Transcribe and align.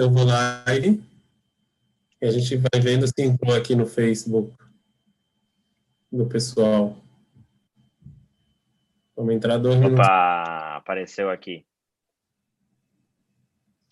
eu 0.00 0.10
vou 0.10 0.24
live 0.24 1.04
e 2.22 2.26
a 2.26 2.30
gente 2.30 2.56
vai 2.56 2.80
vendo 2.80 3.06
se 3.06 3.22
entrou 3.22 3.54
aqui 3.54 3.74
no 3.74 3.86
Facebook 3.86 4.56
do 6.10 6.26
pessoal. 6.26 6.96
Vamos 9.14 9.34
entrar 9.34 9.58
dois 9.58 9.76
Opa, 9.76 9.84
minutos. 9.84 10.08
apareceu 10.08 11.28
aqui. 11.28 11.66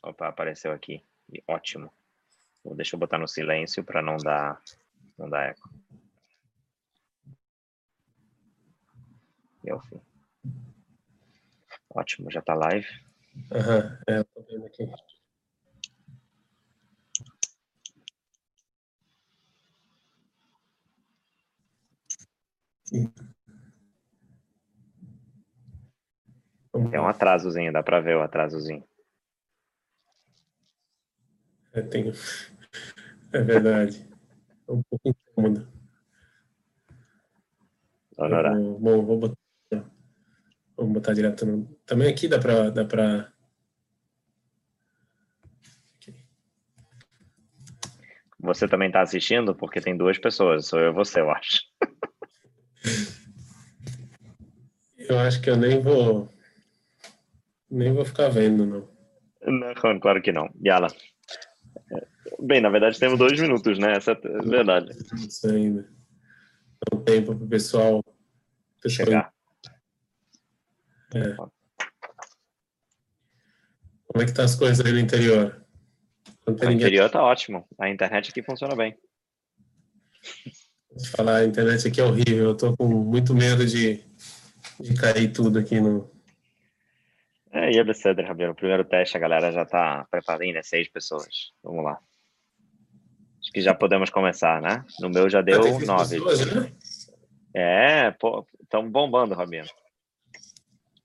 Opa, 0.03 0.29
apareceu 0.29 0.73
aqui. 0.73 1.05
Ótimo. 1.47 1.93
Deixa 2.75 2.97
eu 2.97 3.01
botar 3.01 3.19
no 3.19 3.29
silêncio 3.29 3.85
para 3.85 4.01
não 4.01 4.17
dar, 4.17 4.63
não 5.19 5.29
dar 5.29 5.51
eco. 5.51 5.71
Eu 9.63 9.79
fui. 9.81 10.01
Ótimo, 11.91 12.31
já 12.31 12.41
tá 12.41 12.55
live. 12.55 12.89
Aham, 13.53 13.99
é, 14.07 14.19
eu 14.21 14.25
tô 14.25 14.43
vendo 14.43 14.65
aqui. 14.65 14.91
Tem 22.91 23.13
um 27.01 27.09
atrasozinho, 27.09 27.73
dá 27.73 27.83
para 27.83 28.01
ver 28.01 28.17
o 28.17 28.23
atrasozinho. 28.23 28.85
É, 31.73 31.83
tem... 31.83 32.13
é 33.33 33.43
verdade. 33.43 34.07
É 34.69 34.73
um 34.73 34.83
pouco 34.83 35.09
incômodo. 35.09 35.69
Honorar. 38.17 38.55
Vou- 38.55 38.79
Bom, 38.79 39.05
vou 39.05 39.19
botar, 39.19 39.37
vamos 40.77 40.93
botar 40.93 41.15
direto 41.15 41.45
no. 41.47 41.65
Também 41.87 42.09
aqui 42.11 42.29
dá 42.29 42.39
para. 42.39 42.71
Dá 42.71 42.85
pra... 42.85 43.33
Você 48.41 48.67
também 48.69 48.91
tá 48.91 49.01
assistindo? 49.03 49.55
Porque 49.55 49.81
tem 49.81 49.97
duas 49.97 50.19
pessoas, 50.19 50.67
sou 50.67 50.79
eu 50.81 50.91
e 50.91 50.95
você, 50.95 51.21
eu 51.21 51.31
acho. 51.31 51.61
Eu 55.19 55.27
acho 55.27 55.41
que 55.41 55.51
eu 55.51 55.57
nem 55.57 55.81
vou. 55.81 56.29
Nem 57.69 57.93
vou 57.93 58.05
ficar 58.05 58.29
vendo, 58.29 58.65
não. 58.65 58.89
Não, 59.43 60.01
claro 60.01 60.23
que 60.23 60.31
não. 60.31 60.49
Yala. 60.65 60.89
Bem, 62.41 62.61
na 62.61 62.71
verdade 62.71 62.99
temos 62.99 63.19
dois 63.19 63.39
minutos, 63.41 63.79
né? 63.79 63.97
Essa 63.97 64.13
é 64.13 64.15
a 64.15 64.43
verdade. 64.43 64.91
Isso 65.15 65.49
ainda. 65.49 65.83
Dá 65.83 66.97
um 66.97 67.03
tempo 67.03 67.35
para 67.35 67.45
o 67.45 67.49
pessoal. 67.49 68.05
Chegar. 68.87 69.33
É. 71.15 71.35
Como 74.07 74.23
é 74.23 74.25
que 74.25 74.33
tá 74.33 74.45
as 74.45 74.55
coisas 74.55 74.85
aí 74.85 74.93
no 74.93 75.01
interior? 75.01 75.67
Não 76.47 76.55
tem 76.55 76.69
O 76.69 76.71
ninguém 76.71 76.87
interior 76.87 77.11
tá 77.11 77.23
ótimo. 77.23 77.67
A 77.79 77.91
internet 77.91 78.31
aqui 78.31 78.43
funciona 78.43 78.77
bem. 78.77 78.97
pra 80.89 81.11
falar, 81.17 81.37
a 81.39 81.45
internet 81.45 81.89
aqui 81.89 82.01
é 82.01 82.05
horrível. 82.05 82.51
Eu 82.51 82.57
tô 82.57 82.77
com 82.77 82.87
muito 82.87 83.35
medo 83.35 83.67
de, 83.67 84.08
de 84.81 84.95
cair 84.95 85.33
tudo 85.33 85.59
aqui 85.59 85.81
no. 85.81 86.11
É, 87.51 87.71
e 87.71 87.95
Cedro, 87.95 88.27
Rabino, 88.27 88.55
primeiro 88.55 88.85
teste, 88.85 89.17
a 89.17 89.21
galera 89.21 89.51
já 89.51 89.65
tá 89.65 90.07
preparando, 90.11 90.53
né? 90.53 90.63
Seis 90.63 90.89
pessoas. 90.89 91.53
Vamos 91.63 91.85
lá. 91.85 91.99
Acho 93.41 93.53
que 93.53 93.61
já 93.61 93.75
podemos 93.75 94.11
começar, 94.11 94.61
né? 94.61 94.85
No 95.01 95.09
meu 95.09 95.31
já 95.31 95.41
deu 95.41 95.63
nove. 95.81 96.21
pessoas, 96.21 96.55
né? 96.55 96.73
É, 97.55 98.15
estamos 98.63 98.93
bombando, 98.93 99.35
Rabino. 99.35 99.69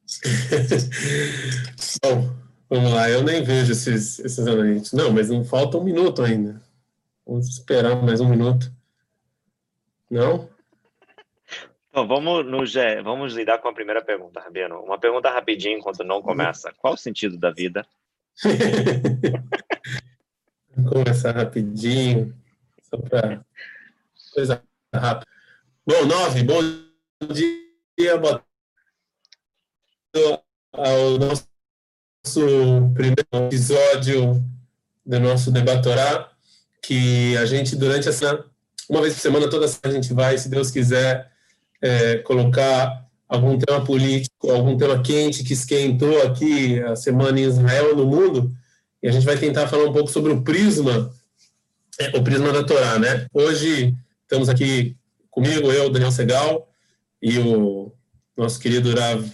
Bom, 2.04 2.36
vamos 2.70 2.92
lá. 2.94 3.10
Eu 3.10 3.24
nem 3.24 3.44
vejo 3.44 3.72
esses, 3.72 4.20
esses 4.20 4.46
analistas. 4.46 4.92
Não, 4.94 5.12
mas 5.12 5.30
não 5.30 5.46
falta 5.46 5.78
um 5.78 5.84
minuto 5.84 6.22
ainda. 6.22 6.62
Vamos 7.26 7.48
esperar 7.48 7.96
mais 8.04 8.20
um 8.20 8.28
minuto. 8.28 8.72
Não? 10.12 10.53
Então, 11.94 12.08
vamos, 12.08 12.44
no, 12.44 12.66
G- 12.66 13.04
vamos 13.04 13.36
lidar 13.36 13.60
com 13.60 13.68
a 13.68 13.74
primeira 13.74 14.04
pergunta, 14.04 14.40
Rabino. 14.40 14.80
Uma 14.82 14.98
pergunta 14.98 15.30
rapidinho, 15.30 15.78
enquanto 15.78 16.04
não 16.04 16.24
começa. 16.24 16.74
Qual 16.80 16.96
o 16.96 16.98
sentido 16.98 17.38
da 17.38 17.52
vida? 17.52 17.86
Vamos 20.76 20.90
começar 20.92 21.36
rapidinho, 21.36 22.36
só 22.82 22.98
para 22.98 23.46
coisa 24.34 24.64
rápida. 24.92 25.32
Bom, 25.86 26.06
nove, 26.08 26.44
bom 26.44 26.60
dia, 27.32 28.18
boa 28.18 28.44
ao 30.72 31.20
nosso 31.20 31.48
primeiro 32.96 33.28
episódio 33.34 34.44
do 35.06 35.20
nosso 35.20 35.52
Debatorá, 35.52 36.32
que 36.82 37.38
a 37.38 37.46
gente, 37.46 37.76
durante 37.76 38.10
essa, 38.10 38.44
uma 38.90 39.00
vez 39.00 39.14
por 39.14 39.20
semana, 39.20 39.48
toda 39.48 39.68
semana, 39.68 40.00
a 40.00 40.02
gente 40.02 40.12
vai, 40.12 40.36
se 40.40 40.50
Deus 40.50 40.72
quiser, 40.72 41.32
é, 41.84 42.20
colocar 42.20 43.06
algum 43.28 43.58
tema 43.60 43.84
político, 43.84 44.50
algum 44.50 44.78
tema 44.78 45.02
quente 45.02 45.44
que 45.44 45.52
esquentou 45.52 46.22
aqui 46.22 46.80
a 46.80 46.96
semana 46.96 47.38
em 47.38 47.44
Israel 47.44 47.94
no 47.94 48.06
mundo, 48.06 48.54
e 49.02 49.08
a 49.10 49.12
gente 49.12 49.26
vai 49.26 49.38
tentar 49.38 49.68
falar 49.68 49.84
um 49.84 49.92
pouco 49.92 50.10
sobre 50.10 50.32
o 50.32 50.42
prisma, 50.42 51.12
é, 52.00 52.18
o 52.18 52.24
prisma 52.24 52.54
da 52.54 52.64
Torá, 52.64 52.98
né? 52.98 53.28
Hoje 53.34 53.94
estamos 54.22 54.48
aqui 54.48 54.96
comigo, 55.30 55.70
eu, 55.74 55.90
Daniel 55.90 56.12
Segal, 56.12 56.70
e 57.22 57.38
o 57.38 57.92
nosso 58.38 58.60
querido 58.62 58.96
Rav 58.96 59.26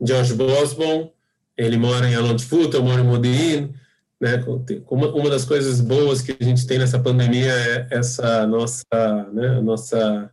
Josh 0.00 0.32
Bosbon, 0.32 1.12
ele 1.58 1.76
mora 1.76 2.08
em 2.08 2.14
Alon 2.14 2.36
Tfut, 2.36 2.74
eu 2.74 2.82
moro 2.82 3.02
em 3.02 3.06
Modi'in, 3.06 3.74
né? 4.18 4.42
Uma, 4.88 5.28
das 5.28 5.44
coisas 5.44 5.80
boas 5.82 6.22
que 6.22 6.34
a 6.40 6.44
gente 6.44 6.66
tem 6.66 6.78
nessa 6.78 6.98
pandemia 6.98 7.52
é 7.52 7.86
essa 7.90 8.46
nossa, 8.46 8.84
né, 9.32 9.60
nossa 9.60 10.30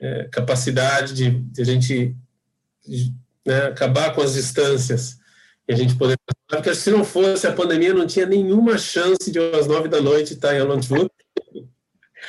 é, 0.00 0.28
capacidade 0.30 1.14
de, 1.14 1.30
de 1.30 1.62
a 1.62 1.64
gente 1.64 2.16
de, 2.86 3.12
né, 3.46 3.66
acabar 3.66 4.14
com 4.14 4.20
as 4.20 4.34
distâncias 4.34 5.18
e 5.68 5.72
a 5.72 5.76
gente 5.76 5.96
poder 5.96 6.16
porque 6.48 6.74
se 6.74 6.90
não 6.90 7.04
fosse 7.04 7.46
a 7.46 7.52
pandemia 7.52 7.92
não 7.92 8.06
tinha 8.06 8.26
nenhuma 8.26 8.78
chance 8.78 9.30
de 9.30 9.38
às 9.38 9.66
nove 9.66 9.88
da 9.88 10.00
noite 10.00 10.34
estar 10.34 10.54
em 10.54 10.60
Alon 10.60 10.80
Tfut. 10.80 11.10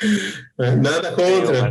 Nada 0.58 1.12
contra. 1.12 1.70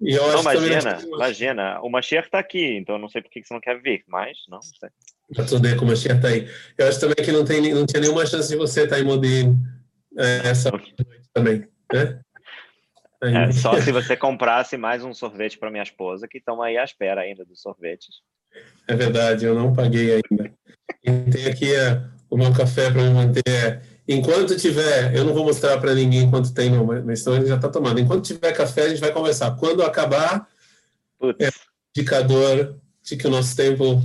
E 0.00 0.12
eu 0.12 0.22
não, 0.22 0.34
acho 0.34 0.42
imagina, 0.42 0.94
também, 0.94 1.14
imagina. 1.14 1.80
O 1.80 1.88
Mashiach 1.88 2.26
está 2.26 2.38
aqui, 2.38 2.76
então 2.76 2.98
não 2.98 3.08
sei 3.08 3.22
por 3.22 3.30
que 3.30 3.42
você 3.42 3.54
não 3.54 3.60
quer 3.60 3.80
vir, 3.80 4.04
mas 4.06 4.38
não 4.48 4.60
sei. 4.60 4.90
A 5.36 5.84
Mashiach 5.84 6.16
está 6.16 6.28
aí. 6.28 6.48
Eu 6.76 6.88
acho 6.88 7.00
também 7.00 7.24
que 7.24 7.32
não, 7.32 7.44
tem, 7.44 7.72
não 7.72 7.86
tinha 7.86 8.00
nenhuma 8.00 8.26
chance 8.26 8.48
de 8.48 8.56
você 8.56 8.84
estar 8.84 9.00
em 9.00 9.04
Modin 9.04 9.56
é, 10.18 10.48
essa 10.48 10.70
noite 10.70 10.94
também, 11.32 11.66
né? 11.92 12.20
Aí, 13.24 13.34
É, 13.34 13.52
só 13.52 13.80
se 13.80 13.90
você 13.90 14.16
comprasse 14.16 14.76
mais 14.76 15.02
um 15.02 15.14
sorvete 15.14 15.58
para 15.58 15.70
minha 15.70 15.82
esposa, 15.82 16.28
que 16.28 16.38
estão 16.38 16.60
aí 16.60 16.76
à 16.76 16.84
espera 16.84 17.22
ainda 17.22 17.44
dos 17.44 17.62
sorvetes. 17.62 18.16
É 18.86 18.94
verdade, 18.94 19.46
eu 19.46 19.54
não 19.54 19.72
paguei 19.72 20.12
ainda. 20.30 20.52
Tem 21.32 21.46
aqui 21.46 21.74
é, 21.74 22.02
o 22.28 22.36
meu 22.36 22.52
café 22.52 22.90
para 22.90 23.02
me 23.02 23.10
manter. 23.10 23.80
Enquanto 24.06 24.56
tiver, 24.56 25.16
eu 25.16 25.24
não 25.24 25.32
vou 25.32 25.44
mostrar 25.44 25.78
para 25.78 25.94
ninguém 25.94 26.30
quanto 26.30 26.52
tem, 26.52 26.70
não, 26.70 26.84
mas 26.84 27.22
então 27.22 27.34
ele 27.34 27.46
já 27.46 27.56
está 27.56 27.70
tomando. 27.70 27.98
Enquanto 27.98 28.26
tiver 28.26 28.52
café, 28.52 28.82
a 28.82 28.88
gente 28.90 29.00
vai 29.00 29.10
conversar. 29.10 29.56
Quando 29.56 29.82
acabar, 29.82 30.46
Putz. 31.18 31.42
é 31.42 31.50
indicador 31.96 32.78
de 33.02 33.16
que 33.16 33.26
o 33.26 33.30
nosso 33.30 33.56
tempo 33.56 34.02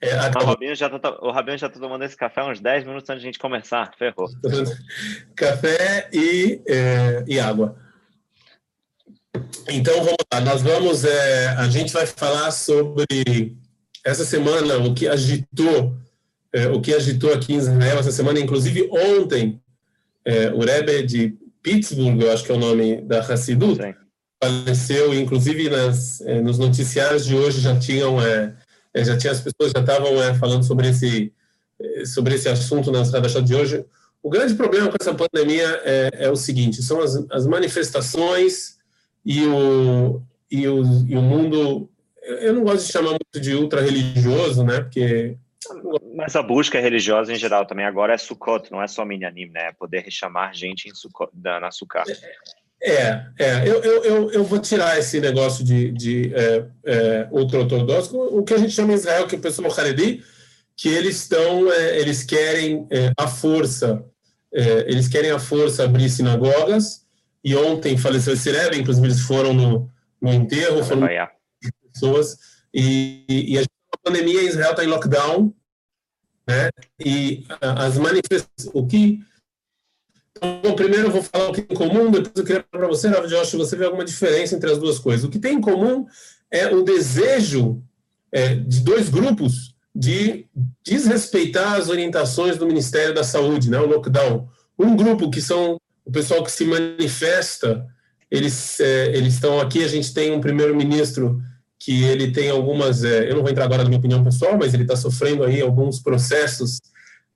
é 0.00 0.14
o, 0.14 0.20
acabou. 0.20 0.32
Tá, 0.32 1.18
o 1.22 1.30
Rabinho 1.30 1.56
já 1.58 1.66
está 1.68 1.80
tomando 1.80 2.04
esse 2.04 2.16
café 2.16 2.42
uns 2.42 2.60
10 2.60 2.84
minutos 2.84 3.08
antes 3.08 3.22
de 3.22 3.28
a 3.28 3.30
gente 3.30 3.38
começar. 3.38 3.92
Ferrou. 3.96 4.28
café 5.36 6.08
e, 6.12 6.60
é, 6.66 7.24
e 7.28 7.38
água. 7.38 7.76
Então 9.68 9.94
vamos 9.96 10.16
lá, 10.32 10.40
nós 10.40 10.62
vamos, 10.62 11.04
é, 11.04 11.48
a 11.48 11.68
gente 11.68 11.92
vai 11.92 12.06
falar 12.06 12.50
sobre 12.50 13.56
essa 14.04 14.24
semana 14.24 14.78
o 14.78 14.94
que 14.94 15.08
agitou, 15.08 15.96
é, 16.52 16.68
o 16.68 16.80
que 16.80 16.94
agitou 16.94 17.32
aqui 17.32 17.54
em 17.54 17.58
Israel 17.58 17.98
essa 17.98 18.12
semana, 18.12 18.38
inclusive 18.38 18.88
ontem, 18.90 19.60
é, 20.24 20.50
o 20.50 20.60
Rebbe 20.60 21.02
de 21.02 21.36
Pittsburgh, 21.62 22.20
eu 22.22 22.32
acho 22.32 22.44
que 22.44 22.52
é 22.52 22.54
o 22.54 22.58
nome 22.58 23.00
da 23.02 23.20
Hassidut, 23.20 23.80
faleceu, 24.42 25.14
inclusive 25.14 25.68
nas, 25.68 26.20
é, 26.20 26.40
nos 26.40 26.58
noticiários 26.58 27.24
de 27.24 27.34
hoje 27.34 27.60
já 27.60 27.78
tinham, 27.78 28.20
é, 28.20 28.54
é, 28.94 29.04
já 29.04 29.16
tinha 29.16 29.32
as 29.32 29.40
pessoas 29.40 29.72
já 29.74 29.80
estavam 29.80 30.12
falando 30.38 30.64
sobre 30.64 30.88
esse, 30.88 31.32
sobre 32.04 32.34
esse 32.34 32.48
assunto 32.48 32.90
nas 32.92 33.12
Hadashot 33.12 33.44
de 33.44 33.54
hoje. 33.54 33.84
O 34.22 34.30
grande 34.30 34.54
problema 34.54 34.88
com 34.88 34.96
essa 35.00 35.14
pandemia 35.14 35.80
é, 35.84 36.10
é 36.26 36.30
o 36.30 36.36
seguinte: 36.36 36.82
são 36.82 37.00
as, 37.00 37.14
as 37.30 37.46
manifestações 37.46 38.75
e 39.26 39.44
o, 39.44 40.22
e, 40.48 40.68
o, 40.68 40.82
e 41.08 41.16
o 41.16 41.20
mundo. 41.20 41.90
Eu 42.22 42.54
não 42.54 42.62
gosto 42.62 42.86
de 42.86 42.92
chamar 42.92 43.10
muito 43.10 43.40
de 43.40 43.54
ultra-religioso, 43.54 44.64
né? 44.64 44.80
Porque. 44.80 45.36
Mas 46.14 46.36
a 46.36 46.42
busca 46.42 46.78
religiosa 46.78 47.32
em 47.32 47.36
geral 47.36 47.66
também 47.66 47.84
agora 47.84 48.14
é 48.14 48.18
Sukkot, 48.18 48.70
não 48.70 48.80
é 48.80 48.86
só 48.86 49.04
Minyanim, 49.04 49.46
né? 49.46 49.68
É 49.68 49.72
poder 49.72 50.08
chamar 50.10 50.54
gente 50.54 50.88
em 50.88 50.94
Sukkot, 50.94 51.32
na 51.34 51.72
Sukkah. 51.72 52.04
É, 52.80 53.26
é 53.36 53.68
eu, 53.68 53.82
eu, 53.82 54.04
eu, 54.04 54.30
eu 54.30 54.44
vou 54.44 54.60
tirar 54.60 54.96
esse 54.96 55.20
negócio 55.20 55.64
de, 55.64 55.90
de 55.90 56.32
é, 56.32 56.66
é, 56.84 57.28
ultra-ortodoxo, 57.32 58.16
o 58.16 58.44
que 58.44 58.54
a 58.54 58.58
gente 58.58 58.72
chama 58.72 58.92
em 58.92 58.96
Israel, 58.96 59.26
que 59.26 59.34
é 59.34 59.38
o 59.38 59.40
pessoal 59.40 59.72
Haredi, 59.76 60.22
que 60.76 60.88
eles 60.88 61.22
estão, 61.22 61.72
é, 61.72 61.98
eles 61.98 62.22
querem 62.22 62.86
é, 62.90 63.10
a 63.18 63.26
força 63.26 64.04
é, 64.56 64.90
eles 64.90 65.06
querem 65.06 65.30
a 65.30 65.38
força 65.38 65.84
abrir 65.84 66.08
sinagogas, 66.08 67.05
e 67.46 67.54
ontem 67.54 67.96
faleceu 67.96 68.34
esse 68.34 68.50
Rebbe, 68.50 68.76
inclusive 68.80 69.06
eles 69.06 69.20
foram 69.20 69.54
no, 69.54 69.88
no 70.20 70.34
enterro, 70.34 70.82
foram 70.82 71.06
pessoas, 71.92 72.36
e, 72.74 73.24
e 73.28 73.56
a 73.56 73.62
pandemia 74.02 74.42
em 74.42 74.48
Israel 74.48 74.72
está 74.72 74.82
em 74.82 74.88
lockdown, 74.88 75.54
né? 76.44 76.70
E 76.98 77.44
as 77.60 77.96
manifestações, 77.98 78.74
o 78.74 78.84
que 78.84 79.20
então, 80.36 80.74
primeiro 80.74 81.06
eu 81.06 81.12
vou 81.12 81.22
falar 81.22 81.48
o 81.48 81.52
que 81.52 81.62
tem 81.62 81.74
em 81.74 81.78
comum, 81.78 82.10
depois 82.10 82.32
eu 82.36 82.44
queria 82.44 82.64
falar 82.70 82.86
para 82.86 82.94
você, 82.94 83.08
Rav 83.08 83.26
Josh, 83.26 83.52
você 83.52 83.76
vê 83.76 83.84
alguma 83.86 84.04
diferença 84.04 84.56
entre 84.56 84.70
as 84.70 84.78
duas 84.78 84.98
coisas. 84.98 85.24
O 85.24 85.30
que 85.30 85.38
tem 85.38 85.54
em 85.54 85.60
comum 85.60 86.04
é 86.50 86.66
o 86.74 86.82
desejo 86.82 87.82
é, 88.30 88.56
de 88.56 88.80
dois 88.80 89.08
grupos 89.08 89.74
de 89.94 90.46
desrespeitar 90.82 91.74
as 91.74 91.88
orientações 91.88 92.58
do 92.58 92.66
Ministério 92.66 93.14
da 93.14 93.24
Saúde, 93.24 93.70
né, 93.70 93.78
o 93.78 93.86
lockdown. 93.86 94.46
Um 94.78 94.94
grupo 94.94 95.30
que 95.30 95.40
são 95.40 95.80
o 96.06 96.12
pessoal 96.12 96.42
que 96.44 96.52
se 96.52 96.64
manifesta, 96.64 97.84
eles, 98.30 98.78
é, 98.78 99.08
eles 99.08 99.34
estão 99.34 99.60
aqui, 99.60 99.84
a 99.84 99.88
gente 99.88 100.14
tem 100.14 100.32
um 100.32 100.40
primeiro-ministro 100.40 101.42
que 101.78 102.04
ele 102.04 102.30
tem 102.30 102.48
algumas, 102.48 103.04
é, 103.04 103.28
eu 103.28 103.34
não 103.34 103.42
vou 103.42 103.50
entrar 103.50 103.64
agora 103.64 103.82
na 103.82 103.88
minha 103.88 103.98
opinião 103.98 104.24
pessoal, 104.24 104.56
mas 104.56 104.72
ele 104.72 104.84
está 104.84 104.96
sofrendo 104.96 105.44
aí 105.44 105.60
alguns 105.60 105.98
processos 106.00 106.80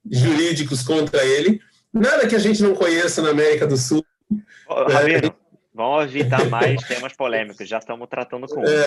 jurídicos 0.09 0.83
contra 0.83 1.25
ele. 1.25 1.61
Nada 1.93 2.27
que 2.27 2.37
a 2.37 2.39
gente 2.39 2.63
não 2.63 2.75
conheça 2.75 3.21
na 3.21 3.31
América 3.31 3.67
do 3.67 3.77
Sul. 3.77 4.05
Vamos 5.75 6.05
evitar 6.07 6.49
mais 6.49 6.81
temas 6.83 7.13
polêmicos, 7.13 7.69
já 7.69 7.79
estamos 7.79 8.09
tratando 8.09 8.47
com 8.47 8.63
é, 8.65 8.87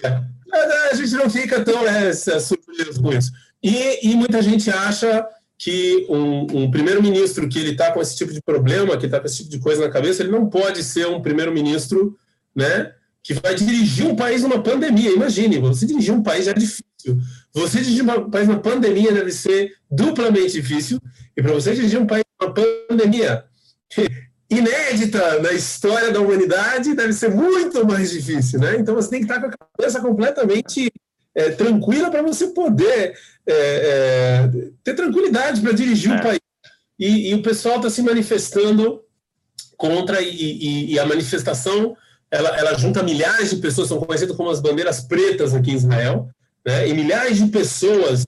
A 0.91 0.95
gente 0.95 1.13
não 1.13 1.29
fica 1.29 1.63
tão 1.63 1.85
é, 1.87 2.13
surpreso 2.13 3.01
com 3.01 3.11
isso. 3.11 3.31
E, 3.61 4.11
e 4.11 4.15
muita 4.15 4.41
gente 4.41 4.69
acha 4.69 5.25
que 5.63 6.05
um, 6.09 6.63
um 6.63 6.71
primeiro-ministro 6.71 7.47
que 7.47 7.57
ele 7.57 7.71
está 7.71 7.89
com 7.93 8.01
esse 8.01 8.17
tipo 8.17 8.33
de 8.33 8.41
problema, 8.41 8.97
que 8.97 9.05
está 9.05 9.17
com 9.17 9.25
esse 9.25 9.37
tipo 9.37 9.49
de 9.49 9.59
coisa 9.59 9.85
na 9.85 9.89
cabeça, 9.89 10.21
ele 10.21 10.31
não 10.31 10.49
pode 10.49 10.83
ser 10.83 11.07
um 11.07 11.21
primeiro-ministro, 11.21 12.17
né, 12.53 12.91
que 13.23 13.33
vai 13.33 13.55
dirigir 13.55 14.05
um 14.05 14.13
país 14.13 14.41
numa 14.41 14.61
pandemia. 14.61 15.11
Imagine, 15.11 15.59
você 15.59 15.85
dirigir 15.85 16.13
um 16.13 16.21
país 16.21 16.43
já 16.43 16.51
é 16.51 16.53
difícil. 16.53 16.83
Você 17.53 17.79
dirigir 17.79 18.03
um 18.03 18.29
país 18.29 18.45
numa 18.45 18.59
pandemia 18.59 19.13
deve 19.13 19.31
ser 19.31 19.71
duplamente 19.89 20.51
difícil. 20.51 20.99
E 21.37 21.41
para 21.41 21.53
você 21.53 21.73
dirigir 21.73 21.97
um 21.97 22.05
país 22.05 22.25
numa 22.41 22.53
pandemia 22.53 23.45
inédita 24.51 25.39
na 25.39 25.53
história 25.53 26.11
da 26.11 26.19
humanidade, 26.19 26.93
deve 26.93 27.13
ser 27.13 27.29
muito 27.29 27.87
mais 27.87 28.11
difícil, 28.11 28.59
né? 28.59 28.75
Então 28.77 28.93
você 28.95 29.11
tem 29.11 29.19
que 29.19 29.31
estar 29.31 29.39
com 29.39 29.47
a 29.47 29.67
cabeça 29.77 30.01
completamente 30.01 30.91
é, 31.35 31.51
tranquila 31.51 32.09
para 32.09 32.21
você 32.21 32.47
poder 32.47 33.17
é, 33.45 33.53
é, 33.53 34.49
ter 34.83 34.93
tranquilidade 34.93 35.61
para 35.61 35.73
dirigir 35.73 36.11
o 36.11 36.15
é. 36.15 36.21
país. 36.21 36.39
E, 36.99 37.29
e, 37.29 37.35
o 37.35 37.41
pessoal 37.41 37.77
está 37.77 37.89
se 37.89 38.01
manifestando 38.01 39.01
contra, 39.75 40.21
e, 40.21 40.29
e, 40.29 40.93
e, 40.93 40.99
a 40.99 41.05
manifestação 41.05 41.95
ela, 42.29 42.49
ela 42.57 42.77
junta 42.77 43.03
milhares 43.03 43.49
de 43.49 43.57
pessoas, 43.57 43.89
são 43.89 43.99
conhecidas 43.99 44.35
como 44.35 44.49
as 44.49 44.61
bandeiras 44.61 45.01
pretas 45.01 45.53
aqui 45.53 45.71
em 45.71 45.75
Israel, 45.75 46.29
né? 46.65 46.87
e 46.87 46.93
milhares 46.93 47.37
de 47.37 47.47
pessoas 47.47 48.25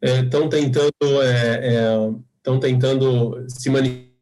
estão 0.00 0.44
é, 0.44 0.48
tentando, 0.48 0.90
estão 2.38 2.60
tentando 2.60 3.44
se 3.48 3.68
manifestar 3.70 4.14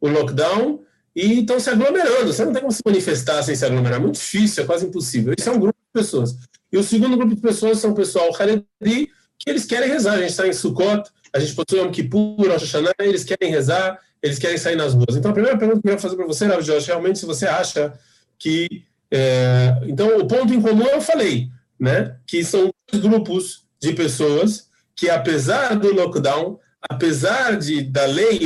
o 0.00 0.08
lockdown 0.08 0.80
e 1.14 1.40
estão 1.40 1.58
se 1.58 1.70
aglomerando. 1.70 2.32
Você 2.32 2.44
não 2.44 2.52
tem 2.52 2.62
como 2.62 2.72
se 2.72 2.82
manifestar 2.84 3.42
sem 3.42 3.54
se 3.54 3.64
aglomerar. 3.64 3.98
É 3.98 4.02
muito 4.02 4.16
difícil, 4.16 4.62
é 4.62 4.66
quase 4.66 4.86
impossível. 4.86 5.34
Esse 5.36 5.48
é 5.48 5.52
um 5.52 5.58
grupo 5.58 5.75
pessoas. 5.96 6.36
E 6.70 6.76
o 6.76 6.82
segundo 6.82 7.16
grupo 7.16 7.34
de 7.34 7.40
pessoas 7.40 7.78
são 7.78 7.92
o 7.92 7.94
pessoal 7.94 8.28
Haredi, 8.38 9.08
que 9.38 9.50
eles 9.50 9.64
querem 9.64 9.88
rezar. 9.88 10.14
A 10.14 10.18
gente 10.18 10.30
está 10.30 10.46
em 10.46 10.52
Sukkot, 10.52 11.10
a 11.32 11.38
gente 11.38 11.54
possui 11.54 11.80
Yom 11.80 11.90
Kippur, 11.90 12.48
Rosh 12.48 12.62
Hashanah, 12.62 12.92
eles 13.00 13.24
querem 13.24 13.50
rezar, 13.50 13.98
eles 14.22 14.38
querem 14.38 14.58
sair 14.58 14.76
nas 14.76 14.92
ruas. 14.92 15.16
Então, 15.16 15.30
a 15.30 15.34
primeira 15.34 15.58
pergunta 15.58 15.80
que 15.80 15.86
eu 15.86 15.90
quero 15.92 16.02
fazer 16.02 16.16
para 16.16 16.26
você, 16.26 16.46
Rav 16.46 16.62
Josh, 16.62 16.86
realmente, 16.86 17.18
se 17.18 17.26
você 17.26 17.46
acha 17.46 17.92
que... 18.38 18.84
É... 19.10 19.78
Então, 19.86 20.18
o 20.18 20.26
ponto 20.26 20.52
em 20.52 20.60
comum 20.60 20.86
eu 20.86 21.00
falei, 21.00 21.48
né? 21.78 22.16
Que 22.26 22.44
são 22.44 22.72
dois 22.90 23.02
grupos 23.02 23.64
de 23.80 23.92
pessoas 23.92 24.68
que, 24.94 25.08
apesar 25.08 25.76
do 25.76 25.94
lockdown, 25.94 26.58
apesar 26.88 27.56
de, 27.56 27.82
da 27.82 28.04
lei 28.06 28.38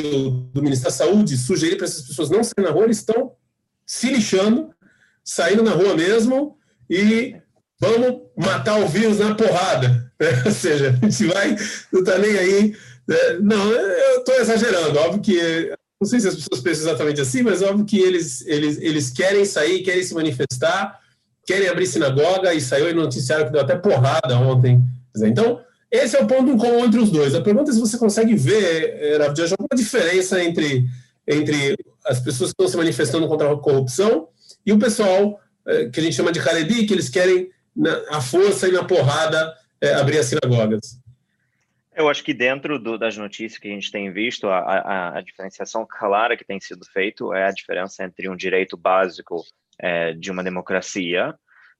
do 0.53 0.63
Ministério 0.63 0.97
da 0.97 1.05
Saúde 1.05 1.37
sugerir 1.37 1.77
para 1.77 1.87
essas 1.87 2.07
pessoas 2.07 2.31
não 2.31 2.43
saírem 2.43 2.71
na 2.71 2.71
rua, 2.71 2.85
eles 2.85 2.99
estão 2.99 3.33
se 3.87 4.11
lixando, 4.11 4.71
saindo 5.25 5.63
na 5.63 5.73
rua 5.73 5.95
mesmo 5.97 6.57
e 6.89 7.37
vamos 7.81 8.21
matar 8.37 8.79
o 8.79 8.87
vírus 8.87 9.19
na 9.19 9.35
porrada. 9.35 10.13
Né? 10.21 10.43
Ou 10.45 10.53
seja, 10.53 10.97
a 11.03 11.07
gente 11.07 11.27
vai, 11.27 11.57
não 11.93 12.01
está 12.01 12.19
nem 12.19 12.39
aí. 12.39 12.77
Né? 13.09 13.17
Não, 13.41 13.71
eu 13.71 14.19
estou 14.19 14.35
exagerando, 14.35 14.99
óbvio 14.99 15.23
que. 15.23 15.73
Não 16.01 16.09
sei 16.09 16.19
se 16.21 16.29
as 16.29 16.35
pessoas 16.35 16.61
pensam 16.63 16.89
exatamente 16.89 17.21
assim, 17.21 17.43
mas 17.43 17.61
óbvio 17.61 17.85
que 17.85 17.99
eles, 17.99 18.47
eles, 18.47 18.79
eles 18.81 19.11
querem 19.11 19.45
sair, 19.45 19.83
querem 19.83 20.03
se 20.03 20.15
manifestar, 20.15 20.99
querem 21.47 21.69
abrir 21.69 21.87
sinagoga, 21.87 22.55
e 22.55 22.61
saiu 22.61 22.95
no 22.95 23.03
noticiário 23.03 23.45
que 23.47 23.53
deu 23.53 23.61
até 23.61 23.77
porrada 23.77 24.39
ontem. 24.39 24.83
Então, 25.15 25.61
esse 25.91 26.17
é 26.17 26.23
o 26.23 26.27
ponto 26.27 26.57
comum 26.57 26.87
entre 26.87 27.01
os 27.01 27.11
dois. 27.11 27.35
A 27.35 27.43
pergunta 27.43 27.71
é 27.71 27.75
se 27.75 27.81
você 27.81 27.99
consegue 27.99 28.35
ver, 28.35 28.97
eh, 28.99 29.19
Rav 29.19 29.35
alguma 29.39 29.77
diferença 29.77 30.43
entre, 30.43 30.87
entre 31.27 31.77
as 32.07 32.19
pessoas 32.21 32.51
que 32.51 32.55
estão 32.55 32.69
se 32.69 32.77
manifestando 32.79 33.29
contra 33.29 33.53
a 33.53 33.57
corrupção 33.57 34.29
e 34.65 34.73
o 34.73 34.79
pessoal 34.79 35.39
eh, 35.67 35.91
que 35.93 36.01
a 36.01 36.03
gente 36.03 36.17
chama 36.17 36.33
de 36.33 36.39
Haredi, 36.39 36.87
que 36.87 36.95
eles 36.95 37.11
querem 37.11 37.51
na, 37.81 38.17
a 38.17 38.21
força 38.21 38.69
e 38.69 38.73
na 38.73 38.85
porrada 38.85 39.57
é, 39.81 39.95
abrir 39.95 40.19
as 40.19 40.27
sinagogas. 40.27 41.01
Eu 41.97 42.09
acho 42.09 42.23
que 42.23 42.35
dentro 42.35 42.79
do, 42.79 42.99
das 42.99 43.17
notícias 43.17 43.59
que 43.59 43.69
a 43.69 43.73
gente 43.73 43.91
tem 43.91 44.13
visto, 44.13 44.49
a, 44.49 44.59
a, 44.59 45.19
a, 45.19 45.21
diferenciação 45.23 45.87
clara 45.89 46.37
que 46.37 46.45
tem 46.45 46.61
sido 46.61 46.85
feito 46.87 47.33
é 47.35 47.47
a 47.47 47.51
diferença 47.51 48.05
entre 48.05 48.29
um 48.29 48.37
direito 48.37 48.77
básico 48.77 49.43
é, 49.79 50.13
de 50.13 50.31
uma 50.31 50.45
democracia 50.45 51.35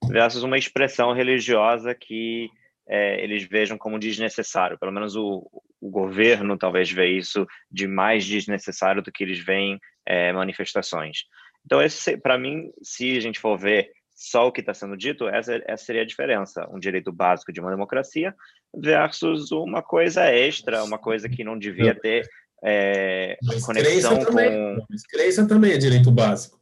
versus 0.09 0.43
uma 0.43 0.57
expressão 0.57 1.13
religiosa 1.13 1.93
que 1.93 2.49
é, 2.87 3.23
eles 3.23 3.43
vejam 3.43 3.77
como 3.77 3.99
desnecessário. 3.99 4.77
Pelo 4.77 4.91
menos 4.91 5.15
o, 5.15 5.47
o 5.79 5.89
governo 5.89 6.57
talvez 6.57 6.91
vê 6.91 7.07
isso 7.07 7.47
de 7.71 7.87
mais 7.87 8.25
desnecessário 8.25 9.01
do 9.01 9.11
que 9.11 9.23
eles 9.23 9.39
veem 9.39 9.79
é, 10.05 10.33
manifestações. 10.33 11.19
Então, 11.65 11.79
para 12.21 12.37
mim, 12.37 12.71
se 12.81 13.15
a 13.15 13.21
gente 13.21 13.39
for 13.39 13.57
ver 13.57 13.91
só 14.21 14.47
o 14.47 14.51
que 14.51 14.59
está 14.59 14.71
sendo 14.71 14.95
dito, 14.95 15.27
essa, 15.27 15.59
essa 15.65 15.83
seria 15.83 16.03
a 16.03 16.05
diferença. 16.05 16.69
Um 16.71 16.77
direito 16.77 17.11
básico 17.11 17.51
de 17.51 17.59
uma 17.59 17.71
democracia 17.71 18.35
versus 18.71 19.51
uma 19.51 19.81
coisa 19.81 20.25
extra, 20.25 20.83
uma 20.83 20.99
coisa 20.99 21.27
que 21.27 21.43
não 21.43 21.57
devia 21.57 21.95
ter 21.95 22.29
é, 22.63 23.35
conexão 23.65 24.23
também, 24.23 24.75
com... 24.75 24.85
Mas 24.87 25.07
crença 25.07 25.47
também 25.47 25.71
é 25.71 25.77
direito 25.79 26.11
básico 26.11 26.61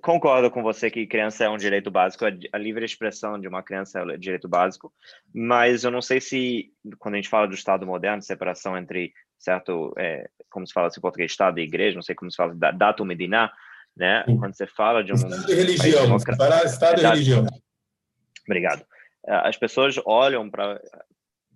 concordo 0.00 0.50
com 0.50 0.62
você 0.62 0.90
que 0.90 1.06
criança 1.06 1.44
é 1.44 1.48
um 1.48 1.56
direito 1.56 1.90
básico, 1.90 2.24
a 2.24 2.58
livre 2.58 2.84
expressão 2.84 3.38
de 3.38 3.46
uma 3.46 3.62
criança 3.62 4.00
é 4.00 4.16
direito 4.16 4.48
básico, 4.48 4.92
mas 5.34 5.84
eu 5.84 5.90
não 5.90 6.00
sei 6.00 6.20
se, 6.20 6.72
quando 6.98 7.14
a 7.14 7.18
gente 7.18 7.28
fala 7.28 7.46
do 7.46 7.54
Estado 7.54 7.86
moderno, 7.86 8.22
separação 8.22 8.76
entre, 8.76 9.12
certo, 9.38 9.92
é, 9.98 10.28
como 10.50 10.66
se 10.66 10.72
fala 10.72 10.88
em 10.88 11.00
português, 11.00 11.30
Estado 11.30 11.58
e 11.58 11.62
Igreja, 11.62 11.94
não 11.94 12.02
sei 12.02 12.14
como 12.14 12.30
se 12.30 12.36
fala, 12.36 12.54
dato 12.54 13.04
mediná, 13.04 13.52
né? 13.96 14.24
Quando 14.38 14.54
você 14.54 14.66
fala 14.66 15.02
de 15.02 15.12
um... 15.12 15.16
Estado 15.16 15.50
e 15.50 15.54
religião, 15.54 16.18
separar 16.18 16.64
Estado 16.64 17.00
e 17.00 17.04
religião. 17.04 17.46
Obrigado. 18.46 18.84
As 19.26 19.56
pessoas 19.56 19.96
olham 20.04 20.50
para 20.50 20.80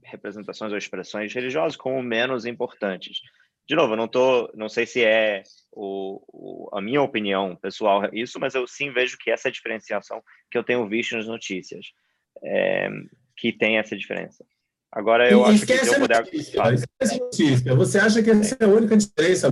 representações 0.02 0.72
ou 0.72 0.78
expressões 0.78 1.34
religiosas 1.34 1.76
como 1.76 2.02
menos 2.02 2.46
importantes 2.46 3.20
de 3.68 3.76
novo, 3.76 3.92
eu 3.92 3.96
não 3.98 4.08
tô, 4.08 4.50
não 4.54 4.68
sei 4.68 4.86
se 4.86 5.04
é 5.04 5.42
o, 5.70 6.22
o, 6.28 6.70
a 6.72 6.80
minha 6.80 7.02
opinião 7.02 7.54
pessoal 7.54 8.02
isso, 8.14 8.40
mas 8.40 8.54
eu 8.54 8.66
sim 8.66 8.90
vejo 8.90 9.18
que 9.18 9.30
essa 9.30 9.48
é 9.48 9.50
a 9.50 9.52
diferenciação 9.52 10.22
que 10.50 10.56
eu 10.56 10.64
tenho 10.64 10.88
visto 10.88 11.14
nas 11.14 11.26
notícias, 11.26 11.92
é, 12.42 12.88
que 13.36 13.52
tem 13.52 13.76
essa 13.76 13.94
diferença. 13.94 14.42
Agora 14.90 15.30
eu 15.30 15.42
e 15.42 15.50
acho 15.50 15.66
que 15.66 15.76
se 15.76 15.94
eu 15.94 16.00
puder... 16.00 16.24
Notícia, 16.24 16.62
esquece 16.72 17.20
notícia. 17.20 17.74
Você 17.74 17.98
acha 17.98 18.22
que 18.22 18.30
essa 18.30 18.56
é 18.58 18.64
a 18.64 18.68
única 18.68 18.96
diferença? 18.96 19.50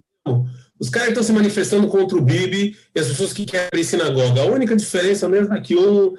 Os 0.78 0.90
caras 0.90 1.08
estão 1.08 1.22
se 1.22 1.32
manifestando 1.32 1.88
contra 1.88 2.16
o 2.16 2.20
Bibi 2.20 2.76
e 2.94 3.00
as 3.00 3.08
pessoas 3.08 3.32
que 3.32 3.46
querem 3.46 3.82
sinagoga. 3.82 4.42
A 4.42 4.46
única 4.46 4.76
diferença 4.76 5.28
mesmo 5.28 5.54
é 5.54 5.60
que 5.60 5.76
um 5.76 6.14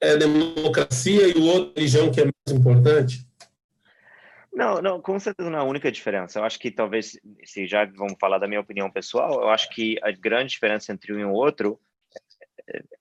é 0.00 0.16
democracia 0.16 1.28
e 1.28 1.32
o 1.32 1.44
outro 1.44 1.72
religião 1.74 2.10
que 2.10 2.20
é 2.20 2.24
mais 2.24 2.60
importante. 2.60 3.26
Não, 4.52 4.80
não, 4.80 5.00
com 5.00 5.18
certeza 5.18 5.50
não 5.50 5.58
é 5.58 5.62
a 5.62 5.64
única 5.64 5.90
diferença. 5.90 6.38
Eu 6.38 6.44
acho 6.44 6.58
que 6.60 6.70
talvez, 6.70 7.18
se 7.44 7.66
já 7.66 7.84
vamos 7.86 8.14
falar 8.20 8.38
da 8.38 8.46
minha 8.46 8.60
opinião 8.60 8.90
pessoal, 8.90 9.42
eu 9.42 9.48
acho 9.48 9.68
que 9.70 9.98
a 10.02 10.12
grande 10.12 10.50
diferença 10.50 10.92
entre 10.92 11.12
um 11.12 11.18
e 11.18 11.24
o 11.24 11.32
outro, 11.32 11.80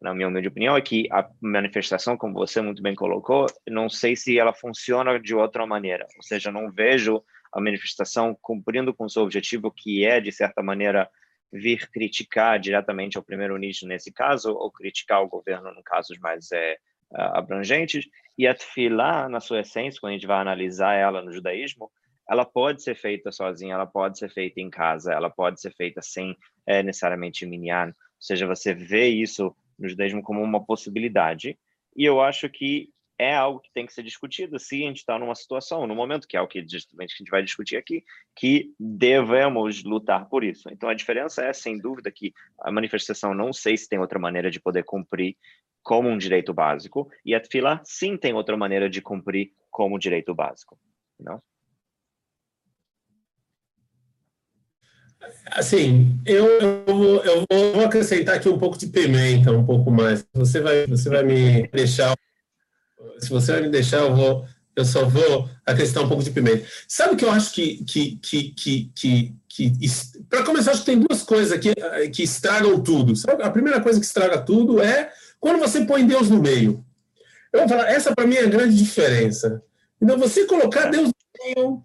na 0.01 0.15
minha 0.15 0.27
humilde 0.27 0.47
opinião, 0.47 0.75
é 0.75 0.81
que 0.81 1.07
a 1.11 1.29
manifestação, 1.39 2.17
como 2.17 2.33
você 2.33 2.59
muito 2.59 2.81
bem 2.81 2.95
colocou, 2.95 3.45
não 3.69 3.87
sei 3.87 4.15
se 4.15 4.39
ela 4.39 4.53
funciona 4.53 5.19
de 5.19 5.35
outra 5.35 5.65
maneira. 5.67 6.07
Ou 6.17 6.23
seja, 6.23 6.51
não 6.51 6.71
vejo 6.71 7.23
a 7.53 7.61
manifestação 7.61 8.35
cumprindo 8.41 8.93
com 8.93 9.07
seu 9.07 9.23
objetivo, 9.23 9.71
que 9.71 10.05
é, 10.05 10.19
de 10.19 10.31
certa 10.31 10.63
maneira, 10.63 11.09
vir 11.51 11.89
criticar 11.91 12.59
diretamente 12.59 13.17
ao 13.17 13.23
primeiro-ministro 13.23 13.87
nesse 13.87 14.11
caso, 14.11 14.51
ou 14.51 14.71
criticar 14.71 15.21
o 15.21 15.29
governo 15.29 15.69
em 15.69 15.83
casos 15.83 16.17
mais 16.19 16.51
é, 16.51 16.77
abrangentes, 17.11 18.07
e 18.37 18.47
a 18.47 18.55
tefilá, 18.55 19.29
na 19.29 19.39
sua 19.39 19.61
essência, 19.61 19.99
quando 20.01 20.11
a 20.11 20.15
gente 20.15 20.25
vai 20.25 20.41
analisar 20.41 20.93
ela 20.93 21.21
no 21.21 21.31
judaísmo, 21.31 21.91
ela 22.27 22.45
pode 22.45 22.81
ser 22.81 22.95
feita 22.95 23.31
sozinha, 23.31 23.75
ela 23.75 23.85
pode 23.85 24.17
ser 24.17 24.29
feita 24.29 24.59
em 24.59 24.69
casa, 24.69 25.13
ela 25.13 25.29
pode 25.29 25.61
ser 25.61 25.71
feita 25.73 26.01
sem 26.01 26.35
é, 26.65 26.81
necessariamente 26.81 27.45
minyan. 27.45 27.87
Ou 27.87 27.93
seja, 28.19 28.47
você 28.47 28.73
vê 28.73 29.07
isso 29.07 29.55
no 29.77 29.87
judaísmo 29.87 30.23
como 30.23 30.41
uma 30.41 30.65
possibilidade. 30.65 31.59
E 31.95 32.03
eu 32.03 32.21
acho 32.21 32.49
que 32.49 32.89
é 33.23 33.35
algo 33.35 33.59
que 33.59 33.71
tem 33.71 33.85
que 33.85 33.93
ser 33.93 34.03
discutido 34.03 34.59
se 34.59 34.83
a 34.83 34.87
gente 34.87 34.97
está 34.97 35.17
numa 35.17 35.35
situação, 35.35 35.87
no 35.87 35.95
momento 35.95 36.27
que 36.27 36.37
é 36.37 36.41
o 36.41 36.47
que 36.47 36.59
a 36.59 36.61
gente 36.61 37.29
vai 37.29 37.43
discutir 37.43 37.77
aqui, 37.77 38.03
que 38.35 38.73
devemos 38.79 39.83
lutar 39.83 40.27
por 40.27 40.43
isso. 40.43 40.69
Então 40.71 40.89
a 40.89 40.93
diferença 40.93 41.43
é, 41.43 41.53
sem 41.53 41.77
dúvida, 41.77 42.11
que 42.11 42.33
a 42.59 42.71
manifestação 42.71 43.33
não 43.33 43.53
sei 43.53 43.77
se 43.77 43.87
tem 43.87 43.99
outra 43.99 44.19
maneira 44.19 44.51
de 44.51 44.59
poder 44.59 44.83
cumprir 44.83 45.37
como 45.81 46.09
um 46.09 46.17
direito 46.17 46.53
básico, 46.53 47.09
e 47.25 47.35
a 47.35 47.43
fila 47.43 47.81
sim 47.83 48.15
tem 48.15 48.33
outra 48.33 48.55
maneira 48.55 48.89
de 48.89 49.01
cumprir 49.01 49.51
como 49.69 49.99
direito 49.99 50.33
básico. 50.33 50.79
Não? 51.19 51.41
Assim, 55.51 56.19
eu, 56.25 56.45
eu, 56.45 57.23
eu, 57.23 57.73
vou 57.73 57.85
acrescentar 57.85 58.35
aqui 58.35 58.49
um 58.49 58.57
pouco 58.57 58.77
de 58.77 58.87
pimenta, 58.87 59.51
um 59.51 59.65
pouco 59.65 59.91
mais. 59.91 60.25
Você 60.33 60.59
vai, 60.59 60.85
você 60.87 61.09
vai 61.09 61.23
me 61.23 61.67
deixar 61.67 62.15
se 63.19 63.29
você 63.29 63.53
vai 63.53 63.61
me 63.61 63.69
deixar, 63.69 63.99
eu 63.99 64.15
vou, 64.15 64.45
eu 64.75 64.85
só 64.85 65.05
vou 65.05 65.49
acrescentar 65.65 66.03
um 66.03 66.07
pouco 66.07 66.23
de 66.23 66.31
pimenta. 66.31 66.65
Sabe 66.87 67.13
o 67.13 67.17
que 67.17 67.25
eu 67.25 67.31
acho 67.31 67.53
que, 67.53 67.83
que, 67.85 68.15
que, 68.17 68.43
que, 68.51 68.91
que, 68.95 69.33
que 69.47 69.71
para 70.29 70.43
começar, 70.43 70.71
acho 70.71 70.81
que 70.81 70.87
tem 70.87 70.99
duas 70.99 71.23
coisas 71.23 71.51
aqui 71.51 71.73
que 72.11 72.23
estragam 72.23 72.81
tudo. 72.81 73.15
Sabe? 73.15 73.43
A 73.43 73.49
primeira 73.49 73.79
coisa 73.81 73.99
que 73.99 74.05
estraga 74.05 74.39
tudo 74.39 74.81
é 74.81 75.11
quando 75.39 75.59
você 75.59 75.85
põe 75.85 76.05
Deus 76.05 76.29
no 76.29 76.41
meio. 76.41 76.83
Eu 77.51 77.59
vou 77.59 77.69
falar, 77.69 77.91
essa 77.91 78.15
para 78.15 78.25
mim 78.25 78.35
é 78.35 78.41
a 78.41 78.49
grande 78.49 78.75
diferença. 78.75 79.61
Então, 80.01 80.17
você 80.17 80.45
colocar 80.45 80.89
Deus 80.89 81.09
no 81.09 81.45
meio, 81.45 81.83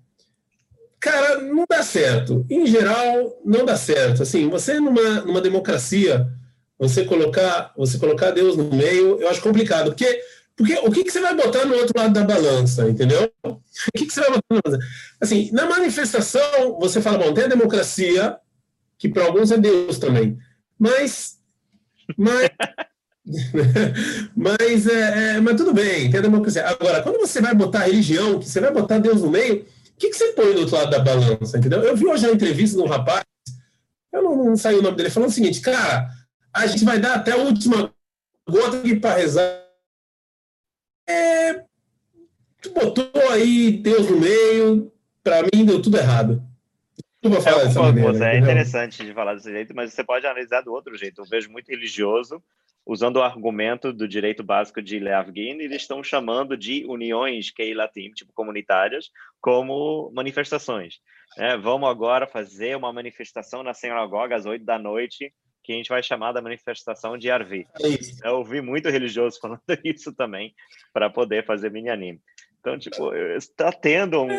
cara, 0.99 1.43
não 1.43 1.67
dá 1.69 1.83
certo. 1.83 2.47
Em 2.49 2.67
geral, 2.67 3.39
não 3.45 3.67
dá 3.67 3.77
certo. 3.77 4.23
Assim, 4.23 4.49
você 4.49 4.81
numa, 4.81 5.21
numa 5.21 5.43
democracia, 5.43 6.27
você 6.79 7.05
colocar, 7.05 7.73
você 7.77 7.99
colocar 7.99 8.31
Deus 8.31 8.57
no 8.57 8.65
meio, 8.75 9.21
eu 9.21 9.29
acho 9.29 9.43
complicado, 9.43 9.91
porque 9.91 10.21
porque 10.59 10.75
o 10.75 10.91
que, 10.91 11.05
que 11.05 11.13
você 11.13 11.21
vai 11.21 11.37
botar 11.37 11.65
no 11.65 11.77
outro 11.77 11.93
lado 11.97 12.13
da 12.13 12.25
balança, 12.25 12.91
entendeu? 12.91 13.33
O 13.45 13.61
que, 13.97 14.07
que 14.07 14.13
você 14.13 14.21
vai 14.21 14.31
botar 14.31 14.43
na 14.51 14.61
balança? 14.61 14.87
Assim, 15.21 15.51
na 15.53 15.67
manifestação, 15.67 16.77
você 16.81 17.01
fala, 17.01 17.19
bom, 17.19 17.33
tem 17.33 17.45
a 17.45 17.49
democracia, 17.49 18.37
que 18.99 19.09
para 19.09 19.25
alguns 19.25 19.53
é 19.53 19.57
Deus 19.57 19.99
também, 19.99 20.37
mas. 20.77 21.39
Mas, 22.17 22.51
mas, 24.35 24.87
é, 24.89 25.37
é, 25.37 25.41
mas 25.41 25.57
tudo 25.57 25.73
bem, 25.73 26.11
tem 26.11 26.19
a 26.19 26.23
democracia. 26.23 26.67
Agora, 26.67 27.03
quando 27.03 27.21
você 27.21 27.41
vai 27.41 27.55
botar 27.55 27.85
religião, 27.85 28.41
que 28.41 28.49
você 28.49 28.61
vai 28.61 28.73
botar 28.73 28.99
Deus 28.99 29.23
no 29.23 29.31
meio, 29.31 29.61
o 29.61 29.65
que, 29.97 30.09
que 30.09 30.17
você 30.17 30.33
põe 30.33 30.55
do 30.55 30.61
outro 30.61 30.75
lado 30.75 30.91
da 30.91 30.99
balança, 30.99 31.57
entendeu? 31.57 31.85
Eu 31.85 31.97
vi 31.97 32.05
hoje 32.05 32.27
a 32.27 32.33
entrevista 32.33 32.77
de 32.77 32.83
um 32.83 32.89
rapaz, 32.89 33.23
eu 34.13 34.23
não, 34.23 34.37
não 34.37 34.55
o 34.55 34.83
nome 34.83 34.97
dele, 34.97 35.11
falando 35.11 35.31
o 35.31 35.33
seguinte, 35.33 35.61
cara, 35.61 36.09
a 36.53 36.67
gente 36.67 36.85
vai 36.85 36.99
dar 36.99 37.15
até 37.15 37.31
a 37.31 37.37
última 37.37 37.93
gota 38.49 38.79
aqui 38.79 38.97
para 38.97 39.15
rezar 39.15 39.68
é, 41.09 41.65
tu 42.61 42.71
botou 42.73 43.11
aí 43.31 43.73
Deus 43.73 44.11
no 44.11 44.21
meio, 44.21 44.93
para 45.23 45.43
mim 45.43 45.65
deu 45.65 45.81
tudo 45.81 45.99
errado. 45.99 46.43
Tu 47.21 47.31
falar 47.43 47.65
dessa 47.65 47.83
maneira, 47.83 48.13
você, 48.13 48.25
é 48.25 48.39
interessante 48.39 49.05
de 49.05 49.13
falar 49.13 49.35
desse 49.35 49.51
jeito, 49.51 49.75
mas 49.75 49.93
você 49.93 50.05
pode 50.05 50.25
analisar 50.25 50.61
do 50.61 50.73
outro 50.73 50.97
jeito. 50.97 51.21
Eu 51.21 51.25
vejo 51.25 51.51
muito 51.51 51.69
religioso 51.69 52.41
usando 52.87 53.17
o 53.17 53.23
argumento 53.23 53.93
do 53.93 54.09
direito 54.09 54.43
básico 54.43 54.81
de 54.81 54.99
Leavgin, 54.99 55.61
eles 55.61 55.83
estão 55.83 56.03
chamando 56.03 56.57
de 56.57 56.87
uniões 56.87 57.51
Keilatim, 57.51 58.11
tipo 58.13 58.33
comunitárias, 58.33 59.11
como 59.43 60.11
manifestações. 60.15 60.95
É, 61.37 61.55
vamos 61.55 61.87
agora 61.87 62.27
fazer 62.27 62.77
uma 62.77 62.91
manifestação 62.91 63.63
na 63.63 63.75
sinagoga 63.75 64.37
às 64.37 64.47
oito 64.47 64.65
da 64.65 64.79
noite 64.79 65.35
que 65.69 65.75
a 65.75 65.77
gente 65.77 65.91
vai 65.91 66.03
chamar 66.03 66.33
da 66.33 66.41
manifestação 66.41 67.19
de 67.19 67.31
Arvi. 67.31 67.67
É 67.79 68.29
Eu 68.31 68.37
ouvi 68.37 68.63
muito 68.63 68.89
religioso 68.89 69.37
falando 69.39 69.61
isso 69.85 70.15
também, 70.15 70.55
para 70.95 71.11
poder 71.11 71.45
fazer 71.45 71.71
minyanim. 71.71 72.19
Então, 72.59 72.79
tipo, 72.79 73.15
está 73.15 73.71
tendo 73.71 74.23
um, 74.23 74.31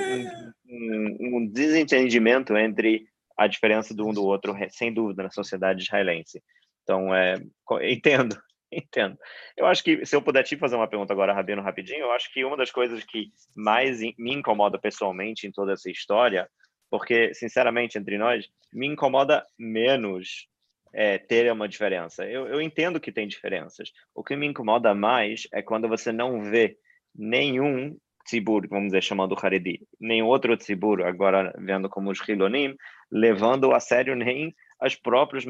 um, 0.67 1.17
um, 1.21 1.47
desentendimento 1.47 2.57
entre 2.57 3.05
a 3.37 3.45
diferença 3.45 3.93
do 3.93 4.07
um 4.07 4.13
do 4.13 4.25
outro, 4.25 4.55
sem 4.71 4.91
dúvida, 4.91 5.21
na 5.21 5.29
sociedade 5.29 5.83
israelense. 5.83 6.41
Então, 6.81 7.13
é, 7.13 7.35
entendo, 7.83 8.35
entendo. 8.73 9.15
Eu 9.55 9.67
acho 9.67 9.83
que, 9.83 10.03
se 10.07 10.15
eu 10.15 10.23
puder 10.23 10.43
te 10.43 10.57
fazer 10.57 10.77
uma 10.77 10.87
pergunta 10.87 11.13
agora, 11.13 11.31
Rabino, 11.31 11.61
rapidinho, 11.61 11.99
eu 11.99 12.11
acho 12.11 12.33
que 12.33 12.43
uma 12.43 12.57
das 12.57 12.71
coisas 12.71 13.03
que 13.03 13.31
mais 13.55 13.99
me 14.17 14.33
incomoda 14.33 14.79
pessoalmente 14.79 15.45
em 15.45 15.51
toda 15.51 15.73
essa 15.73 15.91
história, 15.91 16.49
porque, 16.89 17.35
sinceramente, 17.35 17.99
entre 17.99 18.17
nós, 18.17 18.49
me 18.73 18.87
incomoda 18.87 19.45
menos 19.59 20.49
é, 20.93 21.17
ter 21.17 21.51
uma 21.51 21.67
diferença. 21.67 22.25
Eu, 22.25 22.47
eu 22.47 22.61
entendo 22.61 22.99
que 22.99 23.11
tem 23.11 23.27
diferenças. 23.27 23.91
O 24.13 24.23
que 24.23 24.35
me 24.35 24.47
incomoda 24.47 24.93
mais 24.93 25.47
é 25.51 25.61
quando 25.61 25.87
você 25.87 26.11
não 26.11 26.43
vê 26.43 26.77
nenhum 27.15 27.97
tzibur, 28.25 28.67
vamos 28.69 28.87
dizer, 28.87 29.01
chamando 29.01 29.35
Haredi, 29.41 29.81
nem 29.99 30.21
outro 30.21 30.55
tzibur, 30.55 31.01
agora 31.01 31.53
vendo 31.57 31.89
como 31.89 32.11
os 32.11 32.19
Hilonim, 32.27 32.75
levando 33.11 33.73
a 33.73 33.79
sério 33.79 34.15
nem 34.15 34.53
as 34.79 34.95
próprias 34.95 35.45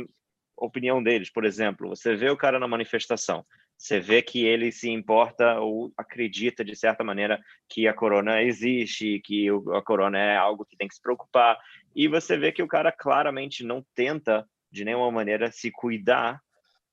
opinião 0.56 1.02
deles. 1.02 1.30
Por 1.30 1.46
exemplo, 1.46 1.90
você 1.90 2.16
vê 2.16 2.30
o 2.30 2.38
cara 2.38 2.60
na 2.60 2.68
manifestação, 2.68 3.46
você 3.78 4.00
vê 4.00 4.22
que 4.22 4.46
ele 4.46 4.72
se 4.72 4.90
importa 4.90 5.60
ou 5.60 5.92
acredita, 5.98 6.64
de 6.66 6.76
certa 6.76 7.04
maneira, 7.04 7.40
que 7.68 7.88
a 7.88 7.94
corona 7.94 8.42
existe, 8.42 9.22
que 9.24 9.48
a 9.50 9.82
corona 9.82 10.18
é 10.18 10.36
algo 10.36 10.66
que 10.66 10.76
tem 10.78 10.88
que 10.88 10.96
se 10.96 11.02
preocupar, 11.02 11.58
e 11.96 12.08
você 12.08 12.38
vê 12.38 12.52
que 12.52 12.64
o 12.64 12.68
cara 12.68 12.92
claramente 12.92 13.64
não 13.64 13.86
tenta 13.96 14.46
de 14.72 14.86
nenhuma 14.86 15.12
maneira 15.12 15.52
se 15.52 15.72
cuidar 15.72 16.42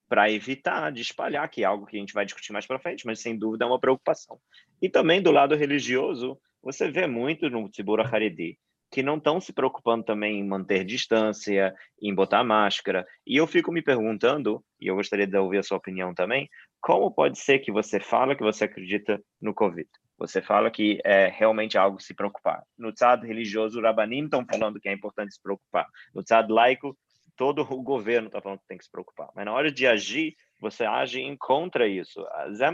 para 0.09 0.31
evitar 0.31 0.93
de 0.93 1.03
espalhar, 1.03 1.49
que 1.51 1.63
é 1.63 1.65
algo 1.65 1.87
que 1.87 1.97
a 1.97 2.01
gente 2.01 2.15
vai 2.15 2.25
discutir 2.25 2.53
mais 2.53 2.67
para 2.67 2.79
frente, 2.79 3.05
mas 3.07 3.21
sem 3.21 3.37
dúvida 3.37 3.65
é 3.65 3.69
uma 3.69 3.81
preocupação. 3.81 4.39
E 4.81 4.89
também 4.89 5.21
do 5.21 5.33
lado 5.33 5.57
religioso, 5.57 6.39
você 6.63 6.91
vê 6.91 7.07
muito 7.07 7.51
no 7.51 7.69
Tzibur 7.69 8.01
Haredi 8.01 8.57
que 8.91 9.03
não 9.03 9.17
estão 9.17 9.41
se 9.41 9.53
preocupando 9.53 10.05
também 10.05 10.39
em 10.39 10.47
manter 10.47 10.85
distância, 10.85 11.75
em 12.01 12.15
botar 12.15 12.45
máscara. 12.45 13.07
E 13.27 13.37
eu 13.37 13.47
fico 13.47 13.73
me 13.73 13.83
perguntando, 13.83 14.65
e 14.81 14.87
eu 14.87 14.95
gostaria 14.95 15.27
de 15.27 15.37
ouvir 15.37 15.59
a 15.59 15.63
sua 15.63 15.77
opinião 15.77 16.15
também, 16.15 16.49
como 16.81 17.11
pode 17.11 17.39
ser 17.39 17.59
que 17.59 17.73
você 17.73 17.99
fala 17.99 18.37
que 18.37 18.43
você 18.43 18.65
acredita 18.65 19.21
no 19.41 19.53
Covid? 19.53 19.89
Você 20.19 20.41
fala 20.41 20.71
que 20.71 20.99
é 21.05 21.27
realmente 21.27 21.77
algo 21.77 22.01
se 22.01 22.15
preocupar. 22.15 22.63
No 22.79 22.93
tzad 22.93 23.23
religioso, 23.23 23.79
o 23.79 23.83
Rabanim 23.83 24.25
estão 24.25 24.47
falando 24.51 24.81
que 24.81 24.89
é 24.89 24.93
importante 24.93 25.35
se 25.35 25.43
preocupar. 25.43 25.87
No 26.15 26.23
tzad 26.23 26.49
laico, 26.49 26.97
todo 27.37 27.63
o 27.63 27.83
governo 27.83 28.29
está 28.29 28.41
falando 28.41 28.61
que 28.61 28.69
tem 28.69 28.79
que 28.79 28.85
se 28.85 28.91
preocupar. 28.91 29.29
Mas 29.35 29.45
na 29.45 29.53
hora 29.53 29.71
de 29.71 29.87
agir, 29.87 30.37
você 30.61 30.85
age 30.85 31.21
em 31.21 31.37
contra 31.37 31.87
isso. 31.87 32.25
Zé 32.55 32.71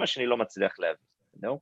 entendeu? 1.33 1.61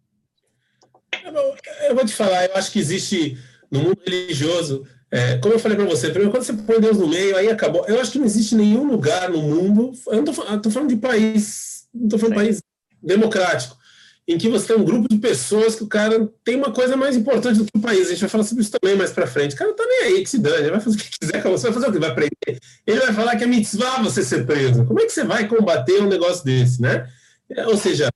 Eu 1.88 1.94
vou 1.94 2.04
te 2.04 2.14
falar, 2.14 2.46
eu 2.46 2.56
acho 2.56 2.72
que 2.72 2.78
existe 2.78 3.36
no 3.70 3.80
mundo 3.80 4.00
religioso, 4.06 4.86
é, 5.12 5.38
como 5.38 5.54
eu 5.54 5.58
falei 5.58 5.76
para 5.76 5.86
você, 5.86 6.08
primeiro, 6.08 6.30
quando 6.30 6.44
você 6.44 6.52
põe 6.52 6.80
Deus 6.80 6.98
no 6.98 7.08
meio, 7.08 7.36
aí 7.36 7.48
acabou. 7.48 7.84
Eu 7.86 8.00
acho 8.00 8.12
que 8.12 8.18
não 8.18 8.26
existe 8.26 8.54
nenhum 8.54 8.86
lugar 8.86 9.28
no 9.28 9.42
mundo, 9.42 9.92
eu 10.06 10.22
não 10.22 10.56
estou 10.56 10.72
falando 10.72 10.88
de 10.88 10.96
país, 10.96 11.88
não 11.92 12.04
estou 12.04 12.18
falando 12.18 12.36
de 12.36 12.42
país 12.44 12.62
democrático, 13.02 13.76
em 14.30 14.38
que 14.38 14.48
você 14.48 14.68
tem 14.68 14.76
um 14.76 14.84
grupo 14.84 15.08
de 15.08 15.18
pessoas 15.18 15.74
que 15.74 15.82
o 15.82 15.88
cara 15.88 16.30
tem 16.44 16.54
uma 16.54 16.70
coisa 16.70 16.96
mais 16.96 17.16
importante 17.16 17.58
do 17.58 17.64
que 17.64 17.76
o 17.76 17.80
país. 17.80 18.06
A 18.06 18.10
gente 18.10 18.20
vai 18.20 18.28
falar 18.28 18.44
sobre 18.44 18.62
isso 18.62 18.70
também 18.70 18.96
mais 18.96 19.10
para 19.10 19.26
frente. 19.26 19.56
O 19.56 19.58
cara 19.58 19.74
tá 19.74 19.84
nem 19.84 20.02
aí, 20.04 20.22
que 20.22 20.30
se 20.30 20.38
dane, 20.38 20.58
ele 20.58 20.70
vai 20.70 20.80
fazer 20.80 20.96
o 20.96 21.00
que 21.00 21.18
quiser 21.18 21.42
com 21.42 21.50
você, 21.50 21.64
vai 21.64 21.72
fazer 21.72 21.88
o 21.88 21.92
que 21.92 21.98
vai 21.98 22.14
prender. 22.14 22.60
Ele 22.86 23.00
vai 23.00 23.12
falar 23.12 23.34
que 23.34 23.42
é 23.42 23.46
mitzvah 23.48 24.00
você 24.00 24.22
ser 24.22 24.46
preso. 24.46 24.84
Como 24.84 25.00
é 25.00 25.04
que 25.04 25.10
você 25.10 25.24
vai 25.24 25.48
combater 25.48 26.00
um 26.00 26.06
negócio 26.06 26.44
desse, 26.44 26.80
né? 26.80 27.08
É, 27.50 27.66
ou 27.66 27.76
seja... 27.76 28.08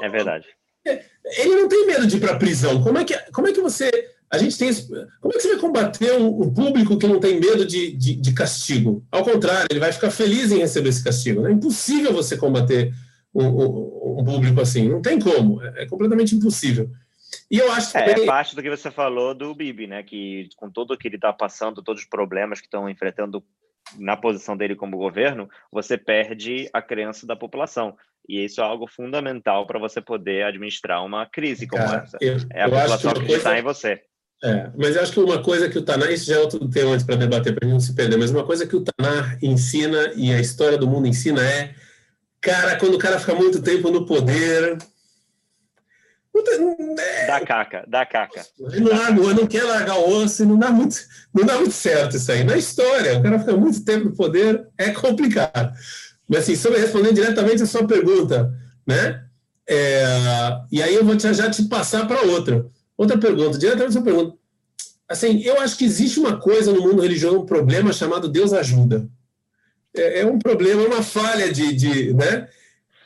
É 0.00 0.08
verdade. 0.08 0.46
Ele 0.84 1.56
não 1.56 1.68
tem 1.68 1.84
medo 1.84 2.06
de 2.06 2.16
ir 2.16 2.20
para 2.20 2.34
a 2.34 2.38
prisão. 2.38 2.80
Como 2.80 2.98
é 2.98 3.04
que, 3.04 3.18
como 3.32 3.48
é 3.48 3.52
que 3.52 3.60
você... 3.60 3.90
A 4.30 4.38
gente 4.38 4.56
tem... 4.56 4.72
Como 5.20 5.34
é 5.34 5.36
que 5.36 5.40
você 5.40 5.48
vai 5.48 5.58
combater 5.58 6.12
um, 6.12 6.42
um 6.42 6.54
público 6.54 6.96
que 6.96 7.08
não 7.08 7.18
tem 7.18 7.40
medo 7.40 7.66
de, 7.66 7.90
de, 7.90 8.14
de 8.14 8.32
castigo? 8.32 9.04
Ao 9.10 9.24
contrário, 9.24 9.66
ele 9.68 9.80
vai 9.80 9.90
ficar 9.90 10.12
feliz 10.12 10.52
em 10.52 10.58
receber 10.58 10.90
esse 10.90 11.02
castigo. 11.02 11.44
É 11.44 11.50
impossível 11.50 12.12
você 12.12 12.36
combater 12.36 12.94
um, 13.42 14.20
um, 14.20 14.24
público 14.24 14.60
assim. 14.60 14.88
Não 14.88 15.02
tem 15.02 15.18
como, 15.18 15.62
é, 15.62 15.82
é 15.82 15.86
completamente 15.86 16.34
impossível. 16.34 16.90
E 17.50 17.58
eu 17.58 17.70
acho 17.72 17.92
que 17.92 17.98
é, 17.98 18.04
também... 18.04 18.22
é 18.22 18.26
parte 18.26 18.56
do 18.56 18.62
que 18.62 18.70
você 18.70 18.90
falou 18.90 19.34
do 19.34 19.54
Bibi, 19.54 19.86
né? 19.86 20.02
Que 20.02 20.48
com 20.56 20.70
tudo 20.70 20.94
o 20.94 20.96
que 20.96 21.08
ele 21.08 21.16
está 21.16 21.32
passando, 21.32 21.82
todos 21.82 22.02
os 22.02 22.08
problemas 22.08 22.60
que 22.60 22.66
estão 22.66 22.88
enfrentando 22.88 23.42
na 23.98 24.16
posição 24.16 24.56
dele 24.56 24.74
como 24.74 24.96
governo, 24.96 25.48
você 25.70 25.96
perde 25.96 26.68
a 26.72 26.82
crença 26.82 27.26
da 27.26 27.36
população. 27.36 27.96
E 28.28 28.44
isso 28.44 28.60
é 28.60 28.64
algo 28.64 28.88
fundamental 28.88 29.66
para 29.66 29.78
você 29.78 30.00
poder 30.00 30.44
administrar 30.44 31.04
uma 31.04 31.26
crise 31.26 31.66
como 31.66 31.84
Cara, 31.84 32.02
essa. 32.02 32.18
Eu, 32.20 32.36
é 32.52 32.62
a 32.62 32.68
população 32.68 33.14
que 33.14 33.32
está 33.32 33.50
coisa... 33.50 33.58
em 33.58 33.62
você. 33.62 34.02
É, 34.44 34.70
mas 34.76 34.94
eu 34.94 35.02
acho 35.02 35.12
que 35.12 35.20
uma 35.20 35.42
coisa 35.42 35.68
que 35.68 35.78
o 35.78 35.82
Tanar, 35.82 36.10
isso 36.10 36.26
já 36.26 36.36
é 36.36 36.38
outro 36.38 36.68
tema 36.68 36.90
antes 36.90 37.06
para 37.06 37.16
debater, 37.16 37.54
para 37.54 37.64
a 37.64 37.68
gente 37.68 37.74
não 37.74 37.80
se 37.80 37.94
perder, 37.94 38.18
mas 38.18 38.30
uma 38.30 38.44
coisa 38.44 38.66
que 38.66 38.76
o 38.76 38.84
Tanar 38.84 39.38
ensina 39.42 40.12
e 40.14 40.30
a 40.30 40.38
história 40.38 40.76
do 40.76 40.86
mundo 40.86 41.06
ensina 41.06 41.40
é 41.42 41.74
Cara, 42.46 42.76
quando 42.76 42.94
o 42.94 42.98
cara 42.98 43.18
fica 43.18 43.34
muito 43.34 43.60
tempo 43.60 43.90
no 43.90 44.06
poder, 44.06 44.78
É... 46.98 47.26
Da 47.26 47.40
caca, 47.40 47.84
da 47.88 48.06
caca. 48.06 48.46
Não, 48.58 48.90
larga, 48.90 49.34
não 49.34 49.46
quer 49.46 49.64
largar 49.64 49.96
o 49.96 50.22
osso 50.22 50.44
não 50.44 50.58
dá, 50.58 50.70
muito, 50.70 50.96
não 51.34 51.44
dá 51.44 51.56
muito 51.56 51.72
certo 51.72 52.16
isso 52.16 52.30
aí. 52.30 52.44
Na 52.44 52.56
história, 52.56 53.18
o 53.18 53.22
cara 53.22 53.38
fica 53.38 53.56
muito 53.56 53.84
tempo 53.84 54.06
no 54.06 54.14
poder, 54.14 54.66
é 54.78 54.90
complicado. 54.90 55.72
Mas 56.28 56.40
assim, 56.40 56.54
sobre 56.56 56.78
respondendo 56.78 57.14
diretamente 57.14 57.62
a 57.62 57.66
sua 57.66 57.86
pergunta, 57.86 58.52
né? 58.86 59.24
É, 59.68 60.04
e 60.70 60.82
aí 60.82 60.94
eu 60.94 61.04
vou 61.04 61.16
te, 61.16 61.32
já 61.32 61.50
te 61.50 61.64
passar 61.64 62.06
para 62.06 62.22
outra. 62.22 62.66
Outra 62.96 63.18
pergunta, 63.18 63.58
diretamente 63.58 63.90
a 63.90 63.92
sua 63.92 64.02
pergunta. 64.02 64.36
Assim, 65.08 65.40
eu 65.42 65.60
acho 65.60 65.76
que 65.76 65.84
existe 65.84 66.20
uma 66.20 66.38
coisa 66.38 66.72
no 66.72 66.82
mundo 66.82 67.02
religioso, 67.02 67.40
um 67.40 67.46
problema 67.46 67.92
chamado 67.92 68.28
Deus 68.28 68.52
ajuda. 68.52 69.08
É, 69.96 70.20
é 70.20 70.26
um 70.26 70.38
problema, 70.38 70.82
uma 70.82 71.02
falha 71.02 71.52
de, 71.52 71.74
de 71.74 72.14
né? 72.14 72.48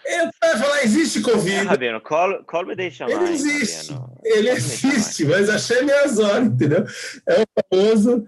Eu 0.04 0.30
vai 0.40 0.58
falar, 0.58 0.84
existe 0.84 1.20
Covid. 1.20 1.56
É, 1.56 1.62
Rabino, 1.62 2.00
call, 2.00 2.42
call 2.44 2.66
me 2.66 2.74
deixa 2.74 3.04
Ele 3.04 3.14
mais, 3.14 3.44
existe. 3.44 3.92
Rabino. 3.92 4.18
Ele 4.24 4.48
call 4.48 4.56
existe, 4.56 5.24
mas 5.24 5.48
achei 5.48 5.82
minha 5.82 6.08
zona, 6.08 6.46
entendeu? 6.46 6.84
É 7.26 7.42
o 7.42 7.62
famoso 7.70 8.26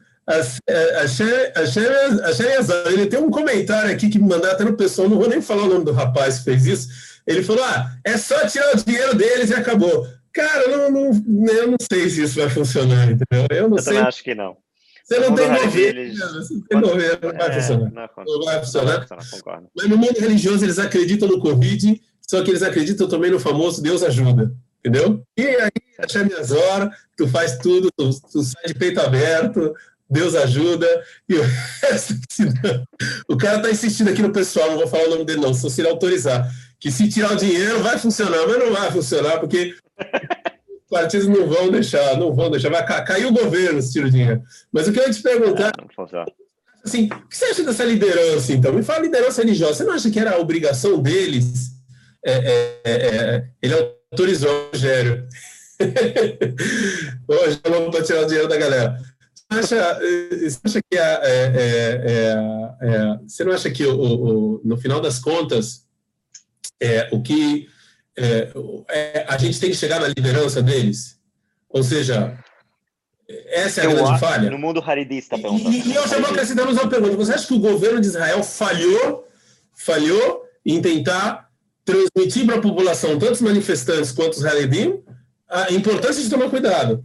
achei 2.24 2.56
Azar. 2.56 2.86
Ele 2.86 3.06
tem 3.06 3.18
um 3.18 3.30
comentário 3.30 3.92
aqui 3.92 4.08
que 4.08 4.18
me 4.18 4.28
mandaram 4.28 4.54
até 4.54 4.64
no 4.64 4.76
pessoal, 4.76 5.08
não 5.08 5.18
vou 5.18 5.28
nem 5.28 5.42
falar 5.42 5.64
o 5.64 5.68
nome 5.68 5.84
do 5.84 5.92
rapaz 5.92 6.38
que 6.38 6.44
fez 6.44 6.66
isso. 6.66 6.88
Ele 7.26 7.42
falou: 7.42 7.64
ah, 7.64 7.92
é 8.04 8.16
só 8.16 8.46
tirar 8.46 8.74
o 8.74 8.76
dinheiro 8.76 9.14
deles 9.14 9.50
e 9.50 9.54
acabou. 9.54 10.06
Cara, 10.32 10.68
não, 10.68 10.90
não, 10.90 11.52
eu 11.52 11.70
não 11.72 11.76
sei 11.92 12.08
se 12.08 12.22
isso 12.22 12.40
vai 12.40 12.48
funcionar, 12.48 13.04
entendeu? 13.04 13.46
Eu 13.50 13.68
não 13.68 13.76
eu 13.76 13.82
sei. 13.82 13.98
acho 13.98 14.22
que 14.22 14.34
não. 14.34 14.56
Você 15.04 15.18
não 15.18 15.34
tem 15.34 15.48
governo, 15.48 16.00
eles... 16.00 16.18
você 16.18 16.54
não 16.54 16.60
tem 16.62 16.80
governo, 16.80 17.18
não 17.22 17.38
vai 17.38 17.48
é, 17.48 17.60
funcionar. 17.60 18.10
Não, 18.16 18.24
não 18.24 18.44
vai 18.44 18.58
funcionar. 18.60 19.06
Não 19.10 19.70
Mas 19.76 19.88
no 19.88 19.96
mundo 19.96 20.18
religioso 20.18 20.64
eles 20.64 20.78
acreditam 20.78 21.28
no 21.28 21.40
Covid, 21.40 22.00
só 22.20 22.42
que 22.42 22.50
eles 22.50 22.62
acreditam 22.62 23.08
também 23.08 23.30
no 23.30 23.40
famoso 23.40 23.82
Deus 23.82 24.02
ajuda, 24.02 24.54
entendeu? 24.78 25.22
E 25.36 25.42
aí, 25.42 25.70
achar 25.98 26.24
minhas 26.24 26.50
horas, 26.52 26.90
tu 27.16 27.26
faz 27.28 27.58
tudo, 27.58 27.88
tu, 27.96 28.10
tu 28.32 28.42
sai 28.42 28.64
de 28.66 28.74
peito 28.74 29.00
aberto, 29.00 29.74
Deus 30.08 30.34
ajuda, 30.34 30.86
e 31.28 31.34
o 31.34 31.42
resto, 31.82 32.14
o 33.28 33.36
cara 33.36 33.56
está 33.56 33.70
insistindo 33.70 34.10
aqui 34.10 34.22
no 34.22 34.32
pessoal, 34.32 34.70
não 34.70 34.78
vou 34.78 34.86
falar 34.86 35.06
o 35.06 35.10
nome 35.10 35.24
dele 35.24 35.40
não, 35.40 35.54
só 35.54 35.68
se 35.68 35.80
ele 35.80 35.88
autorizar, 35.88 36.50
que 36.78 36.90
se 36.90 37.08
tirar 37.08 37.32
o 37.32 37.36
dinheiro 37.36 37.82
vai 37.82 37.98
funcionar, 37.98 38.46
mas 38.46 38.58
não 38.58 38.72
vai 38.72 38.90
funcionar, 38.90 39.38
porque 39.38 39.74
partidos 40.92 41.26
não 41.26 41.46
vão 41.46 41.70
deixar, 41.70 42.18
não 42.18 42.34
vão 42.34 42.50
deixar, 42.50 42.68
vai 42.68 42.84
cair 42.84 43.24
o 43.24 43.32
governo 43.32 43.80
se 43.80 43.92
tira 43.92 44.06
o 44.06 44.10
dinheiro. 44.10 44.42
Mas 44.70 44.86
o 44.86 44.92
que 44.92 45.00
eu 45.00 45.04
ia 45.04 45.10
te 45.10 45.22
perguntar, 45.22 45.72
ah, 45.74 46.24
assim, 46.84 47.06
o 47.06 47.28
que 47.28 47.36
você 47.36 47.46
acha 47.46 47.64
dessa 47.64 47.82
liderança, 47.82 48.52
então? 48.52 48.74
Me 48.74 48.82
fala 48.82 49.00
liderança 49.00 49.40
religiosa, 49.40 49.74
você 49.74 49.84
não 49.84 49.94
acha 49.94 50.10
que 50.10 50.20
era 50.20 50.32
a 50.32 50.38
obrigação 50.38 51.00
deles? 51.00 51.72
É, 52.22 52.32
é, 52.32 52.80
é, 52.84 52.92
é 52.92 53.48
ele 53.62 53.74
autorizou 54.10 54.50
o 54.50 54.70
Rogério. 54.70 55.26
Hoje 57.26 57.60
eu 57.64 57.90
vou 57.90 58.02
tirar 58.02 58.22
o 58.22 58.26
dinheiro 58.26 58.48
da 58.48 58.58
galera. 58.58 59.00
Você 59.50 59.74
acha, 59.74 59.98
você 59.98 60.58
acha 60.64 60.80
que 60.90 60.98
a, 60.98 61.20
é, 61.24 62.36
é, 62.82 63.18
você 63.26 63.44
não 63.44 63.52
acha 63.52 63.70
que 63.70 63.84
o, 63.84 63.98
o, 63.98 64.60
no 64.62 64.76
final 64.76 65.00
das 65.00 65.18
contas 65.18 65.86
o 67.12 67.22
que 67.22 67.68
é, 68.16 68.52
é, 68.88 69.26
a 69.28 69.36
gente 69.38 69.58
tem 69.58 69.70
que 69.70 69.76
chegar 69.76 70.00
na 70.00 70.08
liderança 70.08 70.62
deles? 70.62 71.20
Ou 71.68 71.82
seja, 71.82 72.38
essa 73.46 73.80
é 73.80 73.86
a 73.86 73.90
eu 73.90 73.96
grande 73.96 74.20
falha? 74.20 74.50
No 74.50 74.58
mundo 74.58 74.82
haridista, 74.86 75.36
E, 75.36 75.88
e 75.88 75.94
eu 75.94 76.06
já 76.06 76.18
vou 76.18 76.30
acrescentar 76.30 76.66
mais 76.66 76.78
uma 76.78 76.88
pergunta. 76.88 77.16
Você 77.16 77.32
acha 77.32 77.46
que 77.46 77.54
o 77.54 77.60
governo 77.60 78.00
de 78.00 78.06
Israel 78.06 78.42
falhou, 78.42 79.26
falhou 79.74 80.44
em 80.64 80.80
tentar 80.80 81.50
transmitir 81.84 82.46
para 82.46 82.56
a 82.56 82.60
população, 82.60 83.18
tanto 83.18 83.32
os 83.32 83.40
manifestantes 83.40 84.12
quanto 84.12 84.34
os 84.34 84.44
Haredim, 84.44 85.02
a 85.48 85.72
importância 85.72 86.22
de 86.22 86.30
tomar 86.30 86.48
cuidado? 86.48 87.04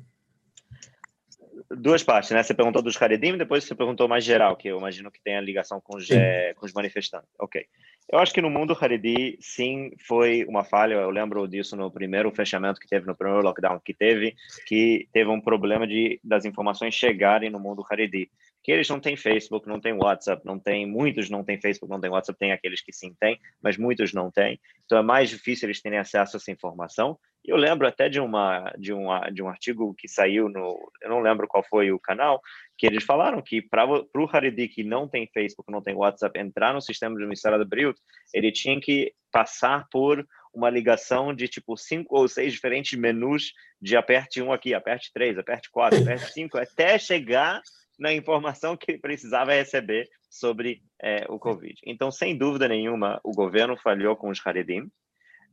duas 1.69 2.03
partes, 2.03 2.31
né? 2.31 2.41
Você 2.41 2.53
perguntou 2.53 2.81
dos 2.81 2.99
Haredim, 3.01 3.37
depois 3.37 3.63
você 3.63 3.75
perguntou 3.75 4.07
mais 4.07 4.23
geral, 4.23 4.55
que 4.55 4.67
eu 4.67 4.77
imagino 4.77 5.11
que 5.11 5.21
tem 5.21 5.37
a 5.37 5.41
ligação 5.41 5.81
com 5.81 5.97
os, 5.97 6.09
é, 6.09 6.53
com 6.55 6.65
os 6.65 6.73
manifestantes. 6.73 7.29
Ok. 7.39 7.65
Eu 8.09 8.19
acho 8.19 8.33
que 8.33 8.41
no 8.41 8.49
mundo 8.49 8.77
Haredi, 8.79 9.37
sim, 9.41 9.91
foi 10.07 10.45
uma 10.45 10.63
falha. 10.63 10.93
Eu 10.93 11.09
lembro 11.09 11.45
disso 11.45 11.75
no 11.75 11.91
primeiro 11.91 12.31
fechamento 12.31 12.79
que 12.79 12.87
teve, 12.87 13.05
no 13.05 13.15
primeiro 13.15 13.43
lockdown 13.43 13.81
que 13.83 13.93
teve, 13.93 14.33
que 14.65 15.09
teve 15.11 15.29
um 15.29 15.41
problema 15.41 15.85
de 15.85 16.17
das 16.23 16.45
informações 16.45 16.93
chegarem 16.93 17.49
no 17.49 17.59
mundo 17.59 17.85
Haredi. 17.89 18.29
Que 18.67 18.73
eles 18.73 18.89
não 18.89 18.99
têm 18.99 19.15
Facebook, 19.15 19.65
não 19.65 19.79
têm 19.79 19.93
WhatsApp, 19.93 20.45
não 20.45 20.59
tem, 20.59 20.85
muitos 20.85 21.29
não 21.29 21.41
têm 21.41 21.57
Facebook, 21.57 21.89
não 21.89 22.01
têm 22.01 22.09
WhatsApp, 22.09 22.37
tem 22.37 22.51
aqueles 22.51 22.81
que 22.81 22.91
sim 22.91 23.15
têm, 23.17 23.39
mas 23.63 23.77
muitos 23.77 24.11
não 24.11 24.29
têm. 24.29 24.59
Então 24.83 24.97
é 24.97 25.01
mais 25.01 25.29
difícil 25.29 25.67
eles 25.67 25.81
terem 25.81 25.97
acesso 25.97 26.35
a 26.35 26.37
essa 26.37 26.51
informação. 26.51 27.17
Eu 27.45 27.55
lembro 27.55 27.87
até 27.87 28.09
de 28.09 28.19
uma 28.19 28.69
de 28.77 28.91
um 28.91 29.07
de 29.31 29.41
um 29.41 29.47
artigo 29.47 29.95
que 29.97 30.09
saiu 30.09 30.49
no, 30.49 30.77
eu 31.01 31.09
não 31.09 31.21
lembro 31.21 31.47
qual 31.47 31.63
foi 31.63 31.93
o 31.93 31.99
canal, 31.99 32.41
que 32.77 32.85
eles 32.85 33.05
falaram 33.05 33.41
que 33.41 33.61
para 33.61 33.85
o 33.85 34.29
Haredi 34.29 34.67
que 34.67 34.83
não 34.83 35.07
tem 35.07 35.29
Facebook, 35.33 35.71
não 35.71 35.81
tem 35.81 35.95
WhatsApp, 35.95 36.37
entrar 36.37 36.73
no 36.73 36.81
sistema 36.81 37.15
do 37.15 37.21
Ministério 37.21 37.57
da 37.57 37.63
Briut, 37.63 37.97
ele 38.33 38.51
tinha 38.51 38.77
que 38.81 39.13
passar 39.31 39.87
por 39.89 40.27
uma 40.53 40.69
ligação 40.69 41.33
de 41.33 41.47
tipo 41.47 41.77
cinco 41.77 42.17
ou 42.17 42.27
seis 42.27 42.51
diferentes 42.51 42.99
menus 42.99 43.53
de 43.81 43.95
aperte 43.95 44.41
um 44.41 44.51
aqui, 44.51 44.73
aperte 44.73 45.09
três, 45.13 45.37
aperte 45.37 45.71
quatro, 45.71 46.01
aperte 46.01 46.33
cinco, 46.33 46.57
até 46.57 46.99
chegar 46.99 47.61
na 47.97 48.13
informação 48.13 48.77
que 48.77 48.91
ele 48.91 48.99
precisava 48.99 49.53
receber 49.53 50.07
sobre 50.29 50.81
é, 51.01 51.25
o 51.29 51.39
Covid. 51.39 51.79
Então, 51.85 52.11
sem 52.11 52.37
dúvida 52.37 52.67
nenhuma, 52.67 53.19
o 53.23 53.31
governo 53.31 53.77
falhou 53.77 54.15
com 54.15 54.29
os 54.29 54.45
Haredim. 54.45 54.91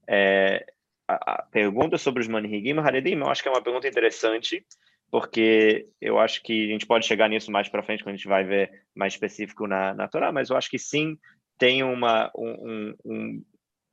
É, 0.06 0.66
a, 1.08 1.42
pergunta 1.50 1.96
sobre 1.98 2.22
os 2.22 2.28
Manhigim 2.28 2.78
Haredim, 2.78 3.16
eu 3.16 3.28
acho 3.28 3.42
que 3.42 3.48
é 3.48 3.52
uma 3.52 3.62
pergunta 3.62 3.88
interessante, 3.88 4.64
porque 5.10 5.86
eu 6.00 6.18
acho 6.18 6.42
que 6.42 6.66
a 6.66 6.72
gente 6.72 6.86
pode 6.86 7.06
chegar 7.06 7.28
nisso 7.28 7.50
mais 7.50 7.68
para 7.68 7.82
frente, 7.82 8.02
quando 8.02 8.14
a 8.14 8.16
gente 8.16 8.28
vai 8.28 8.44
ver 8.44 8.70
mais 8.94 9.14
específico 9.14 9.66
na, 9.66 9.94
na 9.94 10.08
Torá, 10.08 10.32
mas 10.32 10.50
eu 10.50 10.56
acho 10.56 10.70
que 10.70 10.78
sim, 10.78 11.16
tem 11.58 11.82
uma, 11.82 12.30
um, 12.36 12.94
um, 13.04 13.44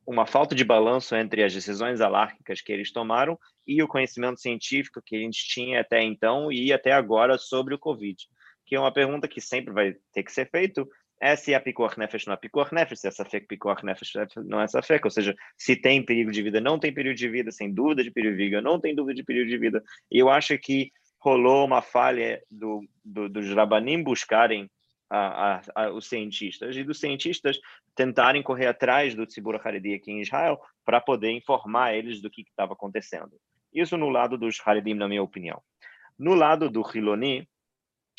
uma 0.06 0.26
falta 0.26 0.56
de 0.56 0.64
balanço 0.64 1.16
entre 1.16 1.44
as 1.44 1.54
decisões 1.54 2.02
alárquicas 2.02 2.62
que 2.62 2.72
eles 2.72 2.92
tomaram 2.92 3.38
e 3.68 3.82
o 3.84 3.88
conhecimento 3.88 4.42
científico 4.42 5.02
que 5.06 5.16
a 5.16 5.20
gente 5.20 5.48
tinha 5.48 5.82
até 5.82 6.02
então 6.02 6.52
e 6.52 6.74
até 6.74 6.92
agora 6.92 7.38
sobre 7.38 7.76
o 7.76 7.80
Covid, 7.80 8.28
que 8.72 8.76
é 8.78 8.80
uma 8.80 8.94
pergunta 8.94 9.28
que 9.28 9.42
sempre 9.42 9.74
vai 9.74 9.94
ter 10.14 10.24
que 10.24 10.32
ser 10.32 10.50
feito, 10.50 10.90
é 11.20 11.36
se 11.36 11.54
é 11.54 11.60
Picor 11.60 11.94
Nefesh 12.00 12.26
não 12.26 12.36
é 12.36 12.38
Picor 12.38 12.74
Nefesh, 12.74 13.02
se 13.02 13.08
essa 13.10 13.26
fé 13.26 13.42
Picor 13.42 13.84
Nefesh 13.84 14.14
não 14.46 14.62
é 14.62 14.64
essa 14.64 14.82
fé, 14.82 14.98
ou 15.04 15.12
seja, 15.12 15.36
se 15.58 15.76
tem 15.76 16.02
perigo 16.02 16.32
de 16.32 16.42
vida, 16.42 16.62
não 16.62 16.80
tem 16.80 16.94
perigo 16.94 17.14
de 17.14 17.28
vida, 17.28 17.52
sem 17.52 17.70
dúvida 17.70 18.02
de 18.02 18.10
perigo 18.10 18.38
de 18.38 18.46
vida, 18.46 18.62
não 18.62 18.80
tem 18.80 18.96
dúvida 18.96 19.16
de 19.16 19.26
perigo 19.26 19.50
de 19.50 19.58
vida. 19.58 19.84
E 20.10 20.18
eu 20.18 20.30
acho 20.30 20.58
que 20.58 20.90
rolou 21.20 21.66
uma 21.66 21.82
falha 21.82 22.42
do, 22.50 22.88
do, 23.04 23.28
dos 23.28 23.54
Rabanim 23.54 24.02
buscarem 24.02 24.72
a, 25.10 25.58
a, 25.58 25.62
a, 25.76 25.92
os 25.92 26.08
cientistas 26.08 26.78
e 26.78 26.82
dos 26.86 26.98
cientistas 26.98 27.60
tentarem 27.94 28.42
correr 28.42 28.68
atrás 28.68 29.14
do 29.14 29.26
Tzibur 29.26 29.60
Haredi 29.62 29.96
aqui 29.96 30.14
em 30.14 30.22
Israel 30.22 30.58
para 30.86 31.02
poder 31.02 31.32
informar 31.32 31.94
eles 31.94 32.22
do 32.22 32.30
que 32.30 32.44
estava 32.44 32.72
acontecendo. 32.72 33.36
Isso 33.74 33.98
no 33.98 34.08
lado 34.08 34.38
dos 34.38 34.62
Haredim, 34.66 34.94
na 34.94 35.10
minha 35.10 35.22
opinião. 35.22 35.62
No 36.18 36.36
lado 36.36 36.70
do 36.70 36.82
Hiloni, 36.82 37.46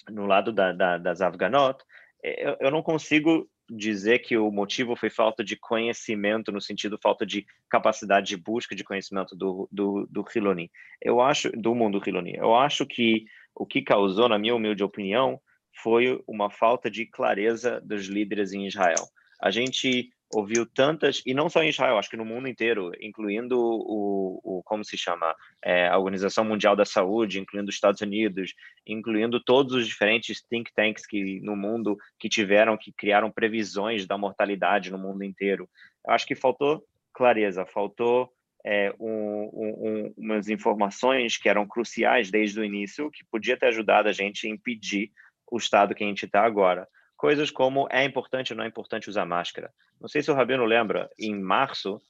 no 0.08 0.26
lado 0.26 0.52
da, 0.52 0.72
da, 0.72 0.98
das 0.98 1.20
Afganot, 1.20 1.82
eu, 2.22 2.56
eu 2.60 2.70
não 2.70 2.82
consigo 2.82 3.48
dizer 3.70 4.18
que 4.20 4.36
o 4.36 4.50
motivo 4.50 4.94
foi 4.94 5.08
falta 5.08 5.42
de 5.42 5.56
conhecimento, 5.56 6.52
no 6.52 6.60
sentido 6.60 6.98
falta 7.02 7.24
de 7.24 7.46
capacidade 7.70 8.28
de 8.28 8.36
busca 8.36 8.74
de 8.74 8.84
conhecimento 8.84 9.34
do, 9.34 9.68
do, 9.72 10.06
do 10.10 10.24
Hiloni. 10.34 10.70
Eu 11.00 11.20
acho, 11.20 11.50
do 11.52 11.74
mundo 11.74 12.02
Hiloni. 12.04 12.34
Eu 12.36 12.54
acho 12.54 12.84
que 12.84 13.24
o 13.54 13.66
que 13.66 13.82
causou, 13.82 14.28
na 14.28 14.38
minha 14.38 14.54
humilde 14.54 14.84
opinião, 14.84 15.40
foi 15.82 16.22
uma 16.26 16.50
falta 16.50 16.90
de 16.90 17.06
clareza 17.06 17.80
dos 17.80 18.06
líderes 18.06 18.52
em 18.52 18.66
Israel. 18.66 19.08
A 19.40 19.50
gente 19.50 20.10
ouviu 20.35 20.64
tantas, 20.64 21.23
e 21.27 21.35
não 21.35 21.49
só 21.49 21.62
em 21.62 21.68
Israel, 21.68 21.99
acho 21.99 22.09
que 22.09 22.16
no 22.16 22.25
mundo 22.25 22.49
inteiro, 22.49 22.90
incluindo 23.01 23.59
o, 23.61 24.40
o 24.42 24.62
como 24.64 24.83
se 24.83 24.97
chama, 24.97 25.35
é, 25.62 25.88
a 25.88 25.99
Organização 25.99 26.45
Mundial 26.45 26.75
da 26.75 26.87
Saúde, 26.87 27.38
incluindo 27.38 27.68
os 27.68 27.75
Estados 27.75 28.01
Unidos, 28.01 28.55
incluindo 28.87 29.42
todos 29.42 29.75
os 29.75 29.87
diferentes 29.87 30.42
think 30.42 30.73
tanks 30.75 31.07
que 31.07 31.40
no 31.40 31.55
mundo 31.55 31.99
que 32.18 32.29
tiveram, 32.29 32.79
que 32.79 32.92
criaram 32.92 33.31
previsões 33.31 34.07
da 34.07 34.16
mortalidade 34.16 34.90
no 34.90 34.99
mundo 34.99 35.23
inteiro. 35.23 35.68
Acho 36.09 36.27
que 36.27 36.35
faltou 36.35 36.83
clareza, 37.12 37.66
faltou 37.66 38.33
é, 38.64 38.95
um, 38.99 39.51
um, 39.53 40.14
umas 40.16 40.49
informações 40.49 41.37
que 41.37 41.49
eram 41.49 41.66
cruciais 41.66 42.31
desde 42.31 42.59
o 42.59 42.64
início, 42.64 43.11
que 43.11 43.25
podia 43.31 43.57
ter 43.57 43.66
ajudado 43.66 44.09
a 44.09 44.12
gente 44.12 44.47
a 44.47 44.51
impedir 44.51 45.11
o 45.51 45.59
estado 45.59 45.95
que 45.95 46.03
a 46.03 46.07
gente 46.07 46.25
está 46.25 46.42
agora 46.42 46.88
coisas 47.22 47.52
como 47.52 47.87
é 47.88 48.02
importante 48.04 48.52
ou 48.52 48.56
não 48.56 48.64
é 48.64 48.66
importante 48.66 49.08
usar 49.08 49.24
máscara. 49.24 49.72
Não 50.00 50.08
sei 50.08 50.22
se 50.22 50.30
o 50.32 50.35
Rabino 50.35 50.64
lembra, 50.64 51.08
em 51.16 51.40
março, 51.40 52.02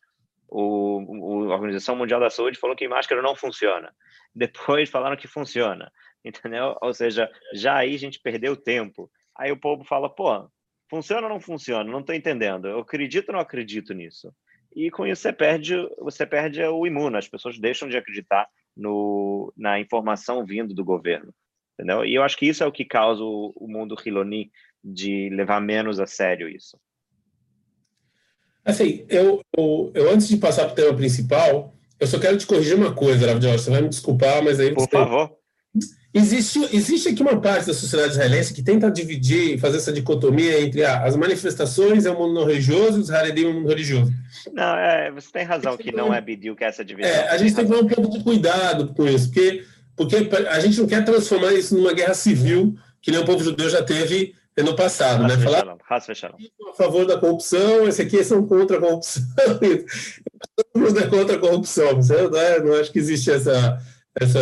o, 0.48 1.50
a 1.50 1.54
Organização 1.54 1.94
Mundial 1.94 2.18
da 2.18 2.30
Saúde 2.30 2.58
falou 2.58 2.74
que 2.74 2.88
máscara 2.88 3.20
não 3.20 3.36
funciona. 3.36 3.94
Depois 4.34 4.88
falaram 4.88 5.14
que 5.14 5.28
funciona, 5.28 5.92
entendeu? 6.24 6.78
Ou 6.80 6.94
seja, 6.94 7.30
já 7.52 7.76
aí 7.76 7.94
a 7.94 7.98
gente 7.98 8.20
perdeu 8.20 8.56
tempo. 8.56 9.10
Aí 9.36 9.52
o 9.52 9.60
povo 9.60 9.84
fala, 9.84 10.08
pô, 10.08 10.48
funciona 10.88 11.26
ou 11.26 11.32
não 11.34 11.40
funciona? 11.40 11.84
Não 11.92 12.00
estou 12.00 12.14
entendendo. 12.14 12.66
Eu 12.66 12.78
acredito 12.78 13.28
ou 13.28 13.34
não 13.34 13.40
acredito 13.40 13.92
nisso? 13.92 14.32
e 14.74 14.90
com 14.90 15.06
isso 15.06 15.20
você 15.20 15.32
perde, 15.34 15.74
você 15.98 16.26
perde 16.26 16.62
o 16.62 16.86
imuno, 16.86 17.18
as 17.18 17.28
pessoas 17.28 17.58
deixam 17.58 17.86
de 17.86 17.98
acreditar 17.98 18.48
no, 18.74 19.52
na 19.54 19.78
informação 19.78 20.46
vindo 20.46 20.72
do 20.72 20.82
governo, 20.82 21.34
entendeu? 21.74 22.02
E 22.04 22.14
eu 22.14 22.22
acho 22.22 22.36
que 22.36 22.46
isso 22.46 22.64
é 22.64 22.66
o 22.66 22.72
que 22.72 22.84
causa 22.84 23.22
o, 23.22 23.52
o 23.54 23.68
mundo 23.68 23.94
Hiloni 24.02 24.50
de 24.82 25.30
levar 25.30 25.60
menos 25.60 26.00
a 26.00 26.06
sério 26.06 26.48
isso. 26.48 26.76
Assim, 28.64 29.04
eu, 29.08 29.42
eu, 29.56 29.90
eu 29.94 30.10
antes 30.10 30.28
de 30.28 30.36
passar 30.36 30.64
para 30.64 30.72
o 30.72 30.76
tema 30.76 30.94
principal, 30.94 31.74
eu 31.98 32.06
só 32.06 32.18
quero 32.18 32.36
te 32.36 32.46
corrigir 32.46 32.76
uma 32.76 32.92
coisa, 32.92 33.26
Rav 33.26 33.40
Você 33.40 33.70
vai 33.70 33.82
me 33.82 33.88
desculpar, 33.88 34.42
mas 34.42 34.60
aí 34.60 34.72
Por 34.74 34.88
favor. 34.88 35.30
Existe, 36.14 36.58
existe 36.76 37.08
aqui 37.08 37.22
uma 37.22 37.40
parte 37.40 37.66
da 37.66 37.72
sociedade 37.72 38.12
israelense 38.12 38.52
que 38.52 38.62
tenta 38.62 38.90
dividir, 38.90 39.58
fazer 39.58 39.78
essa 39.78 39.90
dicotomia 39.90 40.60
entre 40.60 40.84
ah, 40.84 41.04
as 41.04 41.16
manifestações 41.16 42.04
é 42.04 42.10
o 42.10 42.18
mundo 42.18 42.34
não 42.34 42.44
religioso 42.44 42.98
e 42.98 43.00
os 43.00 43.10
Haredim 43.10 43.46
é 43.46 43.48
o 43.48 43.54
mundo 43.54 43.68
religioso. 43.68 44.12
Não, 44.52 44.76
é, 44.76 45.10
você 45.10 45.32
tem 45.32 45.44
razão 45.44 45.74
que 45.74 45.90
não 45.90 46.12
é 46.12 46.20
bidiu 46.20 46.54
que 46.54 46.64
é 46.64 46.66
essa 46.66 46.84
divisão. 46.84 47.10
É, 47.10 47.30
a 47.30 47.38
gente 47.38 47.54
tem 47.54 47.64
que 47.64 47.70
tomar 47.70 47.84
um 47.84 47.88
pouco 47.88 48.10
de 48.10 48.22
cuidado 48.22 48.92
com 48.92 49.06
isso, 49.06 49.28
porque, 49.28 49.64
porque 49.96 50.16
a 50.50 50.60
gente 50.60 50.78
não 50.78 50.86
quer 50.86 51.02
transformar 51.02 51.54
isso 51.54 51.74
numa 51.74 51.94
guerra 51.94 52.12
civil 52.12 52.76
que 53.00 53.10
nem 53.10 53.18
o 53.18 53.24
povo 53.24 53.42
judeu 53.42 53.70
já 53.70 53.82
teve 53.82 54.34
no 54.60 54.76
passado, 54.76 55.22
né? 55.22 55.38
Falar 55.38 55.76
a 56.70 56.74
favor 56.74 57.06
da 57.06 57.18
corrupção, 57.18 57.88
esse 57.88 58.02
aqui 58.02 58.22
são 58.22 58.46
contra 58.46 58.76
a 58.76 58.80
corrupção, 58.80 59.24
todo 60.56 60.84
mundo 60.84 60.98
é 60.98 61.06
contra 61.06 61.36
a 61.36 61.38
corrupção. 61.38 61.92
Não, 61.94 62.38
é, 62.38 62.60
não 62.60 62.74
acho 62.74 62.92
que 62.92 62.98
existe 62.98 63.30
essa, 63.30 63.78
essa, 64.20 64.38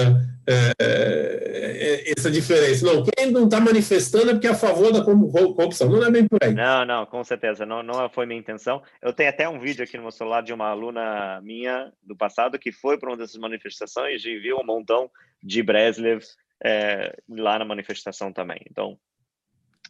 é, 0.49 0.73
é, 0.81 2.13
essa 2.17 2.31
diferença. 2.31 2.85
Não, 2.85 3.05
quem 3.05 3.31
não 3.31 3.45
está 3.45 3.61
manifestando 3.61 4.31
é 4.31 4.33
porque 4.33 4.49
é 4.49 4.51
a 4.51 4.55
favor 4.55 4.93
da 4.93 5.05
corrupção. 5.05 5.89
Não 5.89 6.05
é 6.05 6.11
bem 6.11 6.27
por 6.27 6.39
aí. 6.43 6.55
Não, 6.55 6.85
não, 6.85 7.07
com 7.07 7.23
certeza. 7.23 7.65
Não, 7.65 7.83
não 7.83 8.09
foi 8.09 8.27
minha 8.27 8.41
intenção. 8.41 8.83
Eu 9.01 9.13
tenho 9.13 9.31
até 9.31 9.49
um 9.49 9.61
vídeo 9.61 9.85
aqui 9.85 9.97
no 9.97 10.05
meu 10.05 10.13
celular 10.13 10.43
de 10.43 10.53
uma 10.53 10.69
aluna 10.69 11.41
minha 11.43 11.93
do 12.03 12.17
passado 12.17 12.59
que 12.59 12.73
foi 12.73 12.99
para 12.99 13.11
uma 13.11 13.17
dessas 13.17 13.37
manifestações 13.37 14.25
e 14.25 14.39
viu 14.39 14.59
um 14.59 14.65
montão 14.65 15.11
de 15.43 15.63
Breslev 15.63 16.25
é, 16.63 17.17
lá 17.29 17.59
na 17.59 17.65
manifestação 17.65 18.33
também. 18.33 18.61
Então, 18.69 18.99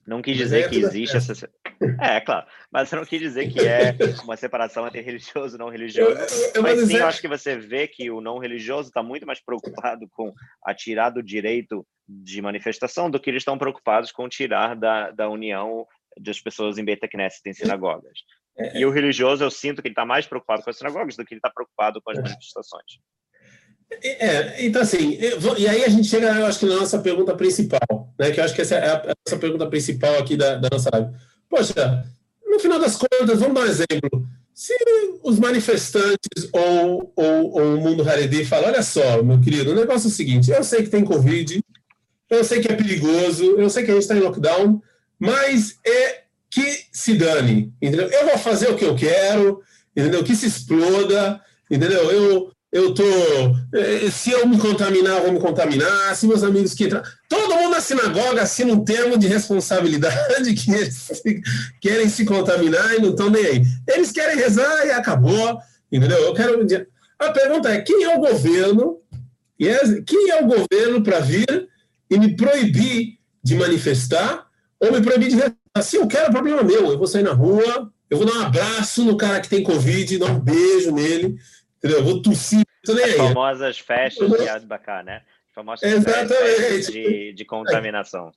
não 0.07 0.23
quis 0.23 0.37
dizer 0.37 0.69
que 0.69 0.79
existe 0.79 1.17
essa. 1.17 1.51
É, 2.01 2.21
claro. 2.21 2.47
Mas 2.71 2.93
eu 2.93 2.99
não 2.99 3.07
quis 3.07 3.21
dizer 3.21 3.51
que 3.51 3.61
é 3.61 3.97
uma 4.25 4.37
separação 4.37 4.87
entre 4.87 5.01
religioso 5.01 5.57
e 5.57 5.59
não 5.59 5.69
religioso. 5.69 6.11
Eu, 6.11 6.53
eu, 6.55 6.63
mas 6.63 6.79
sim, 6.79 6.87
dizer... 6.87 7.01
eu 7.01 7.07
acho 7.07 7.21
que 7.21 7.29
você 7.29 7.57
vê 7.57 7.87
que 7.87 8.11
o 8.11 8.21
não 8.21 8.39
religioso 8.39 8.89
está 8.89 9.03
muito 9.03 9.27
mais 9.27 9.41
preocupado 9.41 10.09
com 10.11 10.33
a 10.65 10.75
tirar 10.75 11.11
do 11.11 11.23
direito 11.23 11.87
de 12.09 12.43
manifestação 12.43 13.11
do 13.11 13.21
que 13.21 13.31
eles 13.31 13.41
estão 13.41 13.57
preocupados 13.57 14.11
com 14.11 14.29
tirar 14.29 14.75
da, 14.75 15.11
da 15.11 15.29
união 15.29 15.87
das 16.19 16.41
pessoas 16.41 16.77
em 16.77 16.85
Beta 16.85 17.09
Knesset, 17.09 17.49
em 17.49 17.55
sinagogas. 17.55 18.19
É, 18.59 18.81
e 18.81 18.85
o 18.85 18.91
religioso, 18.91 19.45
eu 19.45 19.51
sinto 19.51 19.81
que 19.81 19.89
ele 19.89 19.93
está 19.93 20.05
mais 20.05 20.27
preocupado 20.27 20.63
com 20.63 20.71
as 20.71 20.77
sinagogas 20.77 21.17
do 21.17 21.25
que 21.25 21.35
ele 21.35 21.39
está 21.39 21.51
preocupado 21.51 22.01
com 22.03 22.11
as 22.11 22.19
é. 22.19 22.23
manifestações. 22.23 22.99
É, 24.03 24.65
então 24.65 24.81
assim, 24.81 25.19
e 25.59 25.69
aí 25.69 25.85
a 25.85 25.89
gente 25.89 26.09
chega, 26.09 26.29
eu 26.29 26.47
acho 26.47 26.61
que 26.61 26.67
na 26.67 26.77
nossa 26.77 26.99
pergunta 27.01 27.35
principal, 27.35 28.15
né? 28.19 28.31
Que 28.31 28.41
eu 28.41 28.45
acho 28.45 28.55
que 28.55 28.63
essa 28.63 28.77
é 28.77 28.89
a, 28.89 29.15
essa 29.27 29.37
pergunta 29.37 29.67
principal 29.67 30.19
aqui 30.19 30.37
da, 30.37 30.57
da 30.57 30.69
nossa 30.71 30.89
live. 30.93 31.11
Poxa, 31.49 32.05
no 32.47 32.59
final 32.61 32.79
das 32.79 32.97
contas, 32.97 33.41
vamos 33.41 33.55
dar 33.55 33.63
um 33.63 33.67
exemplo. 33.67 34.29
Se 34.55 34.75
os 35.23 35.39
manifestantes 35.39 36.49
ou, 36.53 37.13
ou, 37.17 37.53
ou 37.53 37.75
o 37.77 37.81
mundo 37.81 38.09
Haredi 38.09 38.45
falam, 38.45 38.69
olha 38.69 38.83
só, 38.83 39.23
meu 39.23 39.41
querido, 39.41 39.73
o 39.73 39.75
negócio 39.75 40.07
é 40.07 40.11
o 40.11 40.15
seguinte, 40.15 40.51
eu 40.51 40.63
sei 40.63 40.83
que 40.83 40.91
tem 40.91 41.05
Covid, 41.05 41.61
eu 42.29 42.45
sei 42.45 42.61
que 42.61 42.71
é 42.71 42.77
perigoso, 42.77 43.45
eu 43.59 43.69
sei 43.71 43.85
que 43.85 43.91
a 43.91 43.95
gente 43.95 44.03
está 44.03 44.17
em 44.17 44.21
lockdown, 44.21 44.81
mas 45.19 45.79
é 45.85 46.23
que 46.51 46.85
se 46.93 47.15
dane, 47.15 47.73
entendeu? 47.81 48.09
Eu 48.09 48.27
vou 48.27 48.39
fazer 48.39 48.69
o 48.69 48.77
que 48.77 48.85
eu 48.85 48.97
quero, 48.97 49.63
entendeu? 49.97 50.23
Que 50.25 50.35
se 50.35 50.47
exploda, 50.47 51.41
entendeu? 51.71 52.11
Eu, 52.11 52.53
eu 52.73 52.95
tô. 52.95 53.03
Eh, 53.75 54.11
se 54.13 54.31
eu 54.31 54.47
me 54.47 54.57
contaminar, 54.57 55.21
vou 55.23 55.33
me 55.33 55.41
contaminar. 55.41 56.15
Se 56.15 56.27
meus 56.27 56.45
amigos 56.45 56.73
que 56.73 56.85
entram. 56.85 57.03
Todo 57.29 57.57
mundo 57.57 57.71
na 57.71 57.81
sinagoga 57.81 58.43
assina 58.43 58.73
um 58.73 58.85
termo 58.85 59.19
de 59.19 59.27
responsabilidade 59.27 60.55
que 60.55 60.71
eles 60.71 61.11
querem 61.81 62.09
se 62.09 62.25
contaminar 62.25 62.95
e 62.95 63.01
não 63.01 63.11
estão 63.11 63.29
nem 63.29 63.45
aí. 63.45 63.63
Eles 63.89 64.13
querem 64.13 64.37
rezar 64.37 64.87
e 64.87 64.93
acabou. 64.93 65.59
Entendeu? 65.91 66.19
Eu 66.19 66.35
quero. 66.35 66.65
A 67.19 67.31
pergunta 67.31 67.71
é: 67.71 67.81
quem 67.81 68.05
é 68.05 68.17
o 68.17 68.21
governo? 68.21 68.99
Quem 70.07 70.31
é 70.31 70.43
o 70.43 70.47
governo 70.47 71.03
para 71.03 71.21
vir 71.21 71.69
e 72.09 72.19
me 72.19 72.37
proibir 72.37 73.19
de 73.43 73.57
manifestar 73.57 74.47
ou 74.79 74.93
me 74.93 75.03
proibir 75.03 75.29
de 75.29 75.35
rezar? 75.35 75.57
Se 75.83 75.97
eu 75.97 76.07
quero, 76.07 76.27
é 76.27 76.31
problema 76.31 76.63
meu. 76.63 76.93
Eu 76.93 76.99
vou 76.99 77.07
sair 77.07 77.25
na 77.25 77.33
rua, 77.33 77.91
eu 78.09 78.17
vou 78.17 78.27
dar 78.27 78.35
um 78.35 78.43
abraço 78.43 79.05
no 79.05 79.17
cara 79.17 79.41
que 79.41 79.49
tem 79.49 79.63
Covid, 79.63 80.19
dar 80.19 80.31
um 80.31 80.39
beijo 80.39 80.93
nele 80.93 81.37
Entendeu? 81.83 81.99
Eu 82.01 82.05
vou 82.05 82.21
tossir, 82.21 82.63
tô 82.85 82.93
nem 82.93 83.05
As 83.05 83.11
aí. 83.13 83.17
famosas 83.17 83.79
festas 83.79 84.31
de 84.31 84.49
Adbacá, 84.49 85.03
né? 85.03 85.23
famosas 85.55 85.91
Exatamente. 85.91 86.93
De, 86.93 87.33
de 87.33 87.45
contaminação. 87.45 88.31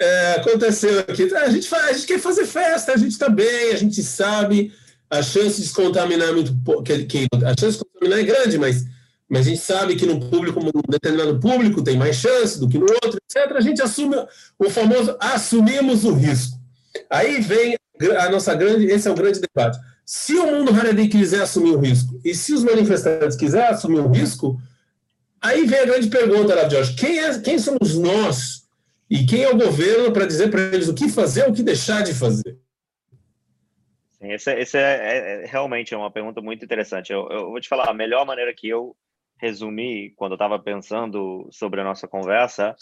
É, 0.00 0.32
aconteceu 0.32 1.00
aqui. 1.00 1.32
A 1.34 1.50
gente, 1.50 1.68
faz, 1.68 1.84
a 1.84 1.92
gente 1.92 2.06
quer 2.06 2.18
fazer 2.18 2.46
festa, 2.46 2.92
a 2.92 2.96
gente 2.96 3.12
está 3.12 3.28
bem, 3.28 3.72
a 3.72 3.76
gente 3.76 4.02
sabe. 4.02 4.72
A 5.10 5.22
chance 5.22 5.60
de 5.60 5.68
se 5.68 5.74
contaminar 5.74 6.28
é 6.28 6.32
muito 6.32 6.52
que, 6.82 7.04
que 7.04 7.26
A 7.44 7.54
chance 7.58 7.78
de 7.78 7.84
contaminar 7.84 8.18
é 8.18 8.24
grande, 8.24 8.58
mas, 8.58 8.84
mas 9.28 9.46
a 9.46 9.50
gente 9.50 9.60
sabe 9.60 9.96
que 9.96 10.06
no 10.06 10.18
público, 10.18 10.58
num 10.60 10.82
determinado 10.88 11.38
público, 11.38 11.84
tem 11.84 11.96
mais 11.96 12.16
chance 12.16 12.58
do 12.58 12.68
que 12.68 12.78
no 12.78 12.86
outro, 12.86 13.18
etc. 13.30 13.52
A 13.54 13.60
gente 13.60 13.82
assume 13.82 14.16
o 14.58 14.70
famoso 14.70 15.16
assumimos 15.20 16.04
o 16.04 16.14
risco. 16.14 16.58
Aí 17.10 17.40
vem 17.40 17.76
a 18.18 18.28
nossa 18.28 18.54
grande. 18.54 18.86
Esse 18.86 19.06
é 19.06 19.10
o 19.10 19.14
grande 19.14 19.40
debate 19.40 19.78
se 20.04 20.34
o 20.34 20.46
mundo 20.46 20.72
Haredi 20.72 21.08
quiser 21.08 21.42
assumir 21.42 21.70
o 21.70 21.78
risco 21.78 22.20
e 22.24 22.34
se 22.34 22.52
os 22.52 22.62
manifestantes 22.62 23.36
quiserem 23.36 23.68
assumir 23.68 24.00
o 24.00 24.08
risco, 24.08 24.60
aí 25.40 25.64
vem 25.64 25.78
a 25.78 25.86
grande 25.86 26.08
pergunta, 26.08 26.54
lá, 26.54 26.68
Jorge: 26.68 26.94
quem, 26.94 27.18
é, 27.18 27.38
quem 27.40 27.58
somos 27.58 27.96
nós 27.96 28.68
e 29.08 29.24
quem 29.24 29.42
é 29.42 29.50
o 29.50 29.56
governo 29.56 30.12
para 30.12 30.26
dizer 30.26 30.50
para 30.50 30.60
eles 30.60 30.88
o 30.88 30.94
que 30.94 31.08
fazer 31.08 31.44
ou 31.44 31.50
o 31.50 31.54
que 31.54 31.62
deixar 31.62 32.02
de 32.02 32.14
fazer? 32.14 32.58
Esse, 34.20 34.50
é, 34.50 34.62
é, 34.62 34.78
é, 34.78 35.44
é, 35.44 35.46
realmente 35.46 35.94
uma 35.94 36.10
pergunta 36.10 36.40
muito 36.40 36.64
interessante. 36.64 37.12
Eu, 37.12 37.28
eu 37.30 37.50
vou 37.50 37.60
te 37.60 37.68
falar, 37.68 37.90
a 37.90 37.94
melhor 37.94 38.24
maneira 38.24 38.54
que 38.54 38.68
eu 38.68 38.96
resumi 39.38 40.10
quando 40.16 40.32
eu 40.32 40.36
estava 40.36 40.58
pensando 40.58 41.46
sobre 41.50 41.80
a 41.80 41.84
nossa 41.84 42.08
conversa 42.08 42.74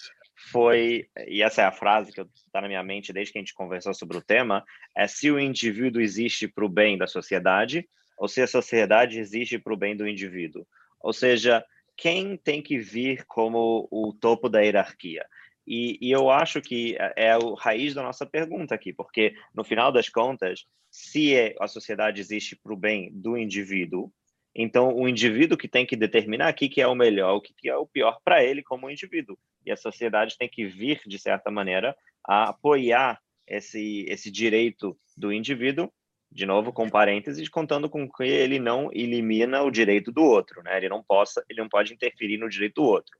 foi, 0.50 1.09
e 1.26 1.42
essa 1.42 1.62
é 1.62 1.64
a 1.64 1.72
frase 1.72 2.12
que 2.12 2.20
está 2.20 2.61
na 2.61 2.68
minha 2.68 2.83
mente 2.83 3.12
desde 3.12 3.33
que 3.33 3.38
a 3.38 3.40
gente 3.40 3.55
conversou 3.55 3.94
sobre 3.94 4.16
o 4.16 4.22
tema, 4.22 4.64
é 4.96 5.07
se 5.07 5.31
o 5.31 5.38
indivíduo 5.38 6.00
existe 6.00 6.48
para 6.48 6.64
o 6.64 6.68
bem 6.68 6.98
da 6.98 7.07
sociedade 7.07 7.88
ou 8.18 8.28
se 8.28 8.42
a 8.42 8.46
sociedade 8.46 9.18
existe 9.18 9.59
para 9.59 9.72
o 9.72 9.76
bem 9.76 9.96
do 9.96 10.07
indivíduo. 10.07 10.66
Ou 11.00 11.12
seja, 11.12 11.64
quem 11.96 12.37
tem 12.37 12.62
que 12.62 12.78
vir 12.78 13.24
como 13.26 13.88
o 13.90 14.12
topo 14.12 14.48
da 14.48 14.61
hierarquia? 14.61 15.24
E, 15.66 15.98
e 16.00 16.11
eu 16.11 16.31
acho 16.31 16.61
que 16.61 16.96
é, 16.98 17.28
é 17.28 17.33
a 17.33 17.38
raiz 17.59 17.94
da 17.94 18.02
nossa 18.02 18.26
pergunta 18.26 18.74
aqui, 18.74 18.92
porque 18.92 19.35
no 19.55 19.64
final 19.64 19.92
das 19.92 20.09
contas, 20.09 20.66
se 20.90 21.35
é, 21.35 21.55
a 21.61 21.68
sociedade 21.68 22.20
existe 22.20 22.57
para 22.57 22.72
o 22.72 22.76
bem 22.76 23.11
do 23.12 23.37
indivíduo, 23.37 24.12
então, 24.55 24.95
o 24.95 25.09
indivíduo 25.09 25.57
que 25.57 25.67
tem 25.67 25.87
que 25.87 25.97
determinar 25.97 26.53
o 26.53 26.55
que, 26.55 26.81
é 26.81 26.87
o 26.87 26.95
melhor, 26.95 27.37
o 27.37 27.41
que, 27.41 27.69
é 27.69 27.77
o 27.77 27.87
pior 27.87 28.19
para 28.23 28.45
ele 28.45 28.62
como 28.62 28.91
indivíduo. 28.91 29.38
E 29.65 29.73
a 29.73 29.77
sociedade 29.77 30.37
tem 30.37 30.49
que 30.49 30.67
vir, 30.67 31.01
de 31.07 31.19
certa 31.19 31.51
maneira, 31.51 31.97
a 32.27 32.51
apoiar 32.51 33.19
esse, 33.47 34.05
esse 34.09 34.31
direito 34.31 34.97
do 35.17 35.33
indivíduo, 35.33 35.91
de 36.31 36.45
novo, 36.45 36.73
com 36.73 36.88
parênteses, 36.88 37.49
contando 37.49 37.88
com 37.88 38.09
que 38.11 38.25
ele 38.25 38.59
não 38.59 38.91
elimina 38.93 39.62
o 39.62 39.71
direito 39.71 40.12
do 40.12 40.23
outro, 40.23 40.62
né? 40.62 40.77
Ele 40.77 40.88
não 40.88 41.03
possa, 41.03 41.45
ele 41.49 41.61
não 41.61 41.69
pode 41.69 41.93
interferir 41.93 42.38
no 42.38 42.49
direito 42.49 42.77
do 42.77 42.85
outro. 42.85 43.19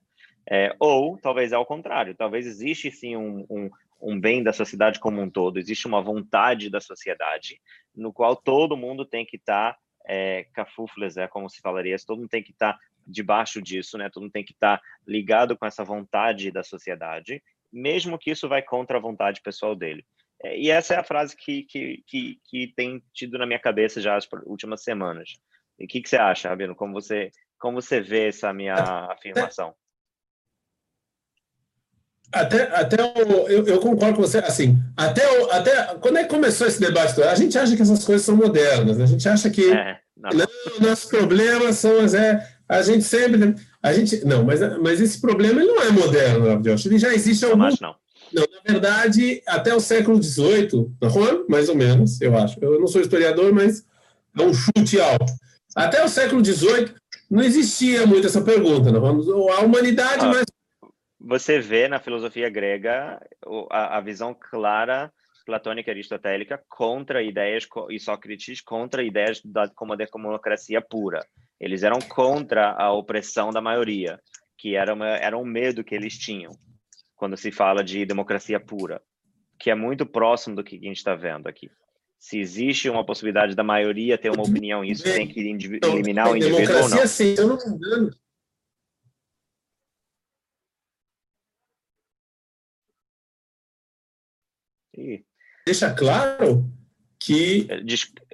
É, 0.49 0.75
ou, 0.79 1.17
talvez 1.17 1.53
ao 1.53 1.65
contrário, 1.65 2.15
talvez 2.15 2.45
existe 2.45 2.91
sim 2.91 3.15
um, 3.15 3.45
um, 3.49 3.69
um 4.01 4.19
bem 4.19 4.43
da 4.43 4.51
sociedade 4.51 4.99
como 4.99 5.21
um 5.21 5.29
todo, 5.29 5.57
existe 5.57 5.87
uma 5.87 6.01
vontade 6.01 6.69
da 6.69 6.81
sociedade, 6.81 7.61
no 7.95 8.11
qual 8.11 8.35
todo 8.35 8.75
mundo 8.75 9.05
tem 9.05 9.25
que 9.25 9.37
estar 9.37 9.73
tá 9.73 9.79
é, 10.05 10.45
cafuflas, 10.53 11.17
é 11.17 11.27
como 11.27 11.49
se 11.49 11.61
falaria, 11.61 11.95
todo 12.05 12.19
mundo 12.19 12.29
tem 12.29 12.43
que 12.43 12.51
estar 12.51 12.73
tá 12.73 12.79
debaixo 13.05 13.61
disso, 13.61 13.97
né? 13.97 14.09
Todo 14.09 14.23
mundo 14.23 14.31
tem 14.31 14.43
que 14.43 14.53
estar 14.53 14.77
tá 14.77 14.83
ligado 15.07 15.57
com 15.57 15.65
essa 15.65 15.83
vontade 15.83 16.51
da 16.51 16.63
sociedade, 16.63 17.41
mesmo 17.71 18.17
que 18.17 18.31
isso 18.31 18.47
vai 18.47 18.61
contra 18.61 18.97
a 18.97 19.01
vontade 19.01 19.41
pessoal 19.41 19.75
dele. 19.75 20.05
É, 20.43 20.57
e 20.57 20.69
essa 20.69 20.93
é 20.93 20.97
a 20.97 21.03
frase 21.03 21.35
que, 21.35 21.63
que, 21.63 22.03
que, 22.05 22.39
que, 22.45 22.73
tem 22.75 23.01
tido 23.13 23.37
na 23.37 23.45
minha 23.45 23.59
cabeça 23.59 24.01
já 24.01 24.15
as 24.15 24.27
últimas 24.45 24.83
semanas. 24.83 25.39
E 25.79 25.85
o 25.85 25.87
que, 25.87 26.01
que 26.01 26.09
você 26.09 26.17
acha, 26.17 26.49
Rabino? 26.49 26.75
Como 26.75 26.93
você, 26.93 27.31
como 27.57 27.81
você 27.81 28.01
vê 28.01 28.27
essa 28.27 28.53
minha 28.53 28.75
afirmação? 28.75 29.73
Até, 32.33 32.63
até 32.75 33.03
o, 33.03 33.47
eu, 33.47 33.65
eu, 33.67 33.79
concordo 33.79 34.15
com 34.15 34.23
você, 34.23 34.39
assim, 34.39 34.77
até, 34.97 35.21
o, 35.39 35.51
até 35.51 35.95
quando 36.01 36.17
é 36.17 36.23
que 36.23 36.29
começou 36.29 36.65
esse 36.65 36.79
debate, 36.79 37.21
a 37.21 37.35
gente 37.35 37.55
acha 37.57 37.75
que 37.75 37.81
essas 37.83 38.03
coisas 38.03 38.25
são 38.25 38.35
modernas, 38.35 38.99
a 38.99 39.05
gente 39.05 39.29
acha 39.29 39.51
que 39.51 39.71
é, 39.71 39.97
não. 40.17 40.31
não, 40.31 40.89
nossos 40.89 41.05
problemas 41.05 41.75
são, 41.77 41.91
é, 41.99 42.47
a 42.67 42.81
gente 42.81 43.03
sempre, 43.03 43.53
a 43.83 43.93
gente, 43.93 44.25
não, 44.25 44.43
mas, 44.43 44.61
mas 44.81 44.99
esse 44.99 45.21
problema 45.21 45.61
ele 45.61 45.71
não 45.71 45.81
é 45.83 45.91
moderno, 45.91 46.59
Josh, 46.63 46.87
ele 46.87 46.97
já 46.97 47.13
existe 47.13 47.45
há 47.45 47.49
algum... 47.49 47.63
Não, 47.63 47.77
não. 47.79 47.95
Não, 48.33 48.43
na 48.51 48.73
verdade, 48.73 49.43
até 49.45 49.75
o 49.75 49.79
século 49.79 50.21
XVIII, 50.21 50.89
mais 51.47 51.69
ou 51.69 51.75
menos, 51.75 52.19
eu 52.19 52.35
acho. 52.35 52.57
Eu 52.59 52.79
não 52.79 52.87
sou 52.87 52.99
historiador, 52.99 53.53
mas 53.53 53.85
é 54.35 54.41
um 54.41 54.51
chute 54.51 54.99
alto. 54.99 55.31
Até 55.75 56.03
o 56.03 56.09
século 56.09 56.43
XVIII 56.43 56.93
não 57.29 57.43
existia 57.43 58.07
muito 58.07 58.25
essa 58.25 58.41
pergunta. 58.41 58.91
Não? 58.91 59.51
A 59.51 59.61
humanidade, 59.61 60.25
ah, 60.25 60.29
mas... 60.29 60.45
Você 61.23 61.59
vê 61.59 61.87
na 61.87 61.99
filosofia 61.99 62.49
grega 62.49 63.19
a, 63.71 63.97
a 63.97 64.01
visão 64.01 64.35
clara 64.37 65.11
platônica 65.45 65.89
aristotélica 65.91 66.61
contra 66.69 67.23
ideias 67.23 67.67
e 67.89 67.99
Sócrates 67.99 68.61
contra 68.61 69.03
ideias 69.03 69.41
da 69.43 69.69
como 69.69 69.95
democracia 69.95 70.81
pura. 70.81 71.25
Eles 71.59 71.83
eram 71.83 71.99
contra 71.99 72.71
a 72.71 72.91
opressão 72.91 73.51
da 73.51 73.61
maioria, 73.61 74.19
que 74.57 74.75
era, 74.75 74.93
uma, 74.93 75.07
era 75.07 75.37
um 75.37 75.45
medo 75.45 75.83
que 75.83 75.95
eles 75.95 76.17
tinham 76.17 76.51
quando 77.15 77.37
se 77.37 77.51
fala 77.51 77.83
de 77.83 78.05
democracia 78.05 78.59
pura, 78.59 79.01
que 79.57 79.69
é 79.69 79.75
muito 79.75 80.05
próximo 80.05 80.57
do 80.57 80.63
que 80.63 80.75
a 80.75 80.79
gente 80.79 80.97
está 80.97 81.15
vendo 81.15 81.47
aqui. 81.47 81.69
Se 82.19 82.39
existe 82.39 82.89
uma 82.89 83.05
possibilidade 83.05 83.55
da 83.55 83.63
maioria 83.63 84.17
ter 84.17 84.29
uma 84.29 84.43
opinião, 84.43 84.83
isso 84.83 85.03
tem 85.03 85.27
que 85.27 85.39
eliminar 85.39 86.31
o 86.31 86.35
indivíduo 86.35 86.81
ou 86.81 86.89
não? 86.89 87.07
Sim, 87.07 87.35
eu 87.37 87.47
não 87.47 87.57
me 87.57 87.75
engano. 87.75 88.22
Ih, 94.95 95.25
deixa 95.65 95.93
claro 95.93 96.69
que. 97.19 97.67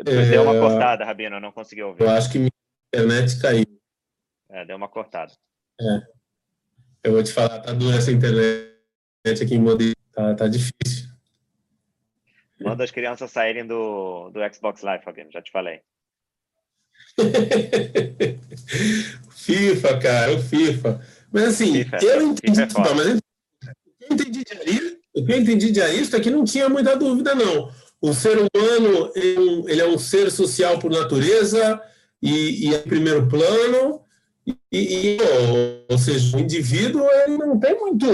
Deu 0.03 0.43
uma 0.43 0.55
é, 0.55 0.59
cortada, 0.59 1.05
Rabino, 1.05 1.37
eu 1.37 1.41
não 1.41 1.51
consegui 1.51 1.83
ouvir. 1.83 2.03
Eu 2.03 2.09
acho 2.09 2.31
que 2.31 2.39
minha 2.39 2.51
internet 2.93 3.39
caiu. 3.39 3.65
É, 4.49 4.65
deu 4.65 4.75
uma 4.75 4.89
cortada. 4.89 5.31
É. 5.79 6.01
Eu 7.03 7.13
vou 7.13 7.23
te 7.23 7.31
falar, 7.31 7.59
tá 7.59 7.71
dura 7.71 7.97
essa 7.97 8.11
internet 8.11 8.73
aqui 9.25 9.55
em 9.55 9.59
Modelo. 9.59 9.93
Tá, 10.11 10.35
tá 10.35 10.47
difícil. 10.47 11.07
Manda 12.59 12.83
as 12.83 12.91
crianças 12.91 13.31
saírem 13.31 13.65
do, 13.65 14.29
do 14.31 14.39
Xbox 14.53 14.81
Live, 14.81 15.03
Fabiano, 15.03 15.31
já 15.31 15.41
te 15.41 15.51
falei. 15.51 15.81
FIFA, 19.31 19.99
cara, 19.99 20.33
o 20.33 20.41
FIFA. 20.41 21.01
Mas 21.31 21.43
assim, 21.43 21.83
FIFA, 21.83 21.97
é 21.97 22.03
eu 22.03 22.21
entendi, 22.23 22.61
FIFA 22.61 22.79
é 22.79 22.93
mas 22.93 23.07
eu 23.07 23.19
entendi 24.11 24.43
de 24.43 24.98
o 25.15 25.25
que 25.25 25.31
eu 25.31 25.37
entendi 25.37 25.71
de 25.71 25.81
Aristo 25.81 26.15
é 26.15 26.19
que 26.19 26.29
não 26.29 26.43
tinha 26.43 26.69
muita 26.69 26.95
dúvida, 26.95 27.35
não. 27.35 27.69
O 28.01 28.13
ser 28.13 28.37
humano 28.37 29.11
ele 29.15 29.81
é 29.81 29.87
um 29.87 29.97
ser 29.97 30.31
social 30.31 30.79
por 30.79 30.91
natureza 30.91 31.81
e, 32.21 32.67
e 32.67 32.75
é 32.75 32.79
primeiro 32.79 33.27
plano, 33.27 34.01
e, 34.45 34.57
e, 34.71 35.17
ou 35.89 35.97
seja, 35.97 36.37
o 36.37 36.39
indivíduo 36.39 37.05
ele 37.25 37.37
não 37.37 37.59
tem 37.59 37.77
muito. 37.77 38.05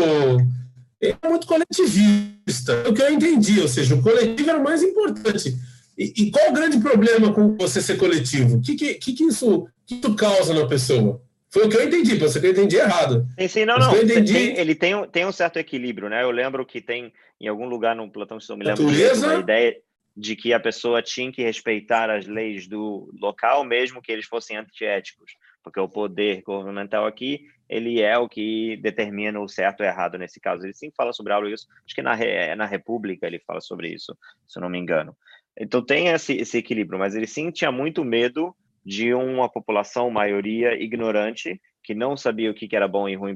Ele 1.02 1.16
é 1.22 1.30
muito 1.30 1.48
coletivista. 1.48 2.74
É 2.74 2.88
o 2.88 2.94
que 2.94 3.02
eu 3.02 3.12
entendi, 3.12 3.60
ou 3.62 3.68
seja, 3.68 3.96
o 3.96 4.02
coletivo 4.02 4.50
era 4.50 4.60
o 4.60 4.64
mais 4.64 4.82
importante. 4.82 5.56
E, 5.98 6.14
e 6.18 6.32
qual 6.32 6.50
o 6.50 6.54
grande 6.54 6.78
problema 6.80 7.32
com 7.34 7.56
você 7.58 7.82
ser 7.82 7.98
coletivo? 7.98 8.58
O 8.58 8.62
que, 8.62 8.76
que, 8.76 8.96
que, 8.96 9.24
isso, 9.24 9.68
que 9.86 9.96
isso 9.96 10.16
causa 10.16 10.54
na 10.54 10.68
pessoa? 10.68 11.22
Foi 11.56 11.68
o 11.68 11.70
que 11.70 11.78
eu 11.78 11.84
entendi, 11.84 12.18
pode 12.18 12.34
ser 12.34 12.42
que 12.42 12.48
eu 12.48 12.52
entendi 12.52 12.76
errado. 12.76 13.26
Sim, 13.40 13.48
sim, 13.48 13.66
não, 13.66 13.78
não. 13.78 13.96
Entendi... 13.96 14.34
Tem, 14.34 14.58
ele 14.58 14.76
tem 14.76 14.94
um, 14.94 15.08
tem 15.08 15.26
um 15.26 15.32
certo 15.32 15.58
equilíbrio, 15.58 16.10
né? 16.10 16.22
Eu 16.22 16.30
lembro 16.30 16.66
que 16.66 16.82
tem 16.82 17.14
em 17.40 17.48
algum 17.48 17.66
lugar 17.66 17.96
no 17.96 18.12
Platão, 18.12 18.42
se 18.42 18.52
eu 18.52 18.58
me 18.58 18.66
lembro, 18.66 18.84
Natureza... 18.84 19.26
uma 19.26 19.40
ideia 19.40 19.78
de 20.18 20.36
que 20.36 20.52
a 20.52 20.60
pessoa 20.60 21.02
tinha 21.02 21.32
que 21.32 21.42
respeitar 21.42 22.10
as 22.10 22.28
leis 22.28 22.68
do 22.68 23.10
local, 23.18 23.64
mesmo 23.64 24.02
que 24.02 24.12
eles 24.12 24.26
fossem 24.26 24.58
antiéticos, 24.58 25.32
porque 25.64 25.80
o 25.80 25.88
poder 25.88 26.42
governamental 26.42 27.06
aqui 27.06 27.48
ele 27.70 28.02
é 28.02 28.18
o 28.18 28.28
que 28.28 28.76
determina 28.82 29.40
o 29.40 29.48
certo 29.48 29.82
e 29.82 29.86
errado 29.86 30.18
nesse 30.18 30.42
caso. 30.42 30.66
Ele 30.66 30.74
sim 30.74 30.92
fala 30.92 31.14
sobre 31.14 31.32
algo 31.32 31.48
isso. 31.48 31.68
Acho 31.86 31.96
que 31.96 32.02
na 32.02 32.18
na 32.58 32.66
República 32.66 33.26
ele 33.26 33.40
fala 33.40 33.62
sobre 33.62 33.94
isso, 33.94 34.14
se 34.46 34.60
eu 34.60 34.62
não 34.62 34.70
me 34.70 34.78
engano. 34.78 35.16
Então 35.58 35.82
tem 35.82 36.10
esse, 36.10 36.34
esse 36.34 36.58
equilíbrio, 36.58 37.00
mas 37.00 37.16
ele 37.16 37.28
sim 37.28 37.50
tinha 37.50 37.72
muito 37.72 38.04
medo 38.04 38.54
de 38.86 39.14
uma 39.14 39.50
população, 39.50 40.12
maioria 40.12 40.76
ignorante, 40.76 41.60
que 41.84 41.96
não 41.96 42.16
sabia 42.16 42.52
o 42.52 42.54
que 42.54 42.76
era 42.76 42.88
bom 42.88 43.10
e 43.10 43.16
ruim 43.16 43.36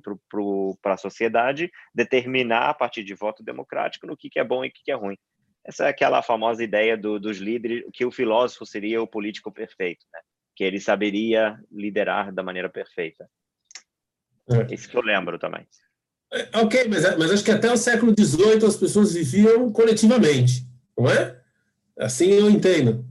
para 0.82 0.94
a 0.94 0.98
sociedade, 0.98 1.72
determinar 1.94 2.70
a 2.70 2.74
partir 2.74 3.04
de 3.04 3.16
voto 3.16 3.44
democrático 3.44 4.06
no 4.06 4.16
que 4.16 4.30
é 4.38 4.44
bom 4.44 4.64
e 4.64 4.68
o 4.68 4.72
que 4.72 4.92
é 4.92 4.96
ruim. 4.96 5.18
Essa 5.66 5.86
é 5.86 5.90
aquela 5.90 6.22
famosa 6.22 6.64
ideia 6.64 6.98
do, 6.98 7.20
dos 7.20 7.38
líderes, 7.38 7.84
que 7.94 8.06
o 8.06 8.12
filósofo 8.12 8.66
seria 8.66 9.02
o 9.02 9.08
político 9.08 9.52
perfeito, 9.52 10.06
né? 10.14 10.20
que 10.56 10.64
ele 10.64 10.80
saberia 10.80 11.60
liderar 11.72 12.34
da 12.34 12.44
maneira 12.44 12.70
perfeita. 12.70 13.30
É. 14.50 14.74
Isso 14.74 14.90
que 14.90 14.98
eu 14.98 15.02
lembro 15.02 15.38
também. 15.40 15.66
É, 16.32 16.60
ok, 16.60 16.88
mas, 16.88 17.18
mas 17.18 17.32
acho 17.32 17.44
que 17.44 17.52
até 17.52 17.72
o 17.72 17.78
século 17.78 18.14
XVIII 18.18 18.66
as 18.66 18.78
pessoas 18.78 19.14
viviam 19.14 19.72
coletivamente, 19.72 20.68
não 20.98 21.10
é? 21.10 21.40
Assim 21.98 22.30
eu 22.32 22.50
entendo. 22.50 23.09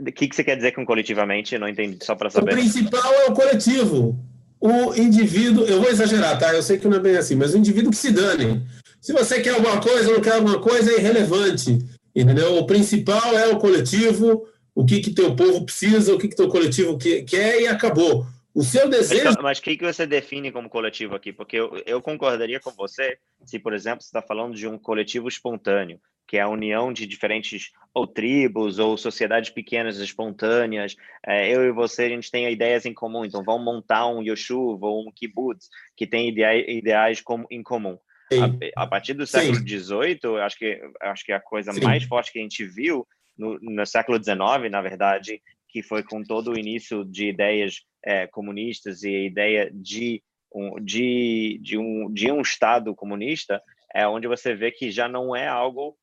O 0.00 0.12
que, 0.12 0.28
que 0.28 0.34
você 0.34 0.44
quer 0.44 0.56
dizer 0.56 0.72
com 0.72 0.84
coletivamente? 0.84 1.58
Não 1.58 1.68
entendi, 1.68 1.98
só 2.04 2.14
para 2.14 2.30
saber. 2.30 2.52
O 2.52 2.54
principal 2.54 3.12
é 3.14 3.26
o 3.26 3.34
coletivo. 3.34 4.18
O 4.60 4.94
indivíduo, 4.94 5.64
eu 5.64 5.80
vou 5.80 5.90
exagerar, 5.90 6.38
tá? 6.38 6.54
Eu 6.54 6.62
sei 6.62 6.78
que 6.78 6.86
não 6.86 6.96
é 6.96 7.00
bem 7.00 7.16
assim, 7.16 7.34
mas 7.34 7.54
o 7.54 7.58
indivíduo 7.58 7.90
que 7.90 7.96
se 7.96 8.10
dane. 8.10 8.62
Se 9.00 9.12
você 9.12 9.40
quer 9.40 9.54
alguma 9.54 9.80
coisa 9.80 10.08
ou 10.08 10.14
não 10.14 10.20
quer 10.20 10.34
alguma 10.34 10.60
coisa, 10.60 10.92
é 10.92 10.98
irrelevante. 10.98 11.78
Entendeu? 12.14 12.56
O 12.56 12.66
principal 12.66 13.38
é 13.38 13.48
o 13.48 13.58
coletivo, 13.58 14.46
o 14.74 14.84
que 14.84 15.00
que 15.00 15.12
teu 15.12 15.34
povo 15.34 15.64
precisa, 15.64 16.14
o 16.14 16.18
que 16.18 16.28
que 16.28 16.36
teu 16.36 16.48
coletivo 16.48 16.98
quer 16.98 17.60
e 17.60 17.66
acabou. 17.66 18.26
O 18.54 18.64
seu 18.64 18.88
desejo. 18.88 19.40
Mas 19.40 19.58
o 19.58 19.62
que, 19.62 19.76
que 19.76 19.84
você 19.84 20.06
define 20.06 20.50
como 20.50 20.68
coletivo 20.68 21.14
aqui? 21.14 21.32
Porque 21.32 21.56
eu, 21.56 21.80
eu 21.86 22.02
concordaria 22.02 22.58
com 22.58 22.72
você 22.72 23.16
se, 23.44 23.58
por 23.58 23.72
exemplo, 23.72 24.02
você 24.02 24.08
está 24.08 24.20
falando 24.20 24.54
de 24.54 24.66
um 24.66 24.76
coletivo 24.76 25.28
espontâneo 25.28 26.00
que 26.30 26.36
é 26.36 26.42
a 26.42 26.48
união 26.48 26.92
de 26.92 27.08
diferentes 27.08 27.72
ou 27.92 28.06
tribos 28.06 28.78
ou 28.78 28.96
sociedades 28.96 29.50
pequenas 29.50 29.98
espontâneas. 29.98 30.94
É, 31.26 31.52
eu 31.52 31.64
e 31.64 31.72
você, 31.72 32.04
a 32.04 32.08
gente 32.08 32.30
tem 32.30 32.48
ideias 32.48 32.86
em 32.86 32.94
comum, 32.94 33.24
então 33.24 33.42
vamos 33.42 33.64
montar 33.64 34.06
um 34.06 34.22
yoshuv 34.22 34.80
ou 34.80 35.08
um 35.08 35.10
kibbutz 35.10 35.68
que 35.96 36.06
tem 36.06 36.28
ideais, 36.28 36.64
ideais 36.68 37.24
em 37.50 37.64
comum. 37.64 37.98
A, 38.32 38.84
a, 38.84 38.86
partir 38.86 39.14
do 39.14 39.26
século 39.26 39.56
XVIII, 39.56 40.40
acho 40.40 40.56
que 40.56 40.80
acho 41.00 41.24
que 41.24 41.32
a 41.32 41.40
coisa 41.40 41.72
Sim. 41.72 41.80
mais 41.80 42.04
forte 42.04 42.30
que 42.30 42.38
a 42.38 42.42
gente 42.42 42.64
viu 42.64 43.04
no, 43.36 43.58
no 43.60 43.84
século 43.84 44.22
XIX, 44.22 44.70
na 44.70 44.80
verdade, 44.80 45.42
que 45.68 45.82
foi 45.82 46.04
com 46.04 46.22
todo 46.22 46.52
o 46.52 46.58
início 46.58 47.04
de 47.04 47.26
ideias 47.26 47.80
é, 48.04 48.28
comunistas 48.28 49.02
e 49.02 49.08
a 49.08 49.24
ideia 49.24 49.70
de 49.74 50.22
um, 50.54 50.76
de, 50.80 51.58
de, 51.60 51.76
um, 51.76 52.08
de 52.12 52.30
um 52.30 52.40
Estado 52.40 52.94
comunista, 52.94 53.60
é 53.92 54.06
onde 54.06 54.28
você 54.28 54.54
vê 54.54 54.70
que 54.70 54.92
já 54.92 55.08
não 55.08 55.34
é 55.34 55.48
algo 55.48 55.98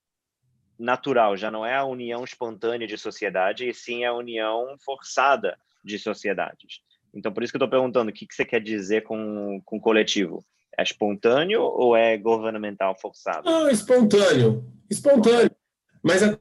natural, 0.80 1.36
já 1.36 1.50
não 1.50 1.66
é 1.66 1.76
a 1.76 1.84
união 1.84 2.24
espontânea 2.24 2.88
de 2.88 2.98
sociedade, 2.98 3.68
e 3.68 3.74
sim 3.74 4.04
a 4.04 4.14
união 4.14 4.76
forçada 4.84 5.58
de 5.84 5.98
sociedades. 5.98 6.82
Então, 7.14 7.32
por 7.32 7.44
isso 7.44 7.52
que 7.52 7.58
eu 7.58 7.66
estou 7.66 7.70
perguntando, 7.70 8.12
o 8.12 8.14
que, 8.14 8.28
que 8.28 8.36
você 8.36 8.46
quer 8.46 8.62
dizer 8.62 9.04
com, 9.04 9.62
com 9.66 9.80
coletivo? 9.80 10.46
É 10.78 10.84
espontâneo 10.84 11.62
ou 11.64 11.96
é 11.96 12.18
governamental 12.18 12.96
forçado? 13.00 13.50
Não, 13.50 13.70
espontâneo. 13.70 14.64
Espontâneo. 14.90 15.52
Mas 16.04 16.22
até 16.22 16.38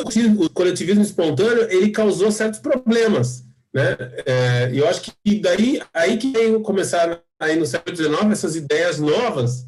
o 0.00 0.50
coletivismo 0.50 1.02
espontâneo, 1.02 1.70
ele 1.70 1.90
causou 1.90 2.30
certos 2.30 2.60
problemas. 2.60 3.44
Né? 3.72 3.96
É, 4.26 4.70
eu 4.72 4.88
acho 4.88 5.02
que 5.02 5.40
daí 5.40 5.80
aí 5.92 6.16
que 6.16 6.58
começaram 6.60 7.18
aí 7.38 7.56
no 7.56 7.66
século 7.66 7.96
XIX 7.96 8.30
essas 8.30 8.54
ideias 8.54 8.98
novas 8.98 9.66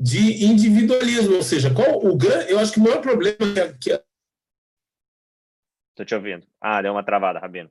de 0.00 0.44
individualismo, 0.44 1.36
ou 1.36 1.42
seja, 1.42 1.74
qual 1.74 2.04
o 2.04 2.16
grande, 2.16 2.52
eu 2.52 2.58
acho 2.58 2.72
que 2.72 2.78
o 2.78 2.82
maior 2.82 3.00
problema 3.00 3.36
que, 3.80 3.90
que 3.90 4.02
Estou 5.90 6.06
te 6.06 6.14
ouvindo. 6.14 6.46
Ah, 6.60 6.80
deu 6.80 6.92
uma 6.92 7.02
travada, 7.02 7.40
Rabino. 7.40 7.68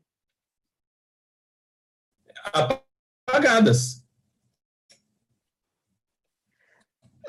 Apagadas. 2.54 4.06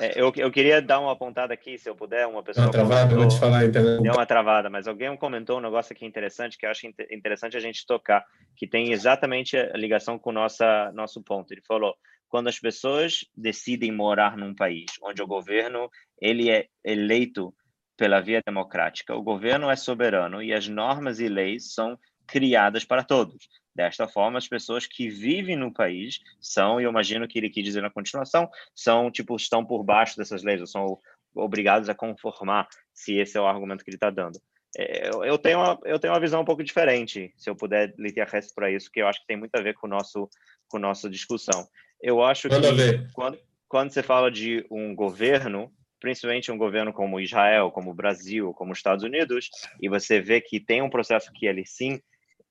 É, 0.01 0.19
eu, 0.19 0.31
eu 0.35 0.51
queria 0.51 0.81
dar 0.81 0.99
uma 0.99 1.13
apontada 1.13 1.53
aqui, 1.53 1.77
se 1.77 1.89
eu 1.89 1.95
puder, 1.95 2.27
uma 2.27 2.43
pessoa. 2.43 2.65
Uma 2.65 2.71
travada, 2.71 3.01
comentou, 3.01 3.19
vou 3.19 3.27
te 3.29 3.39
falar, 3.39 3.65
entendeu? 3.65 4.01
Deu 4.01 4.13
uma 4.13 4.25
travada, 4.25 4.69
mas 4.69 4.89
alguém 4.89 5.15
comentou 5.15 5.57
um 5.57 5.61
negócio 5.61 5.93
aqui 5.93 6.05
interessante 6.05 6.57
que 6.57 6.65
eu 6.65 6.69
acho 6.69 6.85
interessante 7.11 7.55
a 7.55 7.61
gente 7.61 7.85
tocar, 7.85 8.25
que 8.57 8.67
tem 8.67 8.91
exatamente 8.91 9.57
a 9.57 9.77
ligação 9.77 10.19
com 10.19 10.33
nossa 10.33 10.91
nosso 10.93 11.21
ponto. 11.21 11.53
Ele 11.53 11.61
falou: 11.61 11.95
quando 12.29 12.47
as 12.47 12.59
pessoas 12.59 13.25
decidem 13.35 13.91
morar 13.91 14.37
num 14.37 14.55
país 14.55 14.85
onde 15.03 15.21
o 15.21 15.27
governo 15.27 15.89
ele 16.21 16.49
é 16.49 16.67
eleito 16.83 17.53
pela 17.97 18.21
via 18.21 18.41
democrática, 18.45 19.15
o 19.15 19.21
governo 19.21 19.69
é 19.69 19.75
soberano 19.75 20.41
e 20.41 20.53
as 20.53 20.67
normas 20.67 21.19
e 21.19 21.27
leis 21.27 21.73
são 21.73 21.99
criadas 22.25 22.85
para 22.85 23.03
todos. 23.03 23.49
Desta 23.75 24.07
forma, 24.07 24.37
as 24.37 24.47
pessoas 24.47 24.85
que 24.85 25.09
vivem 25.09 25.55
no 25.55 25.73
país 25.73 26.19
são, 26.39 26.79
e 26.79 26.83
eu 26.83 26.89
imagino 26.89 27.27
que 27.27 27.39
ele 27.39 27.49
quis 27.49 27.63
dizer 27.63 27.81
na 27.81 27.89
continuação, 27.89 28.49
são 28.75 29.11
tipo 29.11 29.35
estão 29.35 29.65
por 29.65 29.83
baixo 29.83 30.15
dessas 30.17 30.43
leis, 30.43 30.61
ou 30.61 30.67
são 30.67 30.99
obrigados 31.35 31.89
a 31.89 31.95
conformar, 31.95 32.67
se 32.93 33.17
esse 33.17 33.37
é 33.37 33.41
o 33.41 33.47
argumento 33.47 33.83
que 33.83 33.89
ele 33.89 33.97
está 33.97 34.09
dando. 34.09 34.39
É, 34.77 35.09
eu, 35.09 35.37
tenho 35.37 35.59
uma, 35.59 35.79
eu 35.83 35.99
tenho 35.99 36.13
uma 36.13 36.19
visão 36.19 36.41
um 36.41 36.45
pouco 36.45 36.63
diferente, 36.63 37.33
se 37.35 37.49
eu 37.49 37.55
puder 37.55 37.93
lhe 37.97 38.11
ter 38.11 38.27
resto 38.27 38.53
para 38.53 38.71
isso, 38.71 38.89
que 38.91 39.01
eu 39.01 39.07
acho 39.07 39.19
que 39.21 39.27
tem 39.27 39.37
muito 39.37 39.55
a 39.55 39.61
ver 39.61 39.73
com 39.73 39.87
o 39.87 39.89
nosso 39.89 40.29
com 40.67 40.77
nossa 40.77 41.09
discussão. 41.09 41.67
Eu 42.01 42.23
acho 42.23 42.47
que 42.47 43.11
quando, 43.13 43.39
quando 43.67 43.91
você 43.91 44.01
fala 44.01 44.31
de 44.31 44.65
um 44.71 44.95
governo, 44.95 45.71
principalmente 45.99 46.51
um 46.51 46.57
governo 46.57 46.93
como 46.93 47.19
Israel, 47.19 47.71
como 47.71 47.91
o 47.91 47.93
Brasil, 47.93 48.53
como 48.53 48.71
os 48.71 48.79
Estados 48.79 49.03
Unidos, 49.03 49.49
e 49.81 49.89
você 49.89 50.21
vê 50.21 50.39
que 50.39 50.59
tem 50.59 50.81
um 50.81 50.89
processo 50.89 51.31
que 51.33 51.45
ele 51.45 51.65
sim 51.65 52.01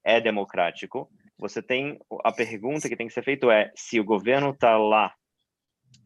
é 0.04 0.20
democrático, 0.20 1.10
você 1.38 1.62
tem 1.62 1.98
a 2.24 2.32
pergunta 2.32 2.88
que 2.88 2.96
tem 2.96 3.06
que 3.06 3.12
ser 3.12 3.22
feita 3.22 3.46
é 3.52 3.70
se 3.74 4.00
o 4.00 4.04
governo 4.04 4.50
está 4.50 4.76
lá 4.76 5.14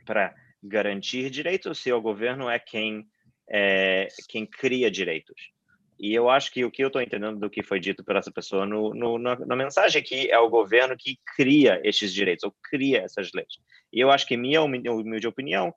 para 0.04 0.34
garantir 0.62 1.30
direitos 1.30 1.66
ou 1.66 1.74
se 1.74 1.92
o 1.92 2.00
governo 2.00 2.48
é 2.48 2.58
quem 2.58 3.06
é, 3.48 4.08
quem 4.28 4.46
cria 4.46 4.90
direitos. 4.90 5.52
E 5.98 6.14
eu 6.14 6.28
acho 6.28 6.50
que 6.52 6.64
o 6.64 6.70
que 6.70 6.82
eu 6.82 6.88
estou 6.88 7.00
entendendo 7.00 7.38
do 7.38 7.50
que 7.50 7.62
foi 7.62 7.78
dito 7.78 8.02
por 8.02 8.16
essa 8.16 8.30
pessoa 8.30 8.66
no, 8.66 8.92
no, 8.92 9.18
na, 9.18 9.36
na, 9.36 9.54
mensagem 9.54 10.00
aqui 10.00 10.30
é 10.30 10.38
o 10.38 10.48
governo 10.48 10.96
que 10.96 11.18
cria 11.36 11.80
esses 11.84 12.12
direitos, 12.12 12.44
ou 12.44 12.54
cria 12.62 13.02
essas 13.02 13.30
leis. 13.32 13.58
E 13.92 14.00
eu 14.00 14.10
acho 14.10 14.26
que, 14.26 14.36
minha 14.36 14.62
humilde 14.62 15.28
opinião, 15.28 15.72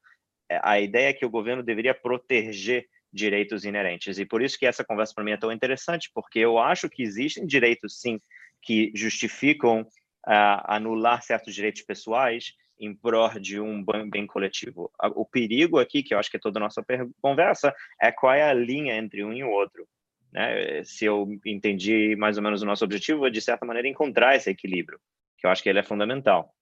é, 0.50 0.60
a 0.64 0.80
ideia 0.80 1.10
é 1.10 1.14
que 1.14 1.26
o 1.26 1.30
governo 1.30 1.62
deveria 1.62 1.94
proteger 1.94 2.88
direitos 3.12 3.64
inerentes. 3.64 4.18
E 4.20 4.26
por 4.26 4.42
isso 4.42 4.58
que 4.58 4.66
essa 4.66 4.84
conversa 4.84 5.14
para 5.14 5.24
mim 5.24 5.32
é 5.32 5.38
tão 5.38 5.52
interessante, 5.52 6.12
porque 6.14 6.40
eu 6.40 6.58
acho 6.58 6.90
que 6.90 7.04
existem 7.04 7.46
direitos, 7.46 8.02
sim, 8.02 8.20
que 8.62 8.92
justificam 8.96 9.82
uh, 9.82 10.62
anular 10.66 11.22
certos 11.22 11.54
direitos 11.54 11.82
pessoais 11.84 12.54
em 12.78 12.94
prol 12.94 13.30
de 13.40 13.60
um 13.60 13.84
bem 14.10 14.28
coletivo. 14.28 14.92
O 15.16 15.26
perigo 15.26 15.80
aqui, 15.80 16.04
que 16.04 16.14
eu 16.14 16.20
acho 16.20 16.30
que 16.30 16.38
é 16.38 16.40
toda 16.40 16.60
a 16.60 16.64
nossa 16.64 16.84
conversa, 17.22 17.74
é 18.02 18.12
qual 18.12 18.34
é 18.34 18.44
a 18.44 18.54
linha 18.54 18.98
entre 18.98 19.24
um 19.24 19.32
e 19.32 19.44
o 19.44 19.50
outro. 19.50 19.88
Né? 20.36 20.84
Se 20.84 21.06
eu 21.06 21.26
entendi 21.46 22.16
mais 22.18 22.36
ou 22.38 22.44
menos 22.44 22.62
o 22.62 22.66
nosso 22.66 22.84
objetivo, 22.84 23.26
é, 23.26 23.30
de 23.30 23.42
certa 23.42 23.66
maneira, 23.66 23.88
encontrar 23.88 24.36
esse 24.36 24.50
equilíbrio, 24.50 25.00
que 25.38 25.48
eu 25.48 25.50
acho 25.50 25.64
que 25.64 25.70
ele 25.70 25.80
é 25.80 25.84
fundamental. 25.84 26.54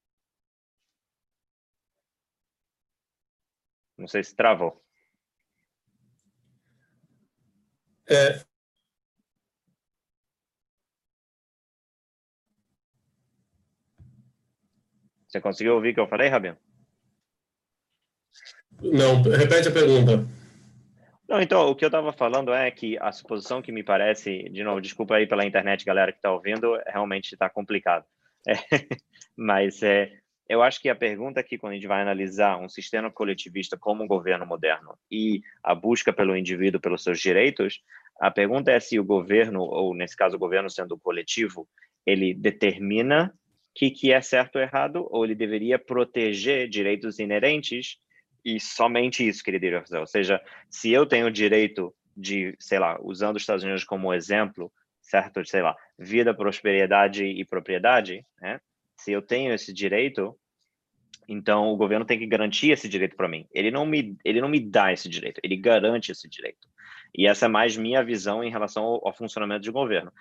Não 3.97 4.07
sei 4.07 4.23
se 4.23 4.35
travou. 4.35 4.79
É, 8.07 8.43
Você 15.33 15.41
conseguiu 15.41 15.73
ouvir 15.73 15.89
o 15.89 15.93
que 15.95 15.99
eu 15.99 16.07
falei, 16.07 16.29
Rabino? 16.29 16.55
Não, 18.79 19.23
repete 19.23 19.67
a 19.67 19.71
pergunta. 19.71 20.27
Não, 21.27 21.41
então, 21.41 21.69
o 21.69 21.75
que 21.75 21.85
eu 21.85 21.87
estava 21.87 22.11
falando 22.11 22.53
é 22.53 22.69
que 22.69 22.97
a 22.99 23.11
suposição 23.11 23.61
que 23.61 23.71
me 23.71 23.83
parece, 23.83 24.49
de 24.49 24.63
novo, 24.63 24.81
desculpa 24.81 25.15
aí 25.15 25.25
pela 25.25 25.45
internet, 25.45 25.85
galera 25.85 26.11
que 26.11 26.17
está 26.17 26.31
ouvindo, 26.31 26.77
realmente 26.85 27.33
está 27.33 27.49
complicado. 27.49 28.05
É, 28.45 28.57
mas 29.37 29.81
é, 29.81 30.11
eu 30.49 30.61
acho 30.61 30.81
que 30.81 30.89
a 30.89 30.95
pergunta 30.95 31.39
aqui, 31.39 31.57
quando 31.57 31.71
a 31.71 31.75
gente 31.75 31.87
vai 31.87 32.01
analisar 32.01 32.57
um 32.57 32.67
sistema 32.67 33.09
coletivista 33.09 33.77
como 33.77 34.03
um 34.03 34.07
governo 34.07 34.45
moderno 34.45 34.97
e 35.09 35.41
a 35.63 35.73
busca 35.73 36.11
pelo 36.11 36.35
indivíduo 36.35 36.81
pelos 36.81 37.03
seus 37.03 37.21
direitos, 37.21 37.81
a 38.19 38.29
pergunta 38.29 38.69
é 38.69 38.81
se 38.81 38.99
o 38.99 39.03
governo, 39.03 39.61
ou 39.61 39.95
nesse 39.95 40.17
caso 40.17 40.35
o 40.35 40.39
governo 40.39 40.69
sendo 40.69 40.99
coletivo, 40.99 41.69
ele 42.05 42.33
determina 42.33 43.33
que, 43.73 43.89
que 43.89 44.11
é 44.11 44.21
certo 44.21 44.57
ou 44.57 44.61
errado, 44.61 45.07
ou 45.09 45.23
ele 45.23 45.35
deveria 45.35 45.79
proteger 45.79 46.67
direitos 46.67 47.17
inerentes 47.17 47.97
e 48.43 48.59
somente 48.59 49.27
isso 49.27 49.43
que 49.43 49.49
ele 49.49 49.59
deveria 49.59 49.85
fazer. 49.85 49.99
Ou 49.99 50.07
seja, 50.07 50.41
se 50.69 50.91
eu 50.91 51.05
tenho 51.05 51.27
o 51.27 51.31
direito 51.31 51.93
de, 52.15 52.55
sei 52.59 52.79
lá, 52.79 52.99
usando 53.01 53.37
os 53.37 53.41
Estados 53.41 53.63
Unidos 53.63 53.83
como 53.83 54.13
exemplo, 54.13 54.71
certo? 55.01 55.45
Sei 55.45 55.61
lá, 55.61 55.75
vida, 55.97 56.33
prosperidade 56.33 57.23
e 57.25 57.45
propriedade, 57.45 58.25
né? 58.41 58.59
Se 58.97 59.11
eu 59.11 59.21
tenho 59.21 59.53
esse 59.53 59.73
direito, 59.73 60.37
então 61.27 61.69
o 61.69 61.77
governo 61.77 62.05
tem 62.05 62.19
que 62.19 62.27
garantir 62.27 62.71
esse 62.71 62.87
direito 62.87 63.15
para 63.15 63.27
mim. 63.27 63.47
Ele 63.53 63.71
não 63.71 63.85
me, 63.85 64.15
ele 64.23 64.41
não 64.41 64.49
me 64.49 64.59
dá 64.59 64.93
esse 64.93 65.09
direito, 65.09 65.39
ele 65.43 65.57
garante 65.57 66.11
esse 66.11 66.29
direito. 66.29 66.67
E 67.15 67.27
essa 67.27 67.45
é 67.45 67.49
mais 67.49 67.77
minha 67.77 68.03
visão 68.03 68.43
em 68.43 68.49
relação 68.49 68.83
ao, 68.83 69.07
ao 69.07 69.13
funcionamento 69.13 69.61
de 69.61 69.71
governo. 69.71 70.11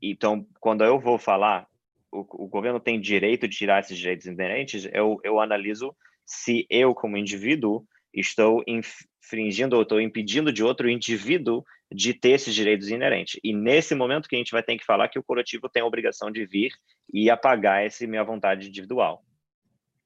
Então, 0.00 0.46
quando 0.58 0.84
eu 0.84 0.98
vou 0.98 1.18
falar 1.18 1.66
o, 2.12 2.44
o, 2.44 2.48
governo 2.48 2.80
tem 2.80 3.00
direito 3.00 3.46
de 3.46 3.56
tirar 3.56 3.80
esses 3.80 3.96
direitos 3.96 4.26
inerentes, 4.26 4.88
eu, 4.92 5.20
eu 5.22 5.40
analiso 5.40 5.94
se 6.30 6.64
eu, 6.70 6.94
como 6.94 7.16
indivíduo, 7.16 7.84
estou 8.14 8.62
infringindo 8.64 9.74
ou 9.74 9.82
estou 9.82 10.00
impedindo 10.00 10.52
de 10.52 10.62
outro 10.62 10.88
indivíduo 10.88 11.64
de 11.92 12.14
ter 12.14 12.30
esses 12.30 12.54
direitos 12.54 12.88
inerentes. 12.88 13.40
E 13.42 13.52
nesse 13.52 13.96
momento 13.96 14.28
que 14.28 14.36
a 14.36 14.38
gente 14.38 14.52
vai 14.52 14.62
ter 14.62 14.78
que 14.78 14.84
falar 14.84 15.08
que 15.08 15.18
o 15.18 15.24
coletivo 15.24 15.68
tem 15.68 15.82
a 15.82 15.86
obrigação 15.86 16.30
de 16.30 16.46
vir 16.46 16.72
e 17.12 17.28
apagar 17.28 17.84
essa 17.84 18.06
minha 18.06 18.22
vontade 18.22 18.68
individual. 18.68 19.24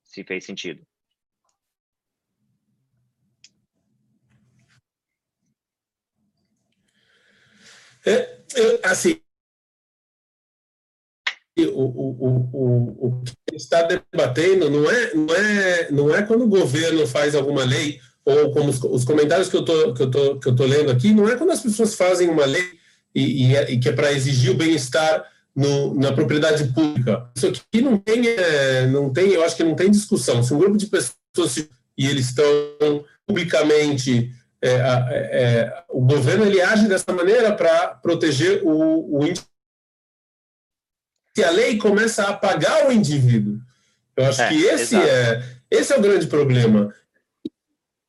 Se 0.03 0.25
fez 0.25 0.47
sentido. 0.47 0.83
É, 8.07 8.45
assim, 8.83 9.21
o, 11.67 11.81
o, 11.81 12.51
o, 12.53 13.07
o 13.07 13.23
que 13.23 13.57
está 13.57 13.83
debatendo 13.83 14.71
não 14.71 14.91
é, 14.91 15.15
não, 15.15 15.35
é, 15.35 15.91
não 15.91 16.15
é 16.15 16.23
quando 16.23 16.45
o 16.45 16.49
governo 16.49 17.07
faz 17.07 17.35
alguma 17.35 17.65
lei, 17.65 17.99
ou 18.25 18.51
como 18.53 18.71
os, 18.71 18.83
os 18.83 19.05
comentários 19.05 19.49
que 19.49 19.57
eu 19.57 19.65
tô 19.65 20.65
lendo 20.65 20.91
aqui, 20.91 21.13
não 21.13 21.29
é 21.29 21.37
quando 21.37 21.51
as 21.51 21.61
pessoas 21.61 21.95
fazem 21.95 22.29
uma 22.29 22.45
lei 22.45 22.67
e, 23.15 23.49
e, 23.49 23.57
é, 23.57 23.71
e 23.71 23.79
que 23.79 23.89
é 23.89 23.93
para 23.93 24.13
exigir 24.13 24.51
o 24.51 24.57
bem-estar 24.57 25.25
na 25.97 26.13
propriedade 26.13 26.65
pública. 26.73 27.31
Isso 27.37 27.47
aqui 27.47 27.81
não 27.81 27.97
tem, 27.97 28.27
é, 28.27 28.87
não 28.87 29.13
tem, 29.13 29.31
eu 29.31 29.45
acho 29.45 29.57
que 29.57 29.63
não 29.63 29.77
tem 29.77 29.91
discussão. 29.91 30.43
Se 30.43 30.53
um 30.53 30.59
grupo 30.59 30.77
de 30.77 30.87
pessoas 30.87 31.57
e 31.97 32.07
eles 32.07 32.27
estão 32.27 33.05
publicamente 33.27 34.33
é, 34.65 34.71
é, 34.71 35.85
o 35.91 36.01
governo 36.01 36.47
ele 36.47 36.61
age 36.61 36.89
dessa 36.89 37.13
maneira 37.13 37.53
para 37.53 37.89
proteger 37.89 38.63
o, 38.65 39.19
o 39.19 39.27
se 39.27 39.43
a 41.43 41.51
lei 41.51 41.77
começa 41.79 42.25
a 42.25 42.31
apagar 42.31 42.87
o 42.87 42.93
indivíduo. 42.93 43.59
Eu 44.17 44.27
acho 44.27 44.43
é, 44.43 44.49
que 44.49 44.63
esse 44.63 44.97
é, 44.97 45.43
esse 45.71 45.93
é 45.93 45.99
o 45.99 46.03
grande 46.03 46.27
problema. 46.27 46.95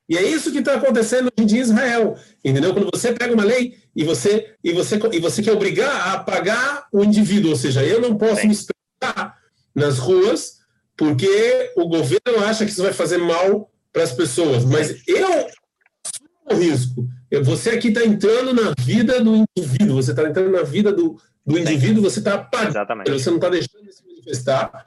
E 0.07 0.17
é 0.17 0.21
isso 0.21 0.51
que 0.51 0.59
está 0.59 0.75
acontecendo 0.75 1.31
hoje 1.39 1.57
em 1.57 1.59
Israel, 1.59 2.15
entendeu? 2.43 2.73
Quando 2.73 2.89
você 2.93 3.11
pega 3.11 3.33
uma 3.33 3.43
lei 3.43 3.79
e 3.95 4.03
você 4.03 4.53
e 4.63 4.71
você 4.71 4.99
e 5.11 5.19
você 5.19 5.41
quer 5.41 5.51
obrigar 5.51 5.89
a 5.89 6.13
apagar 6.13 6.87
o 6.91 7.03
indivíduo, 7.03 7.51
ou 7.51 7.57
seja, 7.57 7.83
eu 7.83 7.99
não 7.99 8.15
posso 8.15 8.41
Sim. 8.41 8.47
me 8.47 8.53
expressar 8.53 9.39
nas 9.73 9.97
ruas 9.97 10.59
porque 10.95 11.71
o 11.75 11.87
governo 11.87 12.43
acha 12.45 12.65
que 12.65 12.71
isso 12.71 12.83
vai 12.83 12.93
fazer 12.93 13.17
mal 13.17 13.69
para 13.91 14.03
as 14.03 14.11
pessoas, 14.11 14.63
mas 14.63 15.01
eu 15.07 15.27
assumo 15.27 16.51
o 16.51 16.55
risco. 16.55 17.07
Você 17.43 17.71
aqui 17.71 17.89
está 17.89 18.05
entrando 18.05 18.53
na 18.53 18.73
vida 18.79 19.19
do 19.21 19.35
indivíduo, 19.57 19.95
você 19.95 20.11
está 20.11 20.23
entrando 20.23 20.51
na 20.51 20.61
vida 20.61 20.93
do, 20.93 21.19
do 21.45 21.59
indivíduo, 21.59 22.03
você 22.03 22.19
está 22.19 22.35
apagando, 22.35 23.03
você 23.07 23.29
não 23.29 23.37
está 23.37 23.49
deixando 23.49 23.83
de 23.83 23.93
se 23.93 24.03
manifestar. 24.05 24.85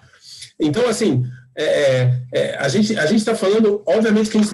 Então, 0.60 0.88
assim, 0.88 1.24
é, 1.56 1.64
é, 1.64 2.20
é 2.32 2.56
a 2.58 2.68
gente 2.68 2.98
a 2.98 3.12
está 3.12 3.34
falando, 3.34 3.82
obviamente, 3.86 4.30
que 4.30 4.38
a 4.38 4.42
gente 4.42 4.52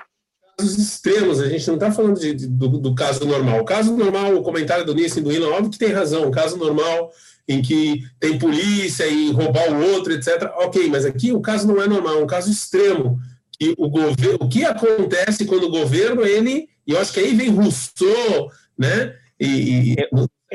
casos 0.57 0.79
extremos, 0.79 1.41
a 1.41 1.49
gente 1.49 1.67
não 1.67 1.75
está 1.75 1.91
falando 1.91 2.19
de, 2.19 2.35
de, 2.35 2.47
do, 2.47 2.69
do, 2.79 2.95
caso 2.95 3.25
normal. 3.25 3.61
O 3.61 3.65
caso 3.65 3.97
normal, 3.97 4.35
o 4.35 4.43
comentário 4.43 4.85
do 4.85 4.95
Nissen 4.95 5.23
do 5.23 5.33
Ilan, 5.33 5.49
óbvio 5.49 5.71
que 5.71 5.79
tem 5.79 5.93
razão, 5.93 6.27
o 6.27 6.31
caso 6.31 6.57
normal 6.57 7.11
em 7.47 7.61
que 7.61 8.03
tem 8.19 8.39
polícia 8.39 9.07
e 9.07 9.31
roubar 9.31 9.71
o 9.71 9.93
outro, 9.93 10.13
etc. 10.13 10.51
Ok, 10.57 10.89
mas 10.89 11.05
aqui 11.05 11.33
o 11.33 11.41
caso 11.41 11.67
não 11.67 11.83
é 11.83 11.87
normal, 11.87 12.15
é 12.15 12.23
um 12.23 12.27
caso 12.27 12.51
extremo. 12.51 13.19
Que 13.59 13.75
o, 13.77 13.89
governo, 13.89 14.39
o 14.41 14.49
que 14.49 14.65
acontece 14.65 15.45
quando 15.45 15.65
o 15.65 15.71
governo, 15.71 16.25
ele, 16.25 16.69
e 16.87 16.93
eu 16.93 16.99
acho 16.99 17.13
que 17.13 17.21
aí 17.21 17.35
vem 17.35 17.51
Rousseau, 17.51 18.51
né? 18.79 19.15
E, 19.39 19.93
e 19.93 19.97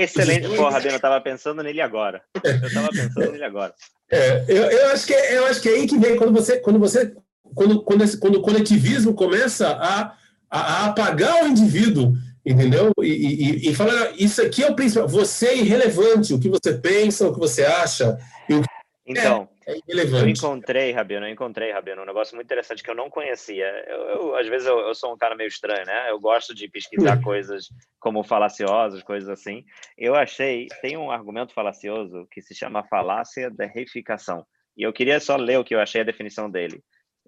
Excelente, 0.02 0.48
porra, 0.56 0.72
Rabino, 0.72 0.94
eu 0.94 0.96
estava 0.96 1.20
pensando 1.20 1.62
nele 1.62 1.82
agora. 1.82 2.22
Eu 2.42 2.68
estava 2.68 2.88
pensando 2.88 3.32
nele 3.34 3.44
agora. 3.44 3.74
É, 4.10 4.46
eu, 4.48 4.64
eu, 4.72 4.92
acho 4.92 5.06
que, 5.06 5.14
é, 5.14 5.38
eu 5.38 5.46
acho 5.48 5.62
que 5.62 5.68
é 5.68 5.74
aí 5.74 5.86
que 5.86 5.98
vem 5.98 6.16
quando 6.16 6.32
você, 6.32 6.58
quando 6.58 6.80
você, 6.80 7.14
quando, 7.54 7.84
quando, 7.84 8.04
esse, 8.06 8.18
quando 8.18 8.36
o 8.36 8.42
coletivismo 8.42 9.14
começa 9.14 9.68
a, 9.68 10.14
a, 10.50 10.60
a 10.60 10.86
apagar 10.86 11.44
o 11.44 11.48
indivíduo, 11.48 12.14
entendeu? 12.46 12.92
E, 13.02 13.08
e, 13.08 13.70
e 13.70 13.76
falar, 13.76 14.14
isso 14.18 14.42
aqui 14.42 14.64
é 14.64 14.72
o 14.72 14.76
principal, 14.76 15.06
você 15.06 15.48
é 15.48 15.58
irrelevante, 15.58 16.34
o 16.34 16.40
que 16.40 16.48
você 16.48 16.74
pensa, 16.74 17.28
o 17.28 17.34
que 17.34 17.40
você 17.40 17.66
acha. 17.66 18.18
Que 18.48 18.62
então, 19.06 19.50
é, 19.52 19.59
é 19.70 20.22
eu 20.22 20.28
encontrei, 20.28 20.92
Rabino, 20.92 21.26
eu 21.26 21.32
encontrei, 21.32 21.72
Rabino, 21.72 22.02
um 22.02 22.06
negócio 22.06 22.36
muito 22.36 22.48
interessante 22.48 22.84
que 22.84 22.90
eu 22.90 22.96
não 22.96 23.10
conhecia. 23.10 23.66
Eu, 23.88 24.02
eu 24.02 24.36
às 24.36 24.48
vezes 24.48 24.68
eu, 24.68 24.80
eu, 24.80 24.96
sou 24.96 25.14
um 25.14 25.18
cara 25.18 25.36
meio 25.36 25.48
estranho, 25.48 25.86
né? 25.86 26.10
Eu 26.10 26.20
gosto 26.20 26.54
de 26.54 26.68
pesquisar 26.68 27.18
hum. 27.18 27.22
coisas 27.22 27.68
como 28.00 28.24
falaciosas, 28.24 29.04
coisas 29.04 29.30
assim. 29.30 29.64
Eu 29.98 30.16
achei, 30.16 30.68
tem 30.82 30.98
um 30.98 31.12
argumento 31.12 31.54
falacioso 31.54 32.28
que 32.32 32.42
se 32.42 32.56
chama 32.56 32.88
falácia 32.88 33.50
da 33.50 33.66
reificação. 33.66 34.46
E 34.76 34.84
eu 34.84 34.94
queria 34.94 35.20
só 35.20 35.36
ler 35.36 35.60
o 35.60 35.64
que 35.64 35.76
eu 35.76 35.80
achei 35.80 36.02
a 36.02 36.06
definição 36.06 36.50
dele. 36.50 36.82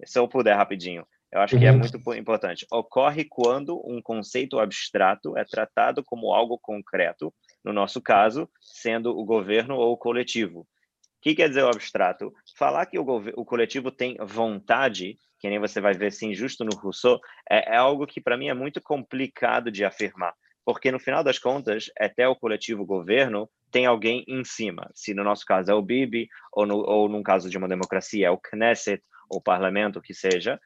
Se 0.05 0.18
eu 0.18 0.28
puder 0.28 0.55
rapidinho. 0.55 1.05
Eu 1.32 1.39
acho 1.39 1.57
que 1.57 1.66
é 1.66 1.72
uhum. 1.72 1.80
muito 1.80 2.13
importante. 2.16 2.66
Ocorre 2.70 3.24
quando 3.24 3.82
um 3.86 4.01
conceito 4.01 4.59
abstrato 4.59 5.38
é 5.38 5.45
tratado 5.45 6.03
como 6.03 6.34
algo 6.34 6.59
concreto, 6.59 7.34
no 7.63 7.72
nosso 7.72 8.01
caso, 8.01 8.49
sendo 8.59 9.18
o 9.18 9.24
governo 9.24 9.76
ou 9.76 9.93
o 9.93 9.97
coletivo, 9.97 10.68
que 11.22 11.36
quer 11.36 11.49
dizer 11.49 11.63
o 11.63 11.69
abstrato? 11.69 12.34
Falar 12.57 12.86
que 12.88 12.97
o, 12.97 13.03
o 13.36 13.45
coletivo 13.45 13.91
tem 13.91 14.17
vontade 14.17 15.17
que 15.41 15.49
nem 15.49 15.59
você 15.59 15.82
vai 15.82 15.93
ver 15.93 16.11
sim 16.11 16.36
justo 16.36 16.63
no 16.63 16.76
Rousseau, 16.76 17.19
é, 17.49 17.74
é 17.74 17.76
algo 17.76 18.05
que 18.05 18.22
para 18.22 18.38
mim 18.38 18.47
é 18.47 18.53
muito 18.53 18.80
complicado 18.80 19.72
de 19.72 19.84
afirmar, 19.84 20.36
porque 20.63 20.91
no 20.91 20.99
final 20.99 21.24
das 21.24 21.39
contas, 21.39 21.89
até 21.99 22.28
o 22.28 22.36
coletivo 22.36 22.86
governo 22.86 23.49
tem 23.72 23.88
alguém 23.88 24.24
em 24.28 24.43
cima. 24.43 24.88
Se 24.93 25.15
no 25.15 25.24
nosso 25.24 25.43
caso 25.43 25.72
é 25.72 25.74
o 25.74 25.82
Bibi, 25.82 26.30
ou 26.53 26.67
no, 26.67 26.78
ou 26.78 27.09
num 27.09 27.24
caso 27.24 27.49
de 27.49 27.57
uma 27.57 27.67
democracia 27.67 28.28
é 28.28 28.30
o 28.30 28.38
Knesset, 28.38 29.03
ou 29.28 29.39
o 29.39 29.41
parlamento, 29.41 29.97
o 29.97 30.01
que 30.01 30.13
seja, 30.13 30.59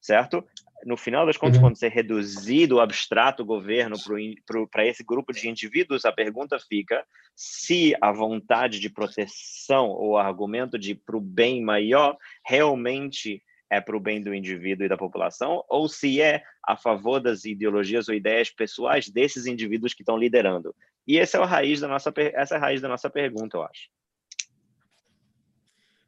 certo? 0.00 0.44
No 0.84 0.96
final 0.96 1.26
das 1.26 1.36
contas, 1.36 1.56
uhum. 1.56 1.64
quando 1.64 1.76
você 1.76 1.88
reduzir 1.88 2.66
do 2.66 2.80
abstrato 2.80 3.44
governo 3.44 3.96
para 4.70 4.86
esse 4.86 5.02
grupo 5.02 5.32
de 5.32 5.48
indivíduos, 5.48 6.04
a 6.04 6.12
pergunta 6.12 6.58
fica 6.58 7.04
se 7.34 7.94
a 8.00 8.12
vontade 8.12 8.78
de 8.78 8.90
proteção 8.90 9.88
ou 9.88 10.16
argumento 10.16 10.78
de 10.78 10.94
para 10.94 11.16
o 11.16 11.20
bem 11.20 11.62
maior 11.62 12.16
realmente 12.44 13.42
é 13.70 13.80
para 13.80 13.96
o 13.96 14.00
bem 14.00 14.22
do 14.22 14.32
indivíduo 14.32 14.86
e 14.86 14.88
da 14.88 14.96
população, 14.96 15.64
ou 15.68 15.88
se 15.88 16.20
é 16.20 16.42
a 16.64 16.76
favor 16.76 17.20
das 17.20 17.44
ideologias 17.44 18.08
ou 18.08 18.14
ideias 18.14 18.50
pessoais 18.50 19.08
desses 19.08 19.46
indivíduos 19.46 19.92
que 19.92 20.02
estão 20.02 20.16
liderando. 20.16 20.74
E 21.06 21.18
essa 21.18 21.38
é 21.38 21.42
a 21.42 21.46
raiz 21.46 21.80
da 21.80 21.88
nossa, 21.88 22.12
essa 22.16 22.54
é 22.54 22.58
a 22.58 22.60
raiz 22.60 22.80
da 22.80 22.88
nossa 22.88 23.10
pergunta, 23.10 23.56
eu 23.56 23.62
acho. 23.62 23.88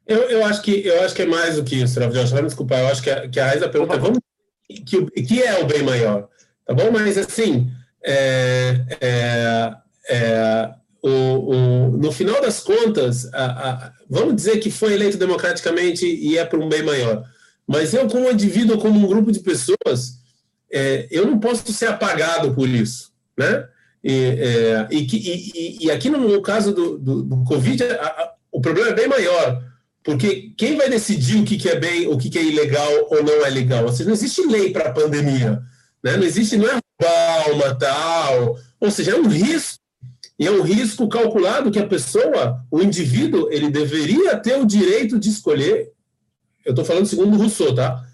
Eu, 0.07 0.23
eu, 0.23 0.45
acho 0.45 0.61
que, 0.61 0.87
eu 0.87 1.01
acho 1.03 1.13
que 1.13 1.21
é 1.21 1.25
mais 1.25 1.57
do 1.57 1.63
que 1.63 1.75
isso, 1.75 1.99
Rafael. 1.99 2.25
Me 2.35 2.41
desculpar, 2.43 2.79
eu 2.79 2.87
acho 2.87 3.03
que 3.03 3.09
a, 3.09 3.29
que 3.29 3.39
a 3.39 3.45
raiz 3.45 3.61
da 3.61 3.69
pergunta 3.69 3.93
é 3.95 3.99
vamos, 3.99 4.19
que, 4.69 5.05
que 5.23 5.41
é 5.41 5.59
o 5.59 5.65
bem 5.65 5.83
maior, 5.83 6.27
tá 6.65 6.73
bom? 6.73 6.91
Mas, 6.91 7.17
assim, 7.17 7.71
é, 8.03 8.85
é, 9.01 9.73
é, 10.09 10.69
o, 11.01 11.09
o, 11.09 11.97
no 11.97 12.11
final 12.11 12.41
das 12.41 12.59
contas, 12.61 13.31
a, 13.33 13.45
a, 13.45 13.93
vamos 14.09 14.35
dizer 14.35 14.59
que 14.59 14.69
foi 14.69 14.93
eleito 14.93 15.17
democraticamente 15.17 16.05
e 16.05 16.37
é 16.37 16.45
para 16.45 16.59
um 16.59 16.69
bem 16.69 16.83
maior. 16.83 17.25
Mas 17.67 17.93
eu, 17.93 18.07
como 18.07 18.29
indivíduo, 18.31 18.79
como 18.79 18.99
um 18.99 19.07
grupo 19.07 19.31
de 19.31 19.39
pessoas, 19.39 20.19
é, 20.71 21.07
eu 21.11 21.25
não 21.25 21.39
posso 21.39 21.71
ser 21.71 21.87
apagado 21.87 22.53
por 22.53 22.67
isso, 22.67 23.11
né? 23.37 23.67
E, 24.03 24.13
é, 24.13 24.87
e, 24.91 25.07
e, 25.13 25.85
e, 25.85 25.91
aqui 25.91 26.09
no, 26.09 26.41
caso 26.41 26.73
do, 26.73 26.97
do, 26.97 27.21
do 27.21 27.43
Covid, 27.43 27.83
a, 27.83 28.33
o 28.51 28.61
problema 28.61 28.89
é 28.89 28.93
bem 28.93 29.07
maior, 29.07 29.61
porque 30.03 30.53
quem 30.57 30.77
vai 30.77 30.89
decidir 30.89 31.37
o 31.37 31.45
que, 31.45 31.69
é 31.69 31.79
bem, 31.79 32.07
o 32.07 32.17
que, 32.17 32.37
é 32.37 32.43
ilegal 32.43 33.07
ou 33.09 33.23
não 33.23 33.45
é 33.45 33.49
legal? 33.49 33.85
Ou 33.85 33.91
seja, 33.91 34.05
não 34.05 34.13
existe 34.13 34.41
lei 34.45 34.71
para 34.71 34.89
a 34.89 34.93
pandemia, 34.93 35.61
né? 36.03 36.17
Não 36.17 36.23
existe, 36.23 36.57
não 36.57 36.67
é 36.67 36.79
palma, 36.97 37.75
tal, 37.75 38.57
ou 38.79 38.91
seja, 38.91 39.11
é 39.11 39.15
um 39.15 39.27
risco 39.27 39.79
e 40.37 40.47
é 40.47 40.51
um 40.51 40.61
risco 40.61 41.07
calculado 41.07 41.71
que 41.71 41.79
a 41.79 41.87
pessoa, 41.87 42.65
o 42.71 42.81
indivíduo, 42.81 43.49
ele 43.51 43.69
deveria 43.69 44.37
ter 44.37 44.57
o 44.57 44.65
direito 44.65 45.19
de 45.19 45.29
escolher 45.29 45.91
eu 46.65 46.71
estou 46.71 46.85
falando 46.85 47.07
segundo 47.07 47.37
Rousseau, 47.37 47.73
tá? 47.73 48.05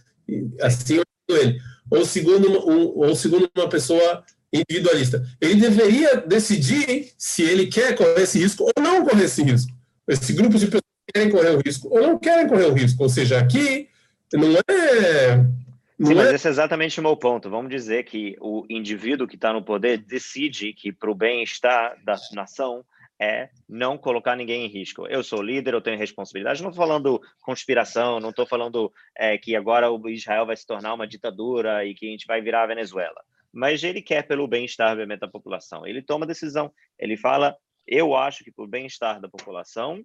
Assim 0.61 0.95
eu 0.95 1.03
ele. 1.36 1.59
Ou 1.91 2.05
segundo, 2.05 2.47
um, 2.69 2.99
ou 2.99 3.15
segundo 3.15 3.49
uma 3.55 3.67
pessoa 3.67 4.23
individualista. 4.51 5.27
Ele 5.41 5.55
deveria 5.59 6.17
decidir 6.17 7.11
se 7.17 7.41
ele 7.43 7.67
quer 7.67 7.95
correr 7.95 8.21
esse 8.21 8.39
risco 8.39 8.63
ou 8.63 8.81
não 8.81 9.05
correr 9.05 9.25
esse 9.25 9.43
risco. 9.43 9.73
Esse 10.07 10.31
grupo 10.33 10.57
de 10.57 10.67
pessoas 10.67 10.83
querem 11.16 11.32
correr 11.32 11.51
o 11.51 11.61
risco 11.61 11.88
ou 11.89 12.01
não 12.01 12.20
querem 12.20 12.47
correr 12.47 12.66
o 12.66 12.74
risco. 12.74 13.01
Ou 13.03 13.09
seja, 13.09 13.39
aqui 13.39 13.89
não 14.34 14.49
é. 14.68 15.38
Não 15.97 16.07
Sim, 16.07 16.16
mas 16.16 16.28
é... 16.28 16.36
esse 16.36 16.47
é 16.47 16.51
exatamente 16.51 16.99
o 16.99 17.03
meu 17.03 17.16
ponto. 17.16 17.49
Vamos 17.49 17.70
dizer 17.72 18.03
que 18.03 18.36
o 18.41 18.66
indivíduo 18.70 19.28
que 19.28 19.36
está 19.36 19.53
no 19.53 19.63
poder 19.63 19.97
decide 19.97 20.74
que, 20.74 20.91
para 20.91 21.09
o 21.09 21.16
bem-estar 21.16 21.95
da 22.03 22.18
nação, 22.34 22.84
é 23.18 23.47
não 23.68 23.97
colocar 23.97 24.36
ninguém 24.36 24.66
em 24.66 24.70
risco. 24.70 25.07
Eu 25.07 25.24
sou 25.24 25.41
líder, 25.41 25.74
eu 25.74 25.82
tenho 25.82 25.97
responsabilidade. 25.97 26.61
Não 26.61 26.70
estou 26.70 26.86
falando 26.86 27.22
conspiração, 27.41 28.20
não 28.20 28.32
estou 28.32 28.45
falando 28.45 28.91
é, 29.18 29.38
que 29.38 29.55
agora 29.55 29.89
o 29.89 30.09
Israel 30.09 30.45
vai 30.45 30.57
se 30.57 30.68
tornar 30.68 30.93
uma 30.93 31.07
ditadura 31.07 31.86
e 31.86 31.93
que 31.95 32.07
a 32.07 32.11
gente 32.11 32.28
vai 32.28 32.41
virar 32.41 32.63
a 32.63 32.68
Venezuela. 32.68 33.22
Mas 33.53 33.82
ele 33.86 34.01
quer 34.01 34.24
pelo 34.24 34.49
bem-estar 34.49 34.97
da 35.18 35.30
população. 35.30 35.88
Ele 35.88 36.01
toma 36.01 36.26
decisão. 36.26 36.74
Ele 36.99 37.16
fala: 37.16 37.55
eu 37.88 38.16
acho 38.16 38.43
que 38.43 38.51
por 38.51 38.68
bem-estar 38.68 39.22
da 39.22 39.30
população, 39.30 40.03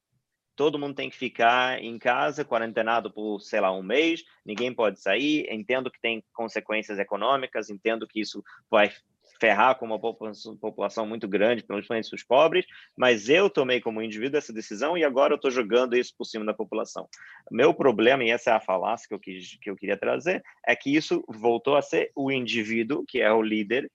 todo 0.60 0.78
mundo 0.78 0.94
tem 0.94 1.08
que 1.08 1.16
ficar 1.16 1.82
em 1.82 1.98
casa, 1.98 2.44
quarentenado 2.44 3.10
por, 3.10 3.40
sei 3.40 3.62
lá, 3.62 3.72
um 3.72 3.82
mês, 3.82 4.22
ninguém 4.44 4.74
pode 4.74 5.00
sair. 5.00 5.50
Entendo 5.50 5.90
que 5.90 5.98
tem 5.98 6.22
consequências 6.34 6.98
econômicas, 6.98 7.70
entendo 7.70 8.06
que 8.06 8.20
isso 8.20 8.44
vai 8.70 8.92
ferrar 9.40 9.78
com 9.78 9.86
uma 9.86 9.98
população 9.98 11.06
muito 11.06 11.26
grande, 11.26 11.64
principalmente 11.64 12.14
os 12.14 12.22
pobres, 12.22 12.66
mas 12.94 13.30
eu 13.30 13.48
tomei 13.48 13.80
como 13.80 14.02
indivíduo 14.02 14.36
essa 14.36 14.52
decisão 14.52 14.98
e 14.98 15.02
agora 15.02 15.32
eu 15.32 15.36
estou 15.36 15.50
jogando 15.50 15.96
isso 15.96 16.12
por 16.14 16.26
cima 16.26 16.44
da 16.44 16.52
população. 16.52 17.08
Meu 17.50 17.72
problema, 17.72 18.22
e 18.22 18.28
essa 18.28 18.50
é 18.50 18.52
a 18.52 18.60
falácia 18.60 19.08
que 19.08 19.14
eu, 19.14 19.18
quis, 19.18 19.56
que 19.62 19.70
eu 19.70 19.76
queria 19.76 19.96
trazer, 19.96 20.42
é 20.66 20.76
que 20.76 20.94
isso 20.94 21.24
voltou 21.26 21.74
a 21.74 21.80
ser 21.80 22.12
o 22.14 22.30
indivíduo, 22.30 23.02
que 23.08 23.18
é 23.22 23.32
o 23.32 23.40
líder, 23.40 23.90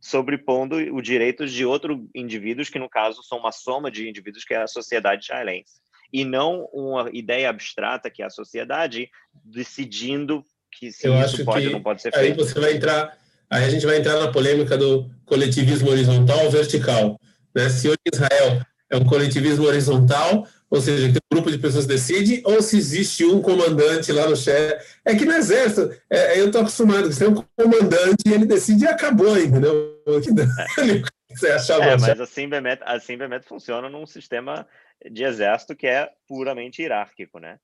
sobrepondo 0.00 0.76
os 0.96 1.02
direitos 1.02 1.52
de 1.52 1.66
outros 1.66 2.00
indivíduos, 2.14 2.70
que 2.70 2.78
no 2.78 2.88
caso 2.88 3.22
são 3.22 3.40
uma 3.40 3.52
soma 3.52 3.90
de 3.90 4.08
indivíduos, 4.08 4.42
que 4.42 4.54
é 4.54 4.62
a 4.62 4.66
sociedade 4.66 5.24
israelense. 5.24 5.81
E 6.12 6.24
não 6.24 6.68
uma 6.72 7.08
ideia 7.12 7.48
abstrata, 7.48 8.10
que 8.10 8.22
é 8.22 8.26
a 8.26 8.30
sociedade, 8.30 9.10
decidindo 9.44 10.44
que 10.70 10.92
se 10.92 11.06
eu 11.06 11.18
isso 11.20 11.44
pode 11.44 11.66
ou 11.66 11.72
não 11.72 11.82
pode 11.82 12.02
ser 12.02 12.12
feito. 12.12 12.40
Aí 12.40 12.46
você 12.46 12.58
vai 12.58 12.74
entrar 12.74 13.16
Aí 13.52 13.64
a 13.64 13.68
gente 13.68 13.84
vai 13.84 13.98
entrar 13.98 14.18
na 14.18 14.32
polêmica 14.32 14.78
do 14.78 15.10
coletivismo 15.26 15.90
horizontal 15.90 16.42
ou 16.42 16.50
vertical. 16.50 17.20
Né? 17.54 17.68
Se 17.68 17.86
hoje 17.86 17.98
Israel 18.10 18.62
é 18.90 18.96
um 18.96 19.04
coletivismo 19.04 19.66
horizontal, 19.66 20.48
ou 20.70 20.80
seja, 20.80 21.12
que 21.12 21.18
um 21.18 21.36
grupo 21.36 21.50
de 21.50 21.58
pessoas 21.58 21.84
decide, 21.84 22.40
ou 22.46 22.62
se 22.62 22.78
existe 22.78 23.26
um 23.26 23.42
comandante 23.42 24.10
lá 24.10 24.26
no 24.26 24.34
chefe. 24.34 24.82
É 25.04 25.14
que 25.14 25.26
no 25.26 25.34
exército, 25.34 25.94
é, 26.08 26.40
eu 26.40 26.46
estou 26.46 26.62
acostumado, 26.62 27.12
você 27.12 27.26
tem 27.26 27.34
um 27.34 27.44
comandante 27.54 28.22
e 28.26 28.32
ele 28.32 28.46
decide 28.46 28.84
e 28.84 28.88
acabou, 28.88 29.38
entendeu? 29.38 30.02
Você 31.34 31.48
achava 31.48 31.84
é, 31.84 31.96
mas 31.96 32.20
assim 32.20 32.46
Bemet, 32.46 32.82
assim 32.84 33.16
Bemet 33.16 33.46
funciona 33.46 33.88
num 33.88 34.06
sistema 34.06 34.66
de 35.10 35.24
exército 35.24 35.74
que 35.74 35.86
é 35.86 36.10
puramente 36.26 36.82
hierárquico, 36.82 37.38
né? 37.38 37.58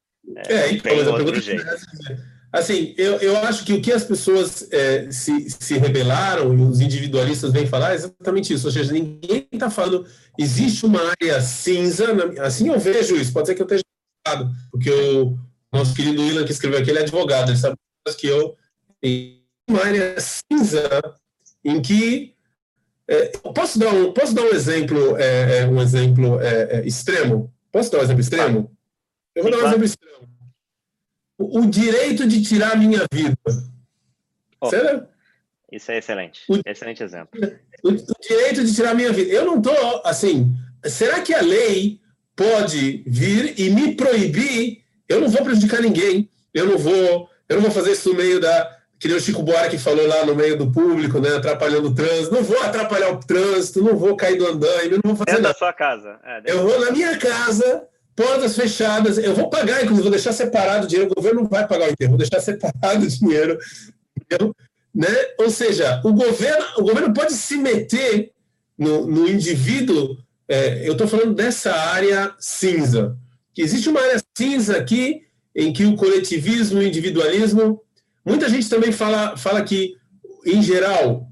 É, 0.49 0.55
é 0.55 0.73
então, 0.73 0.93
tem 0.93 1.09
outro 1.09 1.41
jeito. 1.41 1.65
Assim, 2.51 2.95
eu, 2.97 3.17
eu 3.19 3.37
acho 3.39 3.65
que 3.65 3.75
o 3.75 3.83
que 3.83 3.93
as 3.93 4.05
pessoas 4.05 4.67
é, 4.73 5.11
se, 5.11 5.51
se 5.51 5.77
rebelaram 5.77 6.55
e 6.55 6.63
os 6.63 6.81
individualistas 6.81 7.53
vêm 7.53 7.67
falar 7.67 7.93
é 7.93 7.97
exatamente 7.97 8.55
isso. 8.55 8.67
Ou 8.67 8.73
seja, 8.73 8.91
ninguém 8.91 9.47
está 9.53 9.71
falando. 9.71 10.07
Existe 10.39 10.87
uma 10.87 11.01
área 11.11 11.41
cinza, 11.43 12.07
assim 12.41 12.69
eu 12.69 12.79
vejo 12.79 13.17
isso, 13.17 13.33
pode 13.33 13.49
ser 13.49 13.55
que 13.55 13.61
eu 13.61 13.67
esteja 13.67 13.83
errado, 14.27 14.51
porque 14.71 14.91
o 14.91 15.39
nosso 15.73 15.95
querido 15.95 16.23
Willan 16.23 16.45
que 16.45 16.53
escreveu 16.53 16.81
aqui, 16.81 16.91
ele 16.91 17.01
é 17.01 17.03
advogado, 17.03 17.51
ele 17.51 17.59
sabe 17.59 17.77
que 18.19 18.27
eu. 18.27 18.57
Uma 19.69 19.85
área 19.85 20.17
cinza 20.19 20.89
em 21.63 21.83
que. 21.83 22.35
É, 23.09 23.29
posso, 23.55 23.79
dar 23.79 23.93
um, 23.93 24.13
posso 24.13 24.35
dar 24.35 24.43
um 24.43 24.51
exemplo, 24.51 25.17
é, 25.17 25.61
é 25.61 25.67
um 25.67 25.81
exemplo 25.81 26.41
é, 26.41 26.79
é, 26.79 26.87
extremo? 26.87 27.53
Posso 27.73 27.91
dar 27.91 28.01
um 28.01 28.03
exemplo 28.03 28.21
extremo? 28.21 28.77
Eu 29.35 29.43
vou 29.43 29.51
dar 29.51 29.59
um 29.59 29.67
exemplo 29.67 29.85
extremo 29.85 30.29
o 31.39 31.65
direito 31.67 32.27
de 32.27 32.43
tirar 32.43 32.73
a 32.73 32.77
minha 32.77 33.07
vida. 33.13 33.39
Oh, 34.61 34.69
isso 35.71 35.93
é 35.93 35.99
excelente. 35.99 36.41
O, 36.49 36.61
excelente 36.67 37.03
exemplo. 37.03 37.41
O, 37.85 37.91
o, 37.91 38.21
direito 38.21 38.65
de 38.65 38.75
tirar 38.75 38.91
a 38.91 38.95
minha 38.95 39.13
vida. 39.13 39.31
Eu 39.31 39.47
não 39.47 39.59
estou, 39.59 40.03
assim, 40.05 40.53
será 40.85 41.21
que 41.21 41.33
a 41.33 41.41
lei 41.41 42.01
pode 42.35 43.05
vir 43.07 43.59
e 43.59 43.71
me 43.71 43.95
proibir? 43.95 44.83
Eu 45.09 45.21
não 45.21 45.29
vou 45.29 45.45
prejudicar 45.45 45.81
ninguém. 45.81 46.29
Eu 46.53 46.67
não 46.67 46.79
vou, 46.79 47.31
eu 47.49 47.57
não 47.57 47.63
vou 47.63 47.71
fazer 47.71 47.93
isso 47.93 48.09
no 48.09 48.17
meio 48.17 48.41
da. 48.41 48.78
Que 48.99 49.09
nem 49.09 49.17
o 49.17 49.21
Chico 49.21 49.43
Buarque 49.43 49.79
falou 49.79 50.07
lá 50.07 50.27
no 50.27 50.35
meio 50.35 50.59
do 50.59 50.71
público, 50.71 51.21
né, 51.21 51.37
atrapalhando 51.37 51.89
o 51.89 51.95
trânsito. 51.95 52.35
Não 52.35 52.43
vou 52.43 52.61
atrapalhar 52.63 53.13
o 53.13 53.21
trânsito, 53.21 53.83
não 53.83 53.97
vou 53.97 54.17
cair 54.17 54.37
do 54.37 54.47
andaime, 54.47 54.99
não 55.03 55.15
vou 55.15 55.17
fazer 55.17 55.27
Dentro 55.27 55.43
nada. 55.43 55.53
da 55.55 55.59
sua 55.59 55.73
casa. 55.73 56.19
É, 56.25 56.43
eu 56.47 56.63
vou 56.63 56.81
na 56.85 56.91
minha 56.91 57.17
casa 57.17 57.87
portas 58.19 58.57
fechadas. 58.57 59.17
Eu 59.17 59.33
vou 59.33 59.49
pagar, 59.49 59.77
inclusive, 59.77 60.03
vou 60.03 60.11
deixar 60.11 60.33
separado 60.33 60.85
o 60.85 60.89
dinheiro. 60.89 61.13
O 61.13 61.15
governo 61.15 61.43
não 61.43 61.49
vai 61.49 61.67
pagar 61.69 61.89
o 61.89 61.93
inteiro, 61.93 62.11
vou 62.11 62.19
deixar 62.19 62.41
separado 62.41 63.05
o 63.05 63.09
dinheiro. 63.09 63.57
Né? 64.93 65.07
Ou 65.39 65.49
seja, 65.49 66.01
o 66.05 66.13
governo, 66.13 66.65
o 66.79 66.83
governo 66.83 67.15
pode 67.15 67.33
se 67.35 67.57
meter 67.57 68.33
no, 68.77 69.07
no 69.07 69.29
indivíduo. 69.29 70.19
É, 70.49 70.87
eu 70.87 70.93
estou 70.93 71.07
falando 71.07 71.35
dessa 71.35 71.73
área 71.73 72.35
cinza. 72.41 73.17
Existe 73.57 73.89
uma 73.89 74.01
área 74.01 74.21
cinza 74.37 74.77
aqui 74.77 75.23
em 75.55 75.73
que 75.73 75.85
o 75.85 75.95
coletivismo, 75.95 76.81
o 76.81 76.83
individualismo. 76.83 77.81
Muita 78.29 78.49
gente 78.49 78.69
também 78.69 78.93
fala, 78.93 79.37
fala 79.37 79.63
que, 79.63 79.97
em 80.45 80.63
geral, 80.63 81.29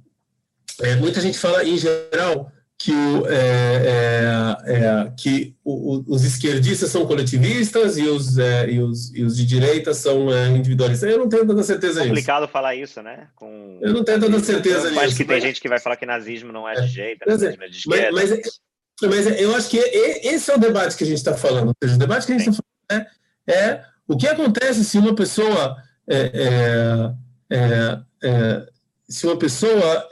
é, 0.80 0.96
muita 0.96 1.20
gente 1.20 1.38
fala, 1.38 1.64
em 1.64 1.76
geral, 1.76 2.50
que, 2.78 2.92
o, 2.92 3.26
é, 3.26 4.56
é, 4.66 4.72
é, 4.74 5.12
que 5.16 5.56
o, 5.64 6.04
os 6.06 6.24
esquerdistas 6.24 6.90
são 6.90 7.06
coletivistas 7.06 7.96
e 7.96 8.02
os, 8.02 8.36
é, 8.38 8.70
e 8.70 8.80
os, 8.80 9.14
e 9.14 9.22
os 9.22 9.36
de 9.36 9.46
direita 9.46 9.94
são 9.94 10.32
é, 10.32 10.48
individualistas. 10.48 11.10
Eu 11.10 11.18
não 11.18 11.28
tenho 11.28 11.46
tanta 11.46 11.62
certeza 11.62 12.00
nisso. 12.00 12.04
É 12.04 12.08
complicado 12.08 12.48
falar 12.48 12.74
isso, 12.74 13.02
né? 13.02 13.28
Com... 13.34 13.78
Eu 13.80 13.94
não 13.94 14.04
tenho 14.04 14.20
tanta 14.20 14.38
certeza 14.40 14.90
nisso. 14.90 15.00
Acho 15.00 15.16
que 15.16 15.24
tem 15.24 15.40
gente 15.40 15.60
que 15.60 15.68
vai 15.68 15.80
falar 15.80 15.96
que 15.96 16.04
nazismo 16.04 16.52
não 16.52 16.68
é 16.68 16.74
de 16.74 16.90
direita, 16.90 17.24
nazismo 17.26 17.62
é 17.62 17.68
de 17.68 17.76
esquerda. 17.78 18.12
Mas, 18.12 18.30
mas, 18.30 19.26
mas, 19.26 19.40
eu 19.40 19.54
acho 19.56 19.70
que 19.70 19.78
esse 19.78 20.50
é 20.50 20.54
o 20.54 20.60
debate 20.60 20.96
que 20.96 21.04
a 21.04 21.06
gente 21.06 21.18
está 21.18 21.34
falando. 21.34 21.68
Ou 21.68 21.74
seja, 21.82 21.96
o 21.96 21.98
debate 21.98 22.26
que 22.26 22.32
a 22.32 22.38
gente 22.38 22.50
está 22.50 22.62
falando 22.90 23.06
é, 23.48 23.52
é 23.52 23.84
o 24.06 24.16
que 24.16 24.28
acontece 24.28 24.84
se 24.84 24.98
uma 24.98 25.14
pessoa 25.14 25.76
é, 26.08 27.12
é, 27.50 27.98
é, 28.22 28.68
se 29.08 29.26
uma 29.26 29.38
pessoa 29.38 30.08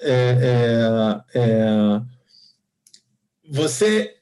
você 3.46 4.14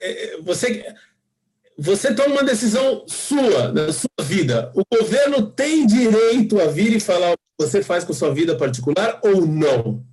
você 0.42 0.84
você 1.78 2.14
toma 2.14 2.34
uma 2.34 2.44
decisão 2.44 3.04
sua, 3.08 3.72
na 3.72 3.92
sua 3.92 4.08
vida. 4.22 4.70
O 4.74 4.82
governo 4.94 5.46
tem 5.46 5.86
direito 5.86 6.60
a 6.60 6.66
vir 6.66 6.94
e 6.94 7.00
falar 7.00 7.32
o 7.32 7.36
que 7.36 7.66
você 7.66 7.82
faz 7.82 8.04
com 8.04 8.12
sua 8.12 8.32
vida 8.32 8.56
particular 8.56 9.18
ou 9.22 9.46
não? 9.46 10.04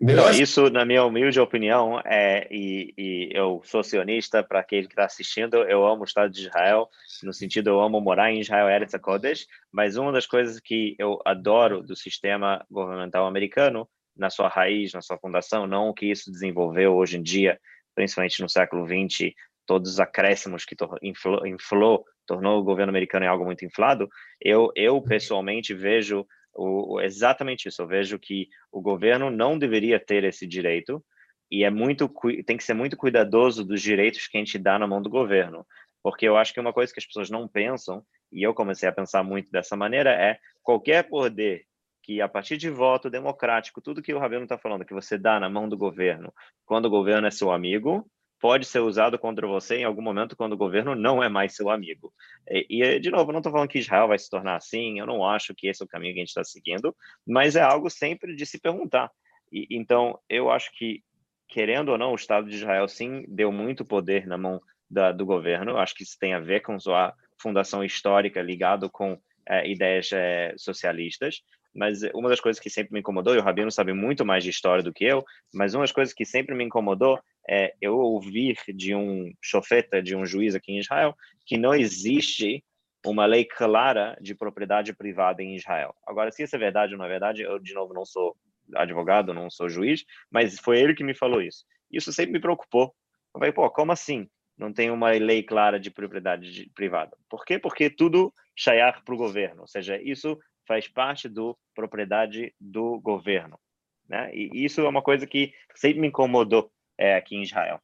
Não, 0.00 0.30
isso, 0.30 0.70
na 0.70 0.84
minha 0.84 1.04
humilde 1.04 1.40
opinião, 1.40 2.00
é, 2.04 2.46
e, 2.52 2.94
e 2.96 3.30
eu 3.32 3.60
sou 3.64 3.82
sionista, 3.82 4.44
para 4.44 4.60
aquele 4.60 4.86
que 4.86 4.92
está 4.92 5.04
assistindo, 5.04 5.56
eu 5.64 5.84
amo 5.84 6.02
o 6.02 6.04
Estado 6.04 6.30
de 6.32 6.46
Israel, 6.46 6.88
no 7.24 7.32
sentido 7.32 7.70
eu 7.70 7.80
amo 7.80 8.00
morar 8.00 8.30
em 8.30 8.40
Israel, 8.40 8.68
Eretz 8.68 8.94
Kodesh, 9.02 9.46
mas 9.72 9.96
uma 9.96 10.12
das 10.12 10.24
coisas 10.24 10.60
que 10.60 10.94
eu 11.00 11.20
adoro 11.24 11.82
do 11.82 11.96
sistema 11.96 12.64
governamental 12.70 13.26
americano, 13.26 13.88
na 14.16 14.30
sua 14.30 14.48
raiz, 14.48 14.92
na 14.92 15.02
sua 15.02 15.18
fundação, 15.18 15.66
não 15.66 15.88
o 15.88 15.94
que 15.94 16.06
isso 16.06 16.30
desenvolveu 16.30 16.94
hoje 16.94 17.16
em 17.18 17.22
dia, 17.22 17.58
principalmente 17.92 18.40
no 18.40 18.48
século 18.48 18.86
XX, 18.86 19.32
todos 19.66 19.92
os 19.92 20.00
acréscimos 20.00 20.64
que 20.64 20.76
inflou, 21.02 21.44
inflou 21.44 22.04
tornou 22.24 22.60
o 22.60 22.64
governo 22.64 22.90
americano 22.90 23.24
em 23.24 23.28
algo 23.28 23.44
muito 23.44 23.64
inflado, 23.64 24.08
eu, 24.40 24.70
eu 24.76 25.00
pessoalmente 25.02 25.74
vejo 25.74 26.24
o, 26.58 27.00
exatamente 27.00 27.68
isso. 27.68 27.82
Eu 27.82 27.86
vejo 27.86 28.18
que 28.18 28.48
o 28.72 28.80
governo 28.80 29.30
não 29.30 29.58
deveria 29.58 30.00
ter 30.00 30.24
esse 30.24 30.46
direito 30.46 31.04
e 31.50 31.64
é 31.64 31.70
muito 31.70 32.10
tem 32.44 32.56
que 32.56 32.64
ser 32.64 32.74
muito 32.74 32.96
cuidadoso 32.96 33.64
dos 33.64 33.80
direitos 33.80 34.26
que 34.26 34.36
a 34.36 34.40
gente 34.40 34.58
dá 34.58 34.78
na 34.78 34.86
mão 34.86 35.00
do 35.00 35.08
governo, 35.08 35.66
porque 36.02 36.26
eu 36.26 36.36
acho 36.36 36.52
que 36.52 36.60
uma 36.60 36.72
coisa 36.72 36.92
que 36.92 37.00
as 37.00 37.06
pessoas 37.06 37.30
não 37.30 37.48
pensam 37.48 38.02
e 38.32 38.42
eu 38.42 38.52
comecei 38.52 38.88
a 38.88 38.92
pensar 38.92 39.22
muito 39.22 39.50
dessa 39.50 39.76
maneira 39.76 40.10
é 40.10 40.38
qualquer 40.62 41.08
poder 41.08 41.64
que 42.02 42.20
a 42.20 42.28
partir 42.28 42.56
de 42.56 42.70
voto 42.70 43.10
democrático, 43.10 43.82
tudo 43.82 44.02
que 44.02 44.14
o 44.14 44.18
Rabino 44.18 44.42
está 44.42 44.56
falando, 44.56 44.84
que 44.84 44.94
você 44.94 45.18
dá 45.18 45.38
na 45.38 45.48
mão 45.48 45.68
do 45.68 45.76
governo, 45.76 46.32
quando 46.64 46.86
o 46.86 46.90
governo 46.90 47.26
é 47.26 47.30
seu 47.30 47.50
amigo, 47.50 48.10
pode 48.40 48.66
ser 48.66 48.80
usado 48.80 49.18
contra 49.18 49.46
você 49.46 49.76
em 49.76 49.84
algum 49.84 50.02
momento 50.02 50.36
quando 50.36 50.52
o 50.52 50.56
governo 50.56 50.94
não 50.94 51.22
é 51.22 51.28
mais 51.28 51.54
seu 51.54 51.70
amigo. 51.70 52.12
E, 52.48 52.82
e 52.82 53.00
de 53.00 53.10
novo, 53.10 53.32
não 53.32 53.40
estou 53.40 53.52
falando 53.52 53.68
que 53.68 53.78
Israel 53.78 54.08
vai 54.08 54.18
se 54.18 54.30
tornar 54.30 54.56
assim, 54.56 54.98
eu 54.98 55.06
não 55.06 55.24
acho 55.24 55.54
que 55.54 55.68
esse 55.68 55.82
é 55.82 55.84
o 55.84 55.88
caminho 55.88 56.14
que 56.14 56.20
a 56.20 56.22
gente 56.22 56.28
está 56.28 56.44
seguindo, 56.44 56.94
mas 57.26 57.56
é 57.56 57.62
algo 57.62 57.90
sempre 57.90 58.34
de 58.34 58.46
se 58.46 58.60
perguntar. 58.60 59.10
E, 59.52 59.66
então, 59.70 60.18
eu 60.28 60.50
acho 60.50 60.70
que, 60.72 61.02
querendo 61.48 61.90
ou 61.90 61.98
não, 61.98 62.12
o 62.12 62.16
Estado 62.16 62.48
de 62.48 62.56
Israel 62.56 62.88
sim 62.88 63.24
deu 63.28 63.50
muito 63.50 63.84
poder 63.84 64.26
na 64.26 64.38
mão 64.38 64.60
da, 64.90 65.12
do 65.12 65.26
governo, 65.26 65.76
acho 65.76 65.94
que 65.94 66.02
isso 66.02 66.16
tem 66.18 66.32
a 66.32 66.40
ver 66.40 66.60
com 66.60 66.78
sua 66.78 67.14
fundação 67.40 67.84
histórica 67.84 68.40
ligado 68.40 68.88
com 68.90 69.18
é, 69.46 69.68
ideias 69.68 70.10
é, 70.12 70.54
socialistas, 70.56 71.42
mas 71.78 72.02
uma 72.12 72.28
das 72.28 72.40
coisas 72.40 72.60
que 72.60 72.68
sempre 72.68 72.92
me 72.92 72.98
incomodou, 72.98 73.34
e 73.34 73.38
o 73.38 73.42
Rabino 73.42 73.70
sabe 73.70 73.92
muito 73.92 74.24
mais 74.24 74.42
de 74.42 74.50
história 74.50 74.82
do 74.82 74.92
que 74.92 75.04
eu, 75.04 75.24
mas 75.54 75.74
uma 75.74 75.84
das 75.84 75.92
coisas 75.92 76.12
que 76.12 76.24
sempre 76.24 76.52
me 76.52 76.64
incomodou 76.64 77.20
é 77.48 77.72
eu 77.80 77.96
ouvir 77.96 78.58
de 78.74 78.96
um 78.96 79.32
chofeta, 79.40 80.02
de 80.02 80.16
um 80.16 80.26
juiz 80.26 80.56
aqui 80.56 80.72
em 80.72 80.80
Israel, 80.80 81.14
que 81.46 81.56
não 81.56 81.72
existe 81.72 82.64
uma 83.06 83.26
lei 83.26 83.44
clara 83.44 84.18
de 84.20 84.34
propriedade 84.34 84.92
privada 84.92 85.40
em 85.40 85.54
Israel. 85.54 85.94
Agora, 86.04 86.32
se 86.32 86.42
isso 86.42 86.56
é 86.56 86.58
verdade 86.58 86.94
ou 86.94 86.98
não 86.98 87.06
é 87.06 87.08
verdade, 87.08 87.42
eu, 87.42 87.60
de 87.60 87.72
novo, 87.72 87.94
não 87.94 88.04
sou 88.04 88.36
advogado, 88.74 89.32
não 89.32 89.48
sou 89.48 89.68
juiz, 89.68 90.04
mas 90.28 90.58
foi 90.58 90.80
ele 90.80 90.94
que 90.94 91.04
me 91.04 91.14
falou 91.14 91.40
isso. 91.40 91.64
Isso 91.90 92.12
sempre 92.12 92.32
me 92.32 92.40
preocupou. 92.40 92.92
Eu 93.32 93.38
falei, 93.38 93.52
pô, 93.52 93.70
como 93.70 93.92
assim? 93.92 94.28
Não 94.58 94.72
tem 94.72 94.90
uma 94.90 95.10
lei 95.12 95.44
clara 95.44 95.78
de 95.78 95.92
propriedade 95.92 96.68
privada. 96.74 97.16
Por 97.30 97.44
quê? 97.44 97.56
Porque 97.56 97.88
tudo 97.88 98.34
chaiar 98.56 99.04
para 99.04 99.14
o 99.14 99.18
governo, 99.18 99.60
ou 99.60 99.68
seja, 99.68 99.96
isso 100.02 100.36
faz 100.68 100.86
parte 100.86 101.28
do 101.28 101.56
propriedade 101.74 102.54
do 102.60 103.00
governo. 103.00 103.58
Né? 104.06 104.30
E 104.34 104.64
isso 104.64 104.82
é 104.82 104.88
uma 104.88 105.02
coisa 105.02 105.26
que 105.26 105.52
sempre 105.74 106.00
me 106.00 106.08
incomodou 106.08 106.70
é, 106.98 107.16
aqui 107.16 107.34
em 107.34 107.42
Israel. 107.42 107.80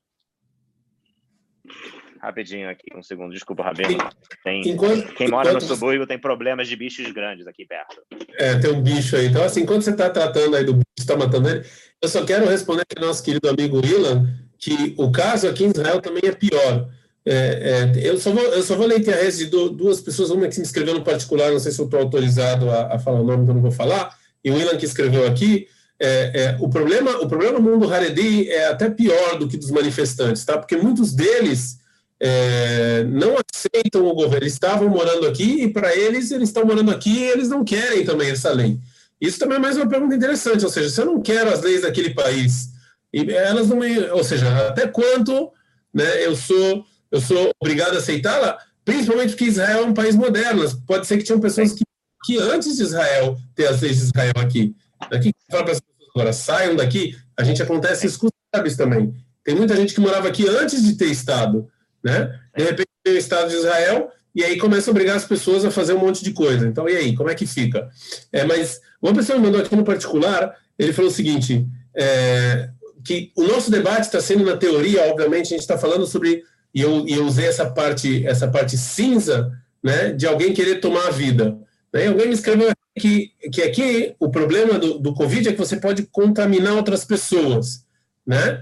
Rapidinho 2.21 2.69
aqui, 2.71 2.87
um 2.95 3.03
segundo, 3.03 3.33
desculpa, 3.33 3.63
Rabino. 3.63 3.99
Tem, 4.43 4.61
enquanto, 4.69 5.15
quem 5.15 5.29
mora 5.29 5.53
no 5.53 5.61
subúrbio 5.61 6.07
tem 6.07 6.19
problemas 6.19 6.69
de 6.69 6.77
bichos 6.77 7.11
grandes 7.11 7.47
aqui 7.47 7.67
perto. 7.67 8.03
É, 8.39 8.59
tem 8.59 8.71
um 8.71 8.83
bicho 8.83 9.17
aí. 9.17 9.27
Então, 9.27 9.45
assim, 9.45 9.63
enquanto 9.63 9.83
você 9.83 9.91
está 9.91 10.09
tratando 10.09 10.57
aí 10.57 10.65
do 10.65 10.75
bicho, 10.75 10.85
está 10.99 11.17
matando 11.17 11.49
ele, 11.49 11.67
eu 12.03 12.09
só 12.09 12.25
quero 12.25 12.47
responder 12.47 12.85
para 12.87 13.03
o 13.03 13.07
nosso 13.07 13.23
querido 13.23 13.49
amigo 13.49 13.85
Ilan 13.85 14.27
que 14.59 14.95
o 14.97 15.13
caso 15.13 15.49
aqui 15.49 15.65
em 15.65 15.71
Israel 15.71 16.01
também 16.01 16.23
é 16.25 16.33
pior. 16.33 16.89
É, 17.27 17.93
é, 17.97 18.09
eu, 18.09 18.19
só 18.19 18.31
vou, 18.31 18.43
eu 18.43 18.63
só 18.63 18.77
vou 18.77 18.87
ler 18.87 19.09
a 19.09 19.17
rede 19.17 19.39
de 19.39 19.47
duas 19.47 20.01
pessoas, 20.01 20.31
uma 20.31 20.47
que 20.47 20.59
me 20.59 20.67
escreveu 20.67 20.95
no 20.95 21.03
particular, 21.03 21.51
não 21.51 21.59
sei 21.59 21.73
se 21.73 21.81
eu 21.81 21.87
estou 21.87 22.01
autorizado 22.01 22.71
a, 22.71 22.95
a, 22.95 22.99
falar 22.99 23.21
o 23.21 23.25
nome, 23.25 23.43
então 23.43 23.55
não 23.55 23.63
vou 23.63 23.71
falar, 23.71 24.15
e 24.45 24.51
o 24.51 24.59
Ilan 24.59 24.77
que 24.77 24.85
escreveu 24.85 25.27
aqui. 25.27 25.67
É, 25.99 26.09
é, 26.35 26.57
o, 26.61 26.69
problema, 26.69 27.19
o 27.19 27.29
problema 27.29 27.59
no 27.59 27.71
mundo 27.71 27.91
Haredi 27.91 28.51
é 28.51 28.67
até 28.67 28.91
pior 28.91 29.39
do 29.39 29.49
que 29.49 29.57
dos 29.57 29.71
manifestantes, 29.71 30.45
tá? 30.45 30.59
porque 30.59 30.77
muitos 30.77 31.15
deles 31.15 31.79
é, 32.21 33.05
não 33.05 33.37
aceitam 33.55 34.05
o 34.05 34.13
governo, 34.13 34.43
eles 34.43 34.53
estavam 34.55 34.89
morando 34.89 35.27
aqui 35.27 35.63
e 35.63 35.73
para 35.73 35.97
eles, 35.97 36.31
eles 36.31 36.49
estão 36.49 36.67
morando 36.67 36.91
aqui 36.91 37.11
e 37.11 37.25
eles 37.25 37.49
não 37.49 37.65
querem 37.65 38.05
também 38.05 38.31
essa 38.31 38.53
lei. 38.53 38.77
Isso 39.21 39.39
também 39.39 39.57
é 39.57 39.61
mais 39.61 39.77
uma 39.77 39.89
pergunta 39.89 40.15
interessante, 40.15 40.65
ou 40.65 40.71
seja, 40.71 40.91
se 40.91 41.01
eu 41.01 41.07
não 41.07 41.23
quero 41.23 41.49
as 41.49 41.63
leis 41.63 41.83
daquele 41.83 42.11
país, 42.11 42.71
e 43.13 43.31
elas 43.33 43.69
não 43.69 43.77
me, 43.77 43.99
ou 44.11 44.25
seja, 44.25 44.69
até 44.69 44.89
quanto 44.89 45.51
né, 45.95 46.27
eu 46.27 46.35
sou 46.35 46.85
eu 47.15 47.21
sou 47.21 47.53
obrigado 47.61 47.95
a 47.95 47.99
aceitá-la, 47.99 48.59
principalmente 48.85 49.31
porque 49.31 49.45
Israel 49.45 49.85
é 49.85 49.87
um 49.87 49.95
país 49.95 50.17
moderno. 50.17 50.65
Pode 50.85 51.07
ser 51.07 51.17
que 51.17 51.23
tinham 51.23 51.39
pessoas 51.39 51.73
que, 51.73 51.85
que 52.25 52.39
antes 52.39 52.77
de 52.77 52.83
Israel 52.83 53.39
ter 53.55 53.69
as 53.69 53.81
leis 53.81 53.99
de 53.99 54.03
Israel 54.03 54.33
aqui. 54.37 54.75
Aqui, 55.01 55.33
fala 55.49 55.63
para 55.63 55.73
as 55.75 55.81
pessoas 55.81 56.11
agora, 56.13 56.33
saiam 56.33 56.75
daqui. 56.75 57.17
A 57.37 57.45
gente 57.45 57.63
acontece 57.63 58.09
isso 58.09 58.19
com 58.19 58.27
os 58.27 58.33
árabes 58.53 58.77
também. 58.77 59.15
Tem 59.45 59.55
muita 59.55 59.77
gente 59.77 59.95
que 59.95 60.01
morava 60.01 60.27
aqui 60.27 60.49
antes 60.49 60.83
de 60.83 60.97
ter 60.97 61.07
Estado, 61.07 61.69
né? 62.03 62.37
De 62.57 62.65
repente 62.65 62.89
tem 63.05 63.15
o 63.15 63.19
Estado 63.19 63.49
de 63.49 63.57
Israel 63.57 64.11
e 64.35 64.43
aí 64.43 64.59
começa 64.59 64.91
a 64.91 64.93
obrigar 64.93 65.17
as 65.17 65.25
pessoas 65.25 65.65
a 65.65 65.71
fazer 65.71 65.93
um 65.93 66.01
monte 66.01 66.25
de 66.25 66.33
coisa. 66.33 66.67
Então, 66.67 66.89
e 66.89 66.97
aí, 66.97 67.15
como 67.15 67.31
é 67.31 67.35
que 67.37 67.47
fica? 67.47 67.89
É, 68.33 68.43
mas 68.43 68.81
uma 69.01 69.15
pessoa 69.15 69.39
me 69.39 69.45
mandou 69.45 69.61
aqui 69.61 69.77
no 69.77 69.85
particular, 69.85 70.57
ele 70.77 70.93
falou 70.93 71.13
o 71.13 71.15
seguinte, 71.15 71.65
é, 71.95 72.71
que 73.05 73.31
o 73.37 73.45
nosso 73.45 73.71
debate 73.71 74.07
está 74.07 74.21
sendo 74.21 74.45
na 74.45 74.57
teoria, 74.57 75.09
obviamente, 75.13 75.47
a 75.47 75.51
gente 75.51 75.61
está 75.61 75.79
falando 75.79 76.07
sobre 76.07 76.43
e 76.75 76.81
eu, 76.81 77.07
eu 77.07 77.25
usei 77.25 77.47
essa 77.47 77.71
parte, 77.71 78.27
essa 78.27 78.49
parte 78.49 78.77
cinza 78.77 79.53
né, 79.83 80.13
de 80.13 80.27
alguém 80.27 80.53
querer 80.53 80.81
tomar 80.81 81.07
a 81.07 81.11
vida. 81.11 81.57
Né? 81.93 82.09
Alguém 82.09 82.29
me 82.29 82.35
escreveu 82.35 82.73
que, 82.99 83.33
que 83.53 83.63
aqui 83.63 84.15
o 84.19 84.29
problema 84.29 84.79
do, 84.79 84.99
do 84.99 85.15
Covid 85.15 85.49
é 85.49 85.53
que 85.53 85.59
você 85.59 85.77
pode 85.77 86.05
contaminar 86.05 86.75
outras 86.75 87.05
pessoas. 87.05 87.85
Né? 88.27 88.61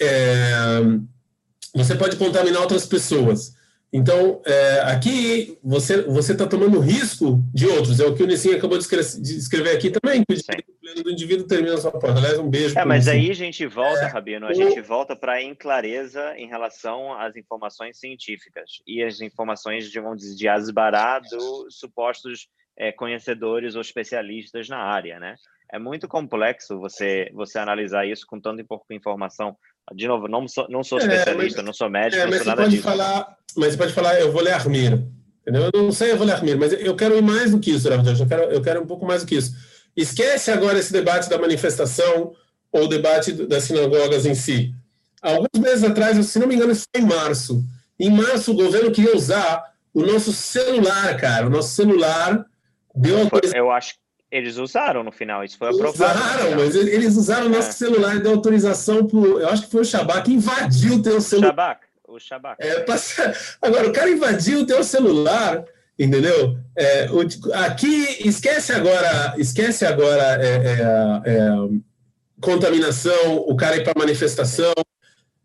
É, 0.00 0.80
você 1.74 1.94
pode 1.96 2.16
contaminar 2.16 2.62
outras 2.62 2.86
pessoas. 2.86 3.54
Então, 3.92 4.40
é, 4.46 4.80
aqui 4.82 5.58
você 5.62 6.02
você 6.02 6.32
está 6.32 6.46
tomando 6.46 6.78
risco 6.78 7.42
de 7.52 7.66
outros. 7.66 7.98
É 7.98 8.06
o 8.06 8.14
que 8.14 8.22
o 8.22 8.26
Nissin 8.26 8.54
acabou 8.54 8.78
de 8.78 8.84
escrever, 8.84 9.76
aqui 9.76 9.90
também, 9.90 10.22
que 10.24 10.34
o 10.34 11.02
do 11.02 11.10
indivíduo 11.10 11.46
termina 11.46 11.76
sua 11.76 11.90
porta. 11.90 12.18
Aliás, 12.18 12.38
um 12.38 12.48
beijo. 12.48 12.78
É, 12.78 12.84
mas 12.84 13.08
aí 13.08 13.30
a 13.30 13.34
gente 13.34 13.66
volta, 13.66 14.02
é, 14.02 14.06
Rabino, 14.06 14.46
a 14.46 14.54
gente 14.54 14.80
volta 14.80 15.16
para 15.16 15.34
a 15.34 15.42
inclareza 15.42 16.34
em 16.36 16.46
relação 16.46 17.14
às 17.14 17.34
informações 17.36 17.98
científicas 17.98 18.80
e 18.86 19.02
as 19.02 19.20
informações, 19.20 19.90
de, 19.90 20.00
de 20.36 20.48
asbará 20.48 21.18
dos 21.18 21.78
supostos 21.78 22.48
é, 22.78 22.92
conhecedores 22.92 23.74
ou 23.74 23.80
especialistas 23.80 24.68
na 24.68 24.78
área, 24.78 25.18
né? 25.18 25.34
É 25.72 25.78
muito 25.78 26.08
complexo 26.08 26.78
você, 26.78 27.30
você 27.32 27.58
analisar 27.58 28.06
isso 28.06 28.26
com 28.26 28.40
tanta 28.40 28.64
pouca 28.64 28.92
informação 28.92 29.56
de 29.94 30.06
novo, 30.06 30.28
não 30.28 30.46
sou, 30.46 30.66
não 30.68 30.82
sou 30.82 30.98
é, 30.98 31.02
especialista, 31.02 31.60
é, 31.60 31.62
mas, 31.62 31.66
não 31.66 31.72
sou 31.72 31.90
médico, 31.90 32.22
é, 32.22 32.26
não 32.26 32.36
sou 32.38 32.46
nada 32.46 32.68
disso. 32.68 32.82
Falar, 32.82 33.36
mas 33.56 33.72
você 33.72 33.78
pode 33.78 33.92
falar, 33.92 34.20
eu 34.20 34.32
vou 34.32 34.42
ler 34.42 34.52
Armir. 34.52 35.02
Entendeu? 35.42 35.70
Eu 35.72 35.82
não 35.82 35.92
sei, 35.92 36.12
eu 36.12 36.16
vou 36.16 36.26
ler 36.26 36.34
Armir, 36.34 36.58
mas 36.58 36.72
eu 36.72 36.94
quero 36.94 37.16
ir 37.16 37.22
mais 37.22 37.50
do 37.50 37.58
que 37.58 37.70
isso, 37.70 37.88
eu 37.88 38.26
quero, 38.26 38.42
eu 38.44 38.62
quero 38.62 38.82
um 38.82 38.86
pouco 38.86 39.06
mais 39.06 39.22
do 39.22 39.26
que 39.26 39.36
isso. 39.36 39.54
Esquece 39.96 40.50
agora 40.50 40.78
esse 40.78 40.92
debate 40.92 41.28
da 41.28 41.38
manifestação 41.38 42.32
ou 42.72 42.84
o 42.84 42.88
debate 42.88 43.32
das 43.32 43.64
sinagogas 43.64 44.24
em 44.26 44.34
si. 44.34 44.72
Alguns 45.20 45.58
meses 45.58 45.84
atrás, 45.84 46.24
se 46.24 46.38
não 46.38 46.46
me 46.46 46.54
engano, 46.54 46.72
isso 46.72 46.86
foi 46.94 47.02
em 47.02 47.06
março. 47.06 47.64
Em 47.98 48.10
março, 48.10 48.52
o 48.52 48.54
governo 48.54 48.90
queria 48.90 49.14
usar 49.14 49.62
o 49.92 50.02
nosso 50.02 50.32
celular, 50.32 51.16
cara. 51.16 51.46
O 51.46 51.50
nosso 51.50 51.74
celular 51.74 52.46
deu 52.94 53.16
uma 53.20 53.28
coisa... 53.28 53.54
Eu 53.54 53.70
acho 53.70 53.94
eles 54.30 54.56
usaram 54.58 55.02
no 55.02 55.10
final, 55.10 55.42
isso 55.42 55.58
foi 55.58 55.68
aprovado. 55.70 56.18
Usaram, 56.18 56.56
mas 56.56 56.74
eles 56.74 57.16
usaram 57.16 57.46
o 57.46 57.48
nosso 57.48 57.70
é. 57.70 57.72
celular 57.72 58.16
e 58.16 58.20
deu 58.20 58.32
autorização 58.32 59.04
para. 59.06 59.18
Eu 59.18 59.48
acho 59.48 59.64
que 59.64 59.70
foi 59.70 59.80
o 59.80 59.84
Shabak 59.84 60.22
que 60.22 60.32
invadiu 60.32 60.94
o 60.94 61.02
teu 61.02 61.20
celular. 61.20 61.48
Shabak, 61.48 61.86
o 62.06 62.18
Shabak. 62.18 62.56
É, 62.64 62.80
passa... 62.80 63.34
Agora, 63.60 63.88
o 63.88 63.92
cara 63.92 64.08
invadiu 64.08 64.60
o 64.60 64.66
teu 64.66 64.84
celular, 64.84 65.64
entendeu? 65.98 66.56
É, 66.76 67.08
o... 67.10 67.20
Aqui, 67.64 68.28
esquece 68.28 68.72
agora, 68.72 69.34
esquece 69.36 69.84
agora 69.84 70.38
é, 70.40 70.56
é, 70.56 71.32
é 71.32 71.50
contaminação, 72.40 73.36
o 73.36 73.56
cara 73.56 73.76
ir 73.76 73.84
para 73.84 73.98
manifestação. 73.98 74.72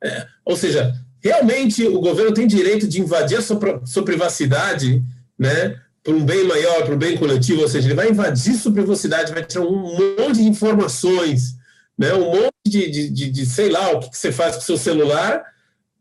É, 0.03 0.27
ou 0.45 0.55
seja, 0.55 0.93
realmente 1.23 1.87
o 1.87 1.99
governo 1.99 2.33
tem 2.33 2.45
direito 2.45 2.87
de 2.87 3.01
invadir 3.01 3.39
a 3.39 3.41
sua, 3.41 3.83
sua 3.83 4.05
privacidade, 4.05 5.03
né? 5.37 5.81
Para 6.05 6.13
um 6.13 6.23
bem 6.23 6.43
maior, 6.43 6.85
para 6.85 6.93
um 6.93 6.99
bem 6.99 7.17
coletivo, 7.17 7.63
ou 7.63 7.67
seja, 7.67 7.87
ele 7.87 7.95
vai 7.95 8.09
invadir 8.09 8.53
sua 8.53 8.71
privacidade, 8.71 9.33
vai 9.33 9.43
tirar 9.43 9.65
um 9.65 9.97
monte 10.19 10.35
de 10.35 10.43
informações, 10.43 11.55
né, 11.97 12.13
um 12.13 12.31
monte 12.31 12.51
de, 12.63 12.91
de, 12.91 13.09
de, 13.09 13.31
de 13.31 13.45
sei 13.47 13.69
lá, 13.69 13.89
o 13.89 13.99
que, 13.99 14.11
que 14.11 14.17
você 14.17 14.31
faz 14.31 14.55
com 14.55 14.61
o 14.61 14.65
seu 14.65 14.77
celular, 14.77 15.43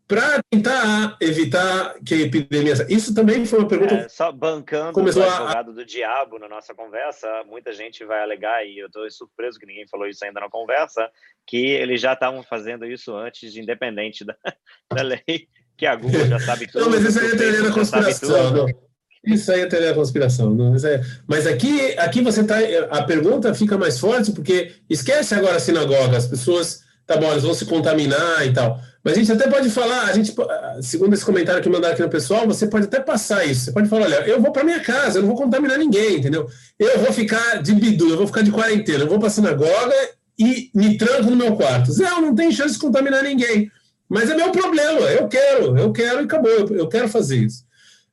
para 0.07 0.43
tentar 0.51 1.17
evitar 1.23 1.95
que 2.05 2.13
a 2.13 2.19
epidemia. 2.19 2.75
Isso 2.91 3.15
também 3.15 3.47
foi 3.47 3.61
uma 3.61 3.69
pergunta. 3.69 3.95
É, 3.95 4.09
só 4.11 4.31
bancando 4.31 4.93
começou 4.93 5.23
o 5.23 5.27
advogado 5.27 5.71
a... 5.71 5.75
do 5.75 5.87
diabo 5.87 6.39
na 6.39 6.51
nossa 6.51 6.75
conversa, 6.75 7.27
muita 7.47 7.73
gente 7.73 8.05
vai 8.05 8.21
alegar, 8.21 8.63
e 8.67 8.79
eu 8.79 8.89
estou 8.89 9.11
surpreso 9.11 9.59
que 9.59 9.65
ninguém 9.65 9.89
falou 9.89 10.07
isso 10.07 10.23
ainda 10.23 10.39
na 10.39 10.51
conversa, 10.51 11.11
que 11.47 11.65
eles 11.65 11.99
já 11.99 12.13
estavam 12.13 12.43
fazendo 12.43 12.85
isso 12.85 13.17
antes, 13.17 13.57
independente 13.57 14.23
da, 14.23 14.37
da 14.95 15.03
lei, 15.03 15.49
que 15.79 15.87
a 15.87 15.97
Google 15.97 16.27
já 16.27 16.39
sabe 16.41 16.67
tudo. 16.67 16.85
Não, 16.85 16.91
mas 16.91 17.07
isso 17.07 17.19
aí 17.19 17.31
é 17.31 17.37
teoria 17.37 17.63
da 17.63 17.73
conspiração. 17.73 18.51
Não. 18.51 18.84
Isso 19.27 19.51
aí 19.51 19.61
é 19.61 19.67
teoria 19.67 19.89
da 19.89 19.95
conspiração. 19.95 20.55
Não, 20.55 20.75
é... 20.75 21.03
Mas 21.27 21.47
aqui, 21.47 21.97
aqui 21.99 22.21
você 22.21 22.43
está. 22.43 22.57
A 22.91 23.03
pergunta 23.03 23.55
fica 23.55 23.79
mais 23.79 23.99
forte, 23.99 24.33
porque 24.33 24.73
esquece 24.89 25.35
agora 25.35 25.57
a 25.57 25.61
sinagoga, 25.61 26.17
as 26.17 26.27
pessoas, 26.27 26.81
tá 27.07 27.17
bom, 27.17 27.27
elas 27.27 27.43
vão 27.43 27.55
se 27.55 27.65
contaminar 27.65 28.47
e 28.47 28.53
tal. 28.53 28.81
Mas 29.05 29.15
a 29.15 29.17
gente 29.17 29.33
até 29.33 29.49
pode 29.49 29.69
falar, 29.69 30.05
a 30.05 30.13
gente, 30.15 30.35
segundo 30.81 31.13
esse 31.13 31.25
comentário 31.25 31.63
que 31.63 31.69
mandaram 31.69 31.93
aqui 31.93 32.03
no 32.03 32.09
pessoal, 32.09 32.47
você 32.47 32.67
pode 32.67 32.87
até 32.87 33.01
passar 33.01 33.45
isso. 33.45 33.67
Você 33.67 33.73
pode 33.73 33.87
falar, 33.87 34.07
olha, 34.07 34.27
eu 34.27 34.41
vou 34.41 34.51
para 34.51 34.65
minha 34.65 34.81
casa, 34.81 35.19
eu 35.19 35.23
não 35.23 35.29
vou 35.29 35.37
contaminar 35.37 35.79
ninguém, 35.79 36.17
entendeu? 36.17 36.49
Eu 36.79 36.99
vou 37.01 37.13
ficar 37.13 37.63
de 37.63 37.75
bidu, 37.75 38.09
eu 38.09 38.17
vou 38.17 38.27
ficar 38.27 38.43
de 38.43 38.51
quarentena, 38.51 39.05
eu 39.05 39.09
vou 39.09 39.19
para 39.19 39.29
sinagoga 39.29 39.95
e 40.39 40.71
me 40.75 40.97
tranco 40.97 41.31
no 41.31 41.37
meu 41.37 41.55
quarto. 41.55 41.93
Não, 41.99 42.23
não 42.23 42.35
tem 42.35 42.51
chance 42.51 42.75
de 42.75 42.81
contaminar 42.81 43.23
ninguém. 43.23 43.71
Mas 44.09 44.31
é 44.31 44.35
meu 44.35 44.51
problema, 44.51 45.01
eu 45.01 45.29
quero, 45.29 45.77
eu 45.77 45.93
quero 45.93 46.21
e 46.21 46.25
acabou, 46.25 46.51
eu, 46.51 46.69
eu 46.77 46.89
quero 46.89 47.09
fazer 47.09 47.37
isso. 47.37 47.65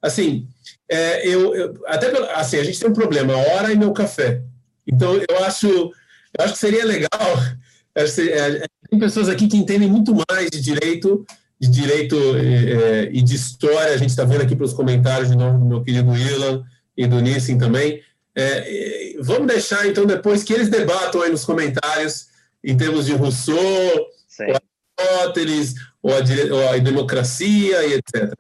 Assim, 0.02 0.46
é, 0.92 1.26
eu, 1.26 1.56
eu, 1.56 1.74
até 1.86 2.12
assim, 2.34 2.58
a 2.58 2.64
gente 2.66 2.78
tem 2.78 2.90
um 2.90 2.94
problema, 2.94 3.34
hora 3.34 3.72
e 3.72 3.78
meu 3.78 3.94
café. 3.94 4.42
Então, 4.86 5.16
eu 5.16 5.44
acho, 5.46 5.68
eu 5.68 5.94
acho 6.40 6.54
que 6.54 6.60
seria 6.60 6.86
legal. 6.86 7.10
É, 7.94 8.06
tem 8.90 8.98
pessoas 8.98 9.28
aqui 9.28 9.50
que 9.50 9.58
entendem 9.58 9.90
muito 9.90 10.16
mais 10.30 10.50
de 10.50 10.62
direito, 10.62 11.26
de 11.60 11.70
direito 11.70 12.16
é, 12.38 13.10
e 13.12 13.22
de 13.22 13.36
história. 13.36 13.94
A 13.94 13.98
gente 13.98 14.12
está 14.12 14.24
vendo 14.24 14.44
aqui 14.44 14.56
pelos 14.56 14.72
comentários 14.72 15.30
de 15.30 15.36
novo 15.36 15.60
do 15.60 15.66
meu 15.66 15.84
querido 15.84 16.16
Ilan 16.16 16.64
e 16.96 17.06
do 17.06 17.20
Nissin 17.20 17.58
também. 17.58 18.02
É, 18.34 19.14
vamos 19.20 19.46
deixar, 19.46 19.86
então, 19.86 20.06
depois 20.06 20.42
que 20.42 20.54
eles 20.54 20.70
debatam 20.70 21.22
aí 21.22 21.30
nos 21.30 21.44
comentários 21.44 22.28
em 22.64 22.78
termos 22.78 23.08
de 23.08 23.12
Rousseau, 23.12 24.08
Aristóteles, 24.40 25.76
ou 26.02 26.14
a, 26.14 26.20
ou 26.54 26.70
a 26.70 26.78
democracia 26.78 27.86
e 27.88 27.96
etc. 27.96 28.34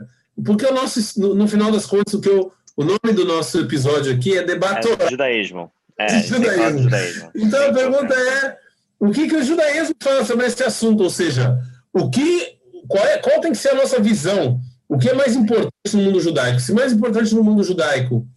Porque 0.45 0.65
o 0.65 0.73
nosso, 0.73 1.19
no, 1.19 1.35
no, 1.35 1.47
final 1.47 1.71
das 1.71 1.85
contas, 1.85 2.13
o, 2.13 2.21
que 2.21 2.29
eu, 2.29 2.51
o 2.75 2.83
nome 2.83 3.13
do 3.13 3.25
nosso 3.25 3.59
episódio 3.59 4.13
aqui 4.13 4.37
é 4.37 4.43
debater. 4.43 4.95
É, 4.99 5.09
judaísmo. 5.09 5.71
É, 5.97 6.09
judaísmo. 6.23 6.83
judaísmo. 6.83 7.31
Então 7.35 7.69
a 7.69 7.73
pergunta 7.73 8.13
é 8.13 8.57
o 8.99 9.11
que, 9.11 9.27
que 9.27 9.35
o 9.35 9.43
judaísmo 9.43 9.95
fala 10.01 10.25
sobre 10.25 10.45
esse 10.45 10.63
assunto, 10.63 11.03
ou 11.03 11.09
seja, 11.09 11.59
o 11.93 12.09
que, 12.09 12.55
qual, 12.87 13.05
é, 13.05 13.17
qual 13.17 13.39
tem 13.41 13.51
que 13.51 13.57
ser 13.57 13.69
a 13.69 13.75
nossa 13.75 13.99
visão? 13.99 14.59
O 14.87 14.97
que 14.97 15.09
é 15.09 15.13
mais 15.13 15.35
importante 15.35 15.95
no 15.95 16.03
mundo 16.03 16.19
judaico? 16.19 16.59
Se 16.59 16.73
mais 16.73 16.91
importante 16.91 17.33
no 17.33 17.43
mundo 17.43 17.63
judaico 17.63 18.27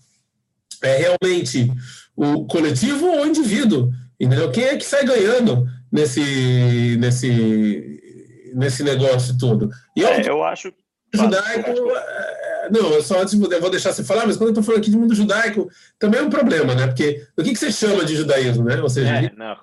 é 0.83 0.97
realmente 0.97 1.73
o 2.17 2.47
coletivo 2.47 3.07
ou 3.07 3.23
o 3.23 3.27
indivíduo? 3.27 3.91
Entendeu? 4.21 4.51
Quem 4.53 4.65
é 4.65 4.77
que 4.77 4.85
sai 4.85 5.05
ganhando 5.05 5.67
nesse, 5.91 6.97
nesse, 6.99 8.53
nesse 8.55 8.83
negócio 8.83 9.37
todo? 9.37 9.69
Eu, 9.97 10.09
é, 10.09 10.29
eu 10.29 10.45
acho 10.45 10.73
judaico. 11.17 11.71
É, 11.71 12.69
não, 12.71 12.93
eu 12.93 13.03
só 13.03 13.21
antes 13.21 13.35
eu 13.35 13.61
vou 13.61 13.71
deixar 13.71 13.93
você 13.93 14.05
falar, 14.05 14.27
mas 14.27 14.37
quando 14.37 14.49
eu 14.49 14.53
estou 14.53 14.65
falando 14.65 14.81
aqui 14.81 14.91
de 14.91 14.97
mundo 14.97 15.15
judaico, 15.15 15.71
também 15.99 16.21
é 16.21 16.23
um 16.23 16.31
problema, 16.31 16.75
né? 16.75 16.87
Porque 16.87 17.27
o 17.37 17.43
que, 17.43 17.53
que 17.53 17.59
você 17.59 17.71
chama 17.71 18.05
de 18.05 18.17
judaísmo, 18.17 18.65
né? 18.65 18.81
Ou 18.81 18.89
seja, 18.89 19.09
é, 19.09 19.33
não, 19.37 19.55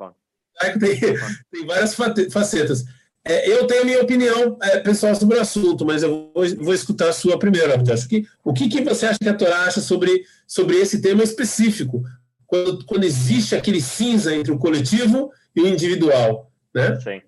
tem, 0.80 1.00
tem 1.00 1.66
várias 1.66 1.96
facetas. 2.32 2.86
É, 3.24 3.50
eu 3.52 3.68
tenho 3.68 3.84
a 3.84 3.86
minha 3.86 4.02
opinião 4.02 4.58
é, 4.64 4.80
pessoal 4.80 5.14
sobre 5.14 5.38
o 5.38 5.42
assunto, 5.42 5.86
mas 5.86 6.02
eu 6.02 6.32
vou, 6.34 6.44
vou 6.58 6.74
escutar 6.74 7.10
a 7.10 7.14
sua 7.14 7.38
primeiro, 7.38 7.72
Acho 7.92 8.08
que, 8.08 8.26
o 8.44 8.52
que, 8.52 8.68
que 8.68 8.82
você 8.82 9.06
acha 9.06 9.20
que 9.20 9.30
a 9.30 9.34
Torá 9.34 9.66
acha 9.66 9.80
sobre, 9.80 10.24
sobre 10.48 10.78
esse 10.78 11.02
tema 11.02 11.24
específico? 11.24 12.04
Quando, 12.48 12.86
quando 12.86 13.04
existe 13.04 13.56
aquele 13.56 13.80
cinza 13.80 14.36
entre 14.36 14.52
o 14.52 14.58
coletivo 14.58 15.32
e 15.56 15.62
o 15.62 15.68
individual, 15.68 16.52
né? 16.74 17.00
Sim. 17.00 17.22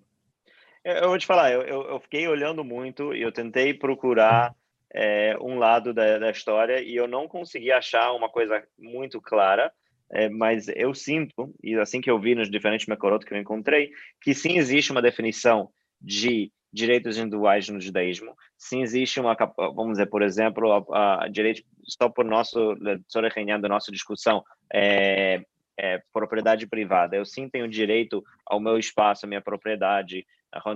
Eu 0.84 1.10
vou 1.10 1.18
te 1.18 1.26
falar, 1.26 1.52
eu, 1.52 1.62
eu, 1.62 1.82
eu 1.84 2.00
fiquei 2.00 2.28
olhando 2.28 2.64
muito 2.64 3.14
e 3.14 3.22
eu 3.22 3.32
tentei 3.32 3.74
procurar 3.74 4.54
é, 4.94 5.38
um 5.40 5.58
lado 5.58 5.94
da, 5.94 6.20
da 6.20 6.30
história 6.30 6.82
e 6.82 6.96
eu 6.96 7.08
não 7.08 7.28
consegui 7.28 7.72
achar 7.72 8.12
uma 8.12 8.30
coisa 8.30 8.62
muito 8.78 9.22
clara 9.22 9.72
é, 10.14 10.30
mas 10.30 10.68
eu 10.76 10.94
sinto, 10.94 11.54
e 11.64 11.76
assim 11.76 12.00
que 12.00 12.10
eu 12.10 12.20
vi 12.20 12.36
nos 12.36 12.50
diferentes 12.50 12.86
Mekorot 12.86 13.26
que 13.26 13.34
eu 13.34 13.38
encontrei, 13.40 13.92
que 14.22 14.34
sim 14.36 14.58
existe 14.60 14.92
uma 14.92 15.02
definição 15.02 15.70
de 16.00 16.52
direitos 16.72 17.18
individuais 17.18 17.68
no 17.70 17.82
judaísmo, 17.82 18.36
sim 18.56 18.84
existe 18.84 19.20
uma, 19.20 19.36
vamos 19.58 19.94
dizer, 19.94 20.06
por 20.08 20.22
exemplo, 20.22 20.72
a, 20.94 21.24
a 21.24 21.28
direito, 21.28 21.64
só 21.84 22.10
por 22.10 22.26
nosso, 22.26 22.76
da 22.76 23.70
nossa 23.70 23.92
discussão, 23.92 24.44
é, 24.72 25.42
é, 25.78 26.02
propriedade 26.14 26.68
privada. 26.68 27.16
Eu 27.16 27.26
sim 27.26 27.50
tenho 27.50 27.68
direito 27.68 28.24
ao 28.46 28.60
meu 28.60 28.78
espaço, 28.78 29.26
à 29.26 29.30
minha 29.30 29.42
propriedade, 29.42 30.26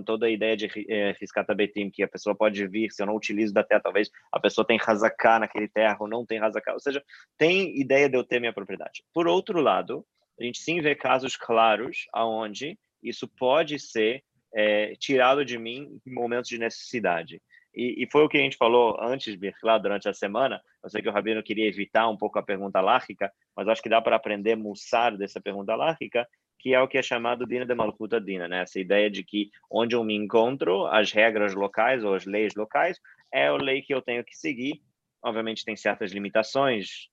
toda 0.05 0.25
a 0.25 0.29
ideia 0.29 0.55
de 0.55 0.67
é, 0.89 1.15
betim, 1.55 1.89
que 1.89 2.03
a 2.03 2.07
pessoa 2.07 2.35
pode 2.35 2.65
vir, 2.67 2.91
se 2.91 3.01
eu 3.01 3.07
não 3.07 3.15
utilizo 3.15 3.53
da 3.53 3.63
terra, 3.63 3.81
talvez 3.81 4.09
a 4.31 4.39
pessoa 4.39 4.65
tem 4.65 4.77
razaká 4.77 5.39
naquele 5.39 5.67
terra 5.67 5.97
ou 5.99 6.07
não 6.07 6.25
tem 6.25 6.39
razaká, 6.39 6.73
ou 6.73 6.79
seja, 6.79 7.03
tem 7.37 7.79
ideia 7.79 8.09
de 8.09 8.17
eu 8.17 8.23
ter 8.23 8.39
minha 8.39 8.53
propriedade. 8.53 9.03
Por 9.13 9.27
outro 9.27 9.61
lado, 9.61 10.05
a 10.39 10.43
gente 10.43 10.59
sim 10.59 10.81
vê 10.81 10.95
casos 10.95 11.35
claros 11.35 12.05
aonde 12.13 12.77
isso 13.01 13.27
pode 13.27 13.79
ser 13.79 14.23
é, 14.53 14.95
tirado 14.95 15.43
de 15.43 15.57
mim 15.57 15.99
em 16.05 16.13
momentos 16.13 16.49
de 16.49 16.57
necessidade. 16.57 17.41
E, 17.75 18.03
e, 18.03 18.07
foi 18.11 18.23
o 18.23 18.29
que 18.29 18.37
a 18.37 18.41
gente 18.41 18.57
falou 18.57 18.97
antes, 18.99 19.37
lá 19.61 19.77
durante 19.77 20.09
a 20.09 20.13
semana. 20.13 20.59
Eu 20.83 20.89
sei 20.89 20.99
que 20.99 21.09
o 21.09 21.11
Rabino 21.11 21.43
queria 21.43 21.67
evitar 21.67 22.09
um 22.09 22.17
pouco 22.17 22.39
a 22.39 22.43
pergunta 22.43 22.81
lárgica, 22.81 23.31
mas 23.55 23.67
acho 23.67 23.83
que 23.83 23.89
dá 23.89 24.01
para 24.01 24.15
aprender 24.15 24.55
mussar 24.55 25.15
dessa 25.15 25.39
pergunta 25.39 25.75
lárgica, 25.75 26.27
que 26.59 26.73
é 26.73 26.81
o 26.81 26.87
que 26.87 26.97
é 26.97 27.01
chamado 27.01 27.45
Dina 27.45 27.65
de 27.65 27.75
Malkuta 27.75 28.19
Dina, 28.19 28.47
né? 28.47 28.61
Essa 28.61 28.79
ideia 28.79 29.09
de 29.09 29.23
que 29.23 29.49
onde 29.69 29.95
eu 29.95 30.03
me 30.03 30.15
encontro, 30.15 30.85
as 30.87 31.11
regras 31.11 31.53
locais 31.53 32.03
ou 32.03 32.13
as 32.13 32.25
leis 32.25 32.55
locais 32.55 32.99
é 33.31 33.47
a 33.47 33.55
lei 33.55 33.81
que 33.81 33.93
eu 33.93 34.01
tenho 34.01 34.23
que 34.23 34.35
seguir. 34.35 34.81
Obviamente 35.23 35.65
tem 35.65 35.75
certas 35.75 36.11
limitações, 36.11 37.09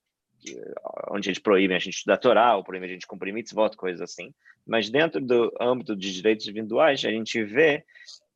onde 1.11 1.28
eles 1.28 1.38
proíbem 1.38 1.76
a 1.76 1.80
gente 1.80 1.95
estudar 1.95 2.18
Torá, 2.18 2.57
ou 2.57 2.64
proíbem 2.64 2.90
a 2.90 2.92
gente 2.92 3.07
cumprir 3.07 3.32
mitzvot, 3.32 3.76
coisas 3.76 4.01
assim. 4.01 4.32
Mas 4.66 4.90
dentro 4.90 5.20
do 5.20 5.53
âmbito 5.61 5.97
de 5.97 6.12
direitos 6.12 6.47
individuais, 6.47 7.05
a 7.05 7.11
gente 7.11 7.42
vê 7.42 7.84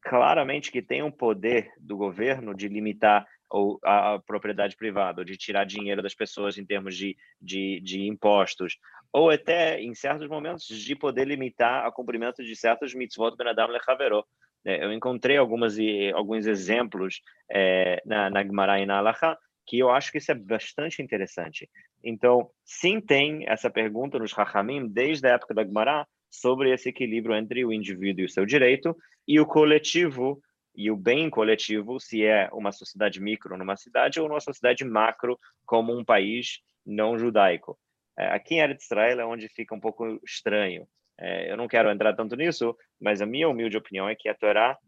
claramente 0.02 0.70
que 0.70 0.82
tem 0.82 1.02
um 1.02 1.10
poder 1.10 1.70
do 1.78 1.96
governo 1.96 2.54
de 2.54 2.68
limitar 2.68 3.26
ou 3.50 3.78
a, 3.84 4.18
propriedade 4.26 4.76
privada, 4.76 5.20
ou 5.20 5.24
de 5.24 5.36
tirar 5.36 5.64
dinheiro 5.64 6.02
das 6.02 6.14
pessoas 6.14 6.58
em 6.58 6.64
termos 6.64 6.96
de, 6.96 7.16
de, 7.40 7.80
de 7.80 8.02
impostos, 8.06 8.78
ou 9.12 9.30
até, 9.30 9.80
em 9.80 9.94
certos 9.94 10.28
momentos, 10.28 10.66
de 10.66 10.94
poder 10.94 11.26
limitar 11.26 11.86
o 11.86 11.92
cumprimento 11.92 12.44
de 12.44 12.54
certos 12.54 12.94
mitzvot 12.94 13.36
ben 13.36 13.48
adam 13.48 13.68
lechaveró. 13.68 14.24
É, 14.64 14.84
eu 14.84 14.92
encontrei 14.92 15.36
algumas, 15.36 15.76
alguns 16.14 16.46
exemplos 16.46 17.22
é, 17.50 18.02
na, 18.04 18.28
na 18.28 18.42
Gemara 18.42 18.80
e 18.80 18.86
na 18.86 18.98
Alaha 18.98 19.38
que 19.68 19.78
eu 19.78 19.90
acho 19.90 20.10
que 20.10 20.16
isso 20.16 20.32
é 20.32 20.34
bastante 20.34 21.02
interessante. 21.02 21.68
Então, 22.02 22.50
sim 22.64 23.02
tem 23.02 23.44
essa 23.46 23.68
pergunta 23.68 24.18
nos 24.18 24.32
Rahamim, 24.32 24.88
desde 24.88 25.28
a 25.28 25.34
época 25.34 25.52
da 25.52 25.62
Gemara, 25.62 26.06
sobre 26.30 26.72
esse 26.72 26.88
equilíbrio 26.88 27.36
entre 27.36 27.64
o 27.64 27.72
indivíduo 27.72 28.22
e 28.22 28.24
o 28.24 28.30
seu 28.30 28.46
direito 28.46 28.96
e 29.26 29.38
o 29.38 29.46
coletivo 29.46 30.40
e 30.78 30.92
o 30.92 30.96
bem 30.96 31.28
coletivo, 31.28 31.98
se 31.98 32.24
é 32.24 32.48
uma 32.52 32.70
sociedade 32.70 33.20
micro 33.20 33.58
numa 33.58 33.76
cidade 33.76 34.20
ou 34.20 34.28
uma 34.28 34.38
sociedade 34.38 34.84
macro 34.84 35.36
como 35.66 35.92
um 35.92 36.04
país 36.04 36.60
não 36.86 37.18
judaico. 37.18 37.76
É, 38.16 38.28
aqui 38.28 38.54
em 38.54 38.60
Eretz 38.60 38.84
Israel 38.84 39.18
é 39.18 39.26
onde 39.26 39.48
fica 39.48 39.74
um 39.74 39.80
pouco 39.80 40.20
estranho. 40.24 40.86
É, 41.18 41.50
eu 41.50 41.56
não 41.56 41.66
quero 41.66 41.90
entrar 41.90 42.14
tanto 42.14 42.36
nisso, 42.36 42.76
mas 43.00 43.20
a 43.20 43.26
minha 43.26 43.48
humilde 43.48 43.76
opinião 43.76 44.08
é 44.08 44.14
que 44.14 44.28
a 44.28 44.34
Torá 44.36 44.78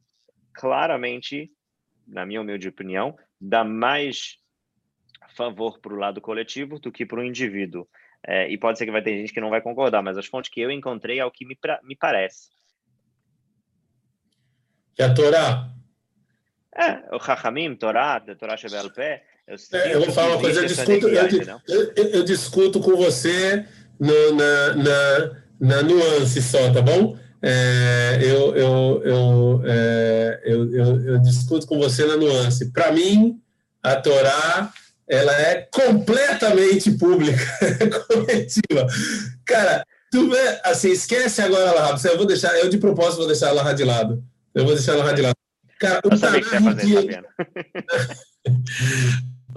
claramente, 0.54 1.50
na 2.06 2.24
minha 2.24 2.40
humilde 2.40 2.68
opinião, 2.68 3.16
dá 3.40 3.64
mais 3.64 4.36
favor 5.36 5.80
para 5.80 5.92
o 5.92 5.98
lado 5.98 6.20
coletivo 6.20 6.78
do 6.78 6.92
que 6.92 7.04
para 7.04 7.18
o 7.18 7.24
indivíduo. 7.24 7.88
É, 8.24 8.48
e 8.48 8.56
pode 8.56 8.78
ser 8.78 8.84
que 8.84 8.92
vai 8.92 9.02
ter 9.02 9.16
gente 9.16 9.32
que 9.32 9.40
não 9.40 9.50
vai 9.50 9.60
concordar, 9.60 10.02
mas 10.04 10.16
as 10.16 10.26
fontes 10.26 10.52
que 10.52 10.60
eu 10.60 10.70
encontrei 10.70 11.18
é 11.18 11.24
o 11.24 11.32
que 11.32 11.44
me, 11.44 11.56
pra, 11.56 11.80
me 11.82 11.96
parece. 11.96 12.48
Que 14.94 15.02
a 15.02 15.12
Torá? 15.12 15.79
É, 16.76 17.14
o 17.14 17.20
Chachamim, 17.20 17.74
Torá, 17.74 18.20
Torá 18.38 18.56
Shebel 18.56 18.90
Pé, 18.90 19.22
eu, 19.50 19.56
é, 19.78 19.94
eu 19.94 20.00
vou 20.04 20.12
falar 20.12 20.34
uma 20.34 20.40
coisa, 20.40 20.60
eu 20.60 20.66
discuto, 20.66 21.08
eu, 21.08 21.52
eu, 21.66 21.92
eu, 21.96 22.24
discuto 22.24 22.78
com 22.78 22.94
você 22.94 23.64
no, 23.98 24.34
na, 24.36 24.74
na, 24.76 25.30
na, 25.58 25.82
nuance 25.82 26.40
só, 26.40 26.72
tá 26.72 26.80
bom? 26.80 27.18
É, 27.42 28.18
eu, 28.22 28.54
eu, 28.54 29.02
eu, 29.04 29.62
é, 29.64 30.40
eu, 30.44 30.72
eu, 30.72 31.06
eu, 31.06 31.18
discuto 31.20 31.66
com 31.66 31.78
você 31.78 32.04
na 32.04 32.16
nuance. 32.16 32.70
Para 32.70 32.92
mim, 32.92 33.40
a 33.82 33.96
Torá 33.96 34.72
ela 35.08 35.32
é 35.32 35.66
completamente 35.72 36.92
pública, 36.92 37.42
coletiva. 38.06 38.86
Cara, 39.44 39.84
tu 40.12 40.30
assim, 40.62 40.92
esquece 40.92 41.42
agora 41.42 41.70
a 41.70 41.74
Lahab. 41.74 42.00
Eu 42.04 42.16
vou 42.16 42.26
deixar, 42.26 42.56
eu 42.56 42.68
de 42.68 42.78
propósito 42.78 43.18
vou 43.18 43.26
deixar 43.26 43.48
a 43.48 43.52
Lahab 43.52 43.76
de 43.76 43.84
lado. 43.84 44.22
Eu 44.54 44.64
vou 44.64 44.74
deixar 44.74 44.92
a 44.92 44.96
Lahab 44.98 45.16
de 45.16 45.22
lado. 45.22 45.39
Cara, 45.80 46.00
o 46.04 46.10
Tanakh 46.10 46.54
inteiro... 46.60 47.24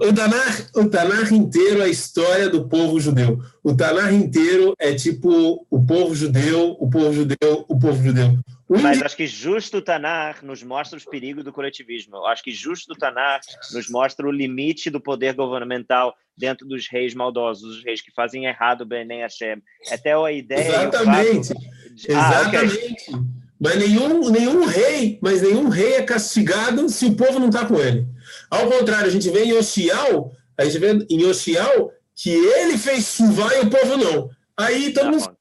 o 0.00 0.12
Tanakh, 0.12 0.70
o 0.74 0.88
Tanakh 0.88 1.32
inteiro 1.32 1.82
é 1.82 1.84
a 1.84 1.88
história 1.88 2.48
do 2.48 2.66
povo 2.66 2.98
judeu. 2.98 3.42
O 3.62 3.76
Tanakh 3.76 4.10
inteiro 4.10 4.74
é 4.78 4.94
tipo 4.94 5.66
o 5.70 5.86
povo 5.86 6.14
judeu, 6.14 6.76
o 6.80 6.88
povo 6.88 7.12
judeu, 7.12 7.66
o 7.68 7.78
povo 7.78 8.02
judeu. 8.02 8.38
Mas 8.66 9.02
acho 9.02 9.16
que 9.16 9.26
justo 9.26 9.76
o 9.76 9.82
Tanar 9.82 10.42
nos 10.42 10.62
mostra 10.62 10.96
os 10.96 11.04
perigos 11.04 11.44
do 11.44 11.52
coletivismo. 11.52 12.16
Eu 12.16 12.26
acho 12.26 12.42
que 12.42 12.50
justo 12.52 12.94
o 12.94 12.96
Tanar 12.96 13.40
nos 13.74 13.90
mostra 13.90 14.26
o 14.26 14.32
limite 14.32 14.88
do 14.88 15.00
poder 15.00 15.34
governamental 15.34 16.16
dentro 16.34 16.66
dos 16.66 16.88
reis 16.88 17.14
maldosos, 17.14 17.76
os 17.76 17.84
reis 17.84 18.00
que 18.00 18.10
fazem 18.10 18.46
errado 18.46 18.86
Benem 18.86 19.20
Hashem. 19.20 19.62
Até 19.92 20.14
a 20.14 20.32
ideia. 20.32 20.68
Exatamente. 20.68 21.54
De... 21.54 22.10
Exatamente. 22.10 22.14
Ah, 22.14 22.48
okay. 22.48 23.43
Mas 23.60 23.76
nenhum, 23.76 24.30
nenhum 24.30 24.64
rei, 24.66 25.18
mas 25.22 25.40
nenhum 25.40 25.68
rei 25.68 25.94
é 25.94 26.02
castigado 26.02 26.88
se 26.88 27.06
o 27.06 27.16
povo 27.16 27.38
não 27.38 27.48
está 27.48 27.64
com 27.64 27.80
ele. 27.80 28.06
Ao 28.50 28.68
contrário, 28.68 29.06
a 29.06 29.10
gente 29.10 29.30
vê 29.30 29.44
em 29.44 29.56
Oxial, 29.56 30.32
a 30.58 30.64
gente 30.64 30.78
vê 30.78 31.06
em 31.08 31.24
Oxial 31.24 31.92
que 32.14 32.30
ele 32.30 32.78
fez 32.78 33.06
chuva 33.06 33.54
e 33.54 33.60
o 33.60 33.70
povo 33.70 33.96
não. 33.96 34.30
Aí 34.56 34.92
todo 34.92 35.10
mundo. 35.10 35.36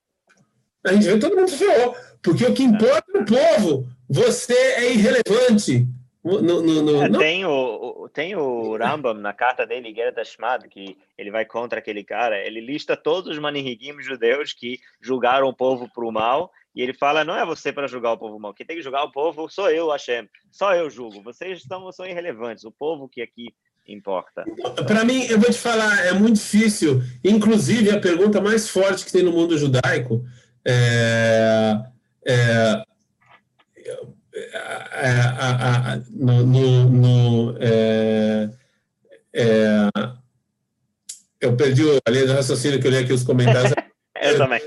A 0.86 0.94
gente 0.94 1.06
vê 1.06 1.20
todo 1.20 1.36
mundo 1.36 1.52
ferrou. 1.52 1.96
Porque 2.22 2.46
o 2.46 2.54
que 2.54 2.64
importa 2.64 3.06
é 3.14 3.20
o 3.20 3.26
povo. 3.26 3.88
Você 4.10 4.54
é 4.54 4.94
irrelevante. 4.94 5.88
No, 6.24 6.42
no, 6.42 6.62
no, 6.62 7.04
é, 7.04 7.10
tem, 7.20 7.46
o, 7.46 8.10
tem 8.14 8.34
o 8.34 8.78
Rambam 8.78 9.14
na 9.16 9.34
carta 9.34 9.66
dele, 9.66 9.94
Gerda 9.94 10.22
Ashmad, 10.22 10.64
que 10.70 10.98
ele 11.18 11.30
vai 11.30 11.44
contra 11.44 11.80
aquele 11.80 12.02
cara. 12.02 12.40
Ele 12.40 12.62
lista 12.62 12.96
todos 12.96 13.32
os 13.32 13.40
manihigim 13.40 14.02
judeus 14.02 14.54
que 14.54 14.80
julgaram 15.02 15.48
o 15.50 15.54
povo 15.54 15.90
para 15.94 16.06
o 16.06 16.12
mal. 16.12 16.50
E 16.76 16.82
ele 16.82 16.94
fala: 16.94 17.24
não 17.24 17.36
é 17.36 17.46
você 17.46 17.72
para 17.72 17.88
julgar 17.88 18.14
o 18.14 18.18
povo 18.18 18.40
mal. 18.40 18.54
Quem 18.54 18.66
tem 18.66 18.76
que 18.76 18.82
julgar 18.82 19.04
o 19.04 19.12
povo 19.12 19.50
sou 19.50 19.70
eu, 19.70 19.90
Hashem. 19.90 20.28
Só 20.52 20.74
eu 20.74 20.90
julgo. 20.90 21.22
Vocês 21.22 21.64
são, 21.64 21.92
são 21.92 22.06
irrelevantes. 22.06 22.64
O 22.64 22.72
povo 22.72 23.08
que 23.08 23.22
aqui 23.22 23.54
importa. 23.88 24.46
Para 24.88 25.04
mim, 25.04 25.24
eu 25.26 25.40
vou 25.40 25.50
te 25.52 25.58
falar, 25.58 26.06
é 26.06 26.14
muito 26.14 26.36
difícil. 26.36 27.02
Inclusive, 27.24 27.92
a 27.92 28.00
pergunta 28.00 28.40
mais 28.40 28.70
forte 28.70 29.06
que 29.06 29.12
tem 29.12 29.24
no 29.24 29.32
mundo 29.32 29.58
judaico 29.58 30.24
é 30.66 31.94
é, 32.26 32.84
é, 34.94 36.02
no, 36.10 36.44
no, 36.44 36.90
no 36.90 37.58
é, 37.60 38.50
é, 39.34 39.90
eu 41.42 41.56
perdi 41.56 41.84
a 42.06 42.10
linha 42.10 42.28
de 42.28 42.34
raciocínio 42.34 42.80
que 42.80 42.88
eu 42.88 42.92
li 42.92 42.98
aqui 42.98 43.14
os 43.14 43.24
comentários. 43.24 43.74
eu 44.22 44.38
também. 44.38 44.62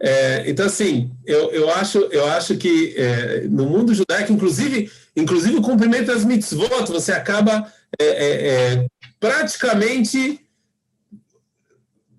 É, 0.00 0.48
então, 0.48 0.66
assim, 0.66 1.10
eu, 1.24 1.50
eu, 1.52 1.70
acho, 1.70 1.98
eu 2.12 2.26
acho 2.26 2.56
que 2.56 2.94
é, 2.96 3.40
no 3.48 3.66
mundo 3.66 3.94
judaico, 3.94 4.32
inclusive, 4.32 4.90
inclusive 5.16 5.56
o 5.56 5.62
cumprimento 5.62 6.06
das 6.06 6.24
mitzvot, 6.24 6.86
você 6.86 7.12
acaba 7.12 7.72
é, 7.98 8.86
praticamente 9.18 10.46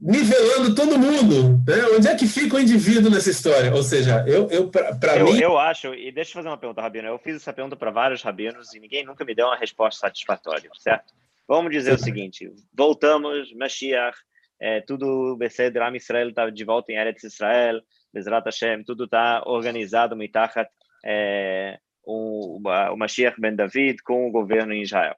nivelando 0.02 0.76
todo 0.76 0.98
mundo. 0.98 1.62
Né? 1.68 1.84
Onde 1.96 2.08
é 2.08 2.16
que 2.16 2.28
fica 2.28 2.56
o 2.56 2.60
indivíduo 2.60 3.12
nessa 3.12 3.30
história? 3.30 3.74
Ou 3.74 3.84
seja, 3.84 4.24
eu, 4.28 4.50
eu 4.50 4.70
para 4.70 5.24
mim. 5.24 5.40
Eu 5.40 5.58
acho, 5.58 5.94
e 5.94 6.12
deixa 6.12 6.32
eu 6.32 6.34
fazer 6.36 6.48
uma 6.48 6.58
pergunta, 6.58 6.82
Rabino. 6.82 7.08
Eu 7.08 7.20
fiz 7.20 7.36
essa 7.36 7.54
pergunta 7.54 7.76
para 7.76 7.92
vários 7.92 8.22
rabinos 8.22 8.74
e 8.74 8.80
ninguém 8.80 9.06
nunca 9.06 9.26
me 9.26 9.36
deu 9.36 9.48
uma 9.48 9.58
resposta 9.58 10.00
satisfatória, 10.00 10.70
certo? 10.80 11.14
Vamos 11.48 11.72
dizer 11.72 11.94
o 11.94 12.00
seguinte: 12.00 12.52
voltamos, 12.74 13.54
Mashiach, 13.54 14.18
é, 14.60 14.82
tudo, 14.82 15.36
Besed, 15.38 15.78
Ram 15.78 15.96
Israel 15.96 16.30
está 16.30 16.50
de 16.50 16.64
volta 16.66 16.92
em 16.92 16.96
Eretz 16.96 17.24
Israel, 17.24 17.82
Bezrat 18.14 18.46
Hashem, 18.46 18.84
tudo 18.84 19.06
está 19.06 19.44
organizado, 19.46 20.16
Mitachat, 20.16 20.70
é, 21.06 21.80
o, 22.04 22.58
o 22.58 22.98
Mashiach 22.98 23.40
Ben 23.40 23.56
David 23.56 24.02
com 24.04 24.28
o 24.28 24.32
governo 24.32 24.74
em 24.74 24.82
Israel 24.82 25.16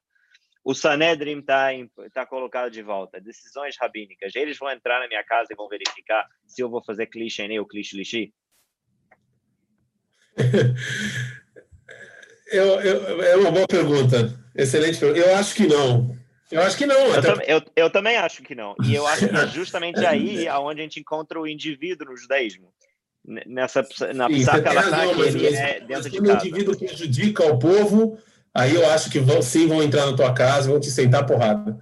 o 0.64 0.76
Sanedrim 0.76 1.40
está 1.40 1.70
tá 2.14 2.26
colocado 2.26 2.70
de 2.70 2.82
volta, 2.84 3.20
decisões 3.20 3.76
rabínicas, 3.80 4.36
eles 4.36 4.58
vão 4.58 4.70
entrar 4.70 5.00
na 5.00 5.08
minha 5.08 5.24
casa 5.24 5.48
e 5.52 5.56
vão 5.56 5.68
verificar 5.68 6.28
se 6.46 6.62
eu 6.62 6.70
vou 6.70 6.84
fazer 6.84 7.08
clichê 7.08 7.60
ou 7.60 7.66
clichê 7.66 7.98
lixi? 7.98 8.34
Eu, 12.52 12.82
eu, 12.82 13.22
é 13.22 13.36
uma 13.36 13.52
boa 13.52 13.68
pergunta, 13.68 14.36
excelente 14.56 15.00
pergunta. 15.00 15.20
Eu 15.20 15.36
acho 15.36 15.54
que 15.54 15.68
não. 15.68 16.18
Eu 16.52 16.62
acho 16.62 16.78
que 16.78 16.86
não. 16.86 16.96
Eu, 16.96 17.20
até... 17.20 17.54
eu, 17.54 17.62
eu, 17.76 17.90
também 17.90 18.18
acho 18.18 18.42
que 18.42 18.56
não. 18.56 18.76
E 18.84 18.96
eu 18.96 19.06
acho 19.06 19.28
que 19.28 19.36
é 19.36 19.48
justamente 19.54 20.06
aí 20.06 20.48
aonde 20.48 20.82
a 20.82 20.84
gente 20.84 21.00
encontra 21.00 21.40
o 21.40 21.48
indivíduo 21.48 22.08
no 22.08 22.18
judaísmo. 22.18 22.74
Nessa, 23.46 23.86
na 24.16 24.28
psacalacá 24.28 25.14
que 25.14 25.22
ele 25.22 25.56
é 25.56 25.80
dentro 25.82 26.10
de 26.10 26.22
casa. 26.22 26.34
o 26.34 26.48
indivíduo 26.48 26.78
prejudica 26.78 27.44
o 27.46 27.60
povo, 27.60 28.18
Aí 28.54 28.76
eu 28.76 28.90
acho 28.90 29.10
que 29.10 29.20
vão, 29.20 29.42
sim 29.42 29.68
vão 29.68 29.82
entrar 29.84 30.06
na 30.06 30.16
tua 30.16 30.34
casa, 30.34 30.70
vão 30.70 30.80
te 30.80 30.90
sentar 30.90 31.26
porrada. 31.26 31.80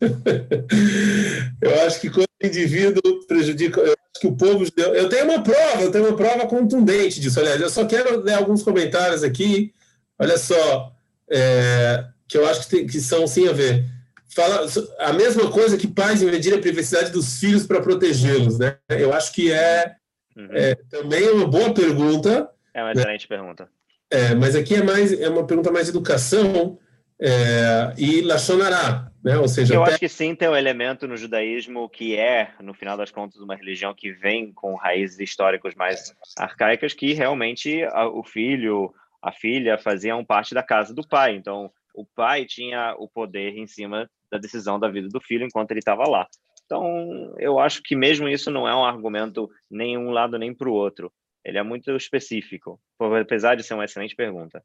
eu 1.60 1.80
acho 1.86 2.00
que 2.00 2.10
quando 2.10 2.26
o 2.42 2.46
indivíduo 2.46 3.26
prejudica, 3.26 3.80
eu 3.80 3.92
acho 3.92 4.20
que 4.20 4.26
o 4.26 4.36
povo. 4.36 4.64
Eu 4.76 5.08
tenho 5.08 5.24
uma 5.24 5.42
prova, 5.42 5.82
eu 5.82 5.90
tenho 5.90 6.06
uma 6.08 6.16
prova 6.16 6.46
contundente 6.46 7.20
disso. 7.20 7.38
Aliás, 7.38 7.60
eu 7.60 7.70
só 7.70 7.84
quero 7.84 8.20
ler 8.20 8.34
alguns 8.34 8.62
comentários 8.62 9.22
aqui. 9.22 9.72
Olha 10.18 10.36
só, 10.36 10.92
é, 11.30 12.04
que 12.28 12.36
eu 12.36 12.46
acho 12.46 12.62
que, 12.62 12.68
tem, 12.68 12.86
que 12.86 13.00
são 13.00 13.26
sim 13.26 13.48
a 13.48 13.52
ver. 13.52 13.84
Fala 14.28 14.66
a 14.98 15.12
mesma 15.12 15.50
coisa 15.50 15.78
que 15.78 15.88
pais 15.88 16.22
invadir 16.22 16.54
a 16.54 16.60
privacidade 16.60 17.10
dos 17.10 17.40
filhos 17.40 17.66
para 17.66 17.80
protegê-los, 17.80 18.58
né? 18.58 18.76
Eu 18.88 19.12
acho 19.14 19.32
que 19.32 19.50
é, 19.50 19.96
uhum. 20.36 20.48
é 20.52 20.74
também 20.90 21.28
uma 21.30 21.46
boa 21.46 21.72
pergunta. 21.72 22.48
É 22.74 22.82
uma 22.82 22.92
excelente 22.92 23.26
né? 23.28 23.36
pergunta. 23.36 23.68
É, 24.10 24.34
mas 24.34 24.54
aqui 24.54 24.74
é 24.74 24.82
mais 24.82 25.12
é 25.12 25.28
uma 25.28 25.46
pergunta 25.46 25.72
mais 25.72 25.86
de 25.86 25.90
educação 25.90 26.78
é, 27.20 27.92
e 27.98 28.20
Lachonará, 28.20 29.10
né? 29.24 29.36
Ou 29.38 29.48
seja, 29.48 29.74
eu 29.74 29.82
até... 29.82 29.92
acho 29.92 30.00
que 30.00 30.08
sim 30.08 30.34
tem 30.34 30.48
um 30.48 30.56
elemento 30.56 31.08
no 31.08 31.16
judaísmo 31.16 31.88
que 31.88 32.16
é, 32.16 32.50
no 32.60 32.72
final 32.72 32.96
das 32.96 33.10
contas, 33.10 33.40
uma 33.40 33.56
religião 33.56 33.92
que 33.92 34.12
vem 34.12 34.52
com 34.52 34.76
raízes 34.76 35.18
históricas 35.18 35.74
mais 35.74 36.14
arcaicas, 36.38 36.92
que 36.92 37.12
realmente 37.12 37.82
a, 37.84 38.06
o 38.06 38.22
filho, 38.22 38.94
a 39.20 39.32
filha 39.32 39.76
faziam 39.76 40.24
parte 40.24 40.54
da 40.54 40.62
casa 40.62 40.94
do 40.94 41.06
pai. 41.06 41.34
Então, 41.34 41.70
o 41.98 42.06
pai 42.14 42.44
tinha 42.46 42.94
o 42.96 43.08
poder 43.08 43.56
em 43.56 43.66
cima 43.66 44.08
da 44.30 44.38
decisão 44.38 44.78
da 44.78 44.88
vida 44.88 45.08
do 45.08 45.20
filho 45.20 45.44
enquanto 45.44 45.72
ele 45.72 45.80
estava 45.80 46.08
lá. 46.08 46.26
Então, 46.64 47.34
eu 47.38 47.58
acho 47.58 47.82
que 47.82 47.96
mesmo 47.96 48.28
isso 48.28 48.50
não 48.50 48.68
é 48.68 48.74
um 48.74 48.84
argumento 48.84 49.50
nem 49.70 49.98
um 49.98 50.10
lado 50.10 50.38
nem 50.38 50.54
para 50.54 50.68
o 50.68 50.72
outro. 50.72 51.12
Ele 51.44 51.58
é 51.58 51.62
muito 51.62 51.90
específico, 51.96 52.80
apesar 53.00 53.56
de 53.56 53.64
ser 53.64 53.74
uma 53.74 53.84
excelente 53.84 54.14
pergunta. 54.14 54.62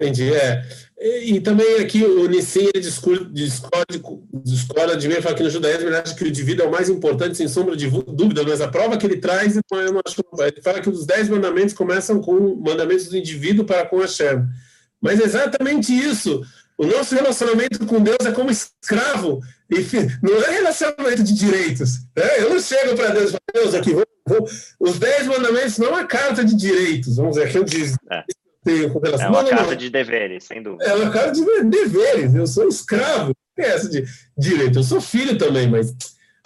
Entendi, 0.00 0.32
é. 0.32 0.64
E, 0.98 1.34
e 1.34 1.40
também 1.40 1.76
aqui 1.76 2.02
o 2.02 2.26
Nissim 2.26 2.70
discorda, 2.74 3.28
discorda 4.42 4.96
de 4.96 5.06
mim, 5.06 5.20
fala 5.20 5.34
que 5.34 5.42
no 5.42 5.50
judaísmo 5.50 5.88
ele 5.88 5.96
acha 5.96 6.14
que 6.14 6.24
o 6.24 6.28
indivíduo 6.28 6.64
é 6.64 6.68
o 6.68 6.72
mais 6.72 6.88
importante, 6.88 7.36
sem 7.36 7.46
sombra 7.46 7.76
de 7.76 7.90
dúvida, 7.90 8.42
mas 8.42 8.60
a 8.60 8.68
prova 8.68 8.96
que 8.96 9.06
ele 9.06 9.18
traz, 9.18 9.56
eu 9.56 9.92
não 9.92 10.00
acho, 10.04 10.22
ele 10.40 10.62
fala 10.62 10.80
que 10.80 10.88
os 10.88 11.04
dez 11.04 11.28
mandamentos 11.28 11.74
começam 11.74 12.20
com 12.20 12.56
mandamentos 12.56 13.08
do 13.08 13.16
indivíduo 13.16 13.64
para 13.64 13.86
com 13.86 13.98
Hashem. 13.98 14.46
Mas 15.02 15.20
é 15.20 15.24
exatamente 15.24 15.92
isso. 15.92 16.42
O 16.78 16.86
nosso 16.86 17.14
relacionamento 17.14 17.84
com 17.84 18.00
Deus 18.00 18.18
é 18.24 18.32
como 18.32 18.50
escravo, 18.50 19.40
não 20.22 20.42
é 20.42 20.50
relacionamento 20.50 21.22
de 21.22 21.34
direitos. 21.34 21.98
Né? 22.16 22.38
Eu 22.38 22.50
não 22.50 22.60
chego 22.60 22.96
para 22.96 23.10
Deus 23.10 23.30
e 23.30 23.32
falo, 23.32 23.40
Deus, 23.52 23.74
aqui, 23.74 23.92
vou 23.92 24.04
os 24.78 24.98
Dez 25.00 25.26
Mandamentos 25.26 25.78
não 25.78 25.88
é 25.88 25.90
uma 25.90 26.04
carta 26.04 26.44
de 26.44 26.54
direitos, 26.54 27.16
vamos 27.16 27.34
dizer, 27.34 27.50
que 27.50 27.58
eu 27.58 27.64
disse. 27.64 27.96
É. 28.10 28.22
É 28.64 29.28
uma 29.28 29.42
não, 29.42 29.50
carta 29.50 29.70
não. 29.70 29.76
de 29.76 29.90
deveres, 29.90 30.44
sem 30.44 30.62
dúvida. 30.62 30.84
É 30.84 30.94
uma 30.94 31.10
carta 31.10 31.32
de 31.32 31.64
deveres. 31.64 32.32
Eu 32.32 32.46
sou 32.46 32.68
escravo. 32.68 33.32
É 33.58 33.66
essa 33.66 33.88
de 33.88 34.04
direito. 34.38 34.78
Eu 34.78 34.84
sou 34.84 35.00
filho 35.00 35.36
também, 35.36 35.68
mas, 35.68 35.92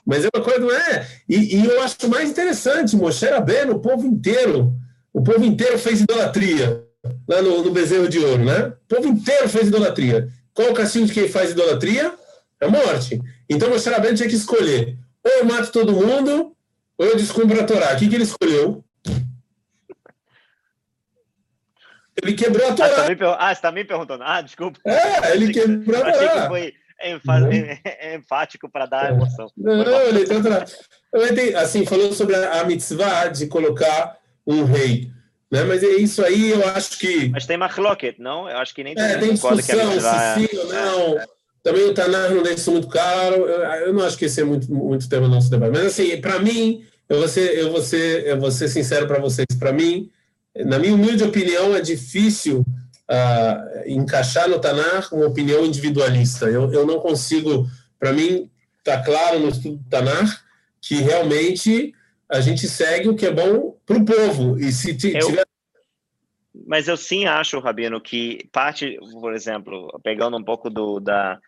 mas 0.05 0.25
é 0.25 0.29
uma 0.35 0.43
coisa, 0.43 0.61
não 0.61 0.73
é? 0.73 1.07
E, 1.29 1.57
e 1.57 1.67
eu 1.67 1.83
acho 1.83 2.09
mais 2.09 2.31
interessante, 2.31 2.97
Moshe 2.97 3.27
Rabbeinu, 3.27 3.75
o 3.75 3.81
povo 3.81 4.07
inteiro, 4.07 4.75
o 5.13 5.23
povo 5.23 5.45
inteiro 5.45 5.79
fez 5.79 6.01
idolatria 6.01 6.86
lá 7.29 7.43
no, 7.43 7.63
no 7.63 7.71
bezerro 7.71 8.09
de 8.09 8.19
ouro, 8.19 8.45
né? 8.45 8.67
O 8.69 8.95
povo 8.95 9.09
inteiro 9.09 9.49
fez 9.49 9.69
idolatria. 9.69 10.29
Qual 10.53 10.71
o 10.71 10.75
castigo 10.75 11.07
de 11.07 11.13
quem 11.13 11.29
faz 11.29 11.51
idolatria? 11.51 12.15
É 12.61 12.67
morte. 12.67 13.21
Então 13.49 13.69
Moshe 13.69 13.89
Rabbeinu 13.91 14.17
tinha 14.17 14.29
que 14.29 14.35
escolher. 14.35 14.97
Ou 15.25 15.33
eu 15.33 15.45
mato 15.45 15.71
todo 15.71 15.93
mundo, 15.93 16.57
ou 16.97 17.07
eu 17.07 17.17
descumpro 17.17 17.61
a 17.61 17.65
Torá? 17.65 17.93
O 17.95 17.97
que, 17.99 18.09
que 18.09 18.15
ele 18.15 18.25
escolheu? 18.25 18.85
Ele 22.23 22.33
quebrou 22.33 22.71
a 22.71 22.75
Torá. 22.75 22.89
Ah, 22.89 23.07
você 23.07 23.17
tá 23.17 23.37
ah, 23.39 23.53
está 23.53 23.73
me 23.73 23.85
perguntando. 23.85 24.25
Ah, 24.25 24.41
desculpa. 24.41 24.81
É, 24.87 25.33
ele 25.33 25.53
quebrou 25.53 26.03
a 26.03 26.13
Torá. 26.13 26.43
Que 26.43 26.49
foi 26.49 26.75
enfático 28.15 28.69
para 28.71 28.87
dar 28.87 29.13
emoção. 29.13 29.51
Não, 29.57 29.85
não 29.85 31.23
ele 31.23 31.35
tem 31.35 31.55
assim, 31.55 31.85
falou 31.85 32.13
sobre 32.13 32.35
a 32.35 32.65
mitzvah 32.65 33.29
de 33.29 33.47
colocar 33.47 34.17
um 34.47 34.65
rei. 34.65 35.11
Né? 35.51 35.63
Mas 35.65 35.83
é 35.83 35.91
isso 35.97 36.25
aí, 36.25 36.51
eu 36.51 36.67
acho 36.69 36.99
que. 36.99 37.29
Mas 37.29 37.47
tem 37.47 37.57
machloket, 37.57 38.17
não? 38.19 38.49
Eu 38.49 38.59
acho 38.59 38.75
que 38.75 38.83
nem 38.83 38.95
é, 38.97 39.19
tem 39.19 39.33
discussão, 39.33 39.57
que 39.63 39.73
a 39.73 39.87
mitzvah... 39.87 40.35
se 40.35 40.47
sim 40.47 40.59
ou 40.59 40.67
não. 40.67 41.19
É, 41.19 41.23
é. 41.23 41.27
também 41.63 41.85
o 41.85 41.95
Tanar 41.95 42.31
não 42.31 42.43
deixa 42.43 42.61
isso 42.61 42.73
muito 42.73 42.89
claro. 42.89 43.37
Eu, 43.47 43.63
eu, 43.87 43.93
não 43.93 44.05
acho 44.05 44.19
que 44.19 44.25
esse 44.25 44.41
é 44.41 44.45
muito, 44.45 44.73
muito 44.73 45.09
tema 45.09 45.29
do 45.29 45.35
nosso 45.35 45.51
debate. 45.51 45.73
Mas, 45.73 45.87
assim, 45.87 46.21
para 46.21 46.41
mim, 46.41 46.85
eu 47.09 47.19
vou 47.19 47.29
ser, 47.29 47.57
eu 47.57 47.71
vou 47.71 47.81
ser, 47.81 48.27
eu 48.27 48.41
vou 48.41 48.51
ser 48.51 48.69
sincero 48.69 49.07
para 49.07 49.21
vocês. 49.21 49.47
Para 49.57 49.73
mim, 49.73 50.11
na 50.57 50.79
minha 50.79 50.95
humilde 50.95 51.23
opinião, 51.23 51.77
é 51.77 51.81
difícil 51.81 52.65
uh, 53.09 53.89
encaixar 53.89 54.49
no 54.49 54.59
Tanar 54.59 55.09
uma 55.13 55.27
opinião 55.27 55.65
individualista. 55.65 56.47
Eu, 56.47 56.73
eu 56.73 56.85
não 56.85 56.99
consigo. 56.99 57.69
Para 58.01 58.13
mim, 58.13 58.51
está 58.79 59.01
claro 59.03 59.39
no 59.39 59.49
estudo 59.49 59.77
do 59.77 59.89
Tanar 59.89 60.45
que 60.81 60.97
realmente 60.97 61.95
a 62.29 62.41
gente 62.41 62.69
segue 62.69 63.09
o 63.09 63.15
que 63.15 63.27
é 63.27 63.33
bom 63.33 63.76
para 63.87 63.97
o 63.97 64.05
povo. 64.05 64.59
E 64.59 64.73
se 64.73 64.97
tiver 64.97 65.47
mas 66.67 66.89
eu 66.89 66.97
sim 66.97 67.27
acho, 67.27 67.59
Rabino, 67.59 68.01
que 68.01 68.49
parte, 68.51 68.99
por 69.21 69.35
exemplo, 69.35 69.89
pegando 70.03 70.37
um 70.37 70.43
pouco 70.43 70.71
do 70.71 71.01
da 71.01 71.39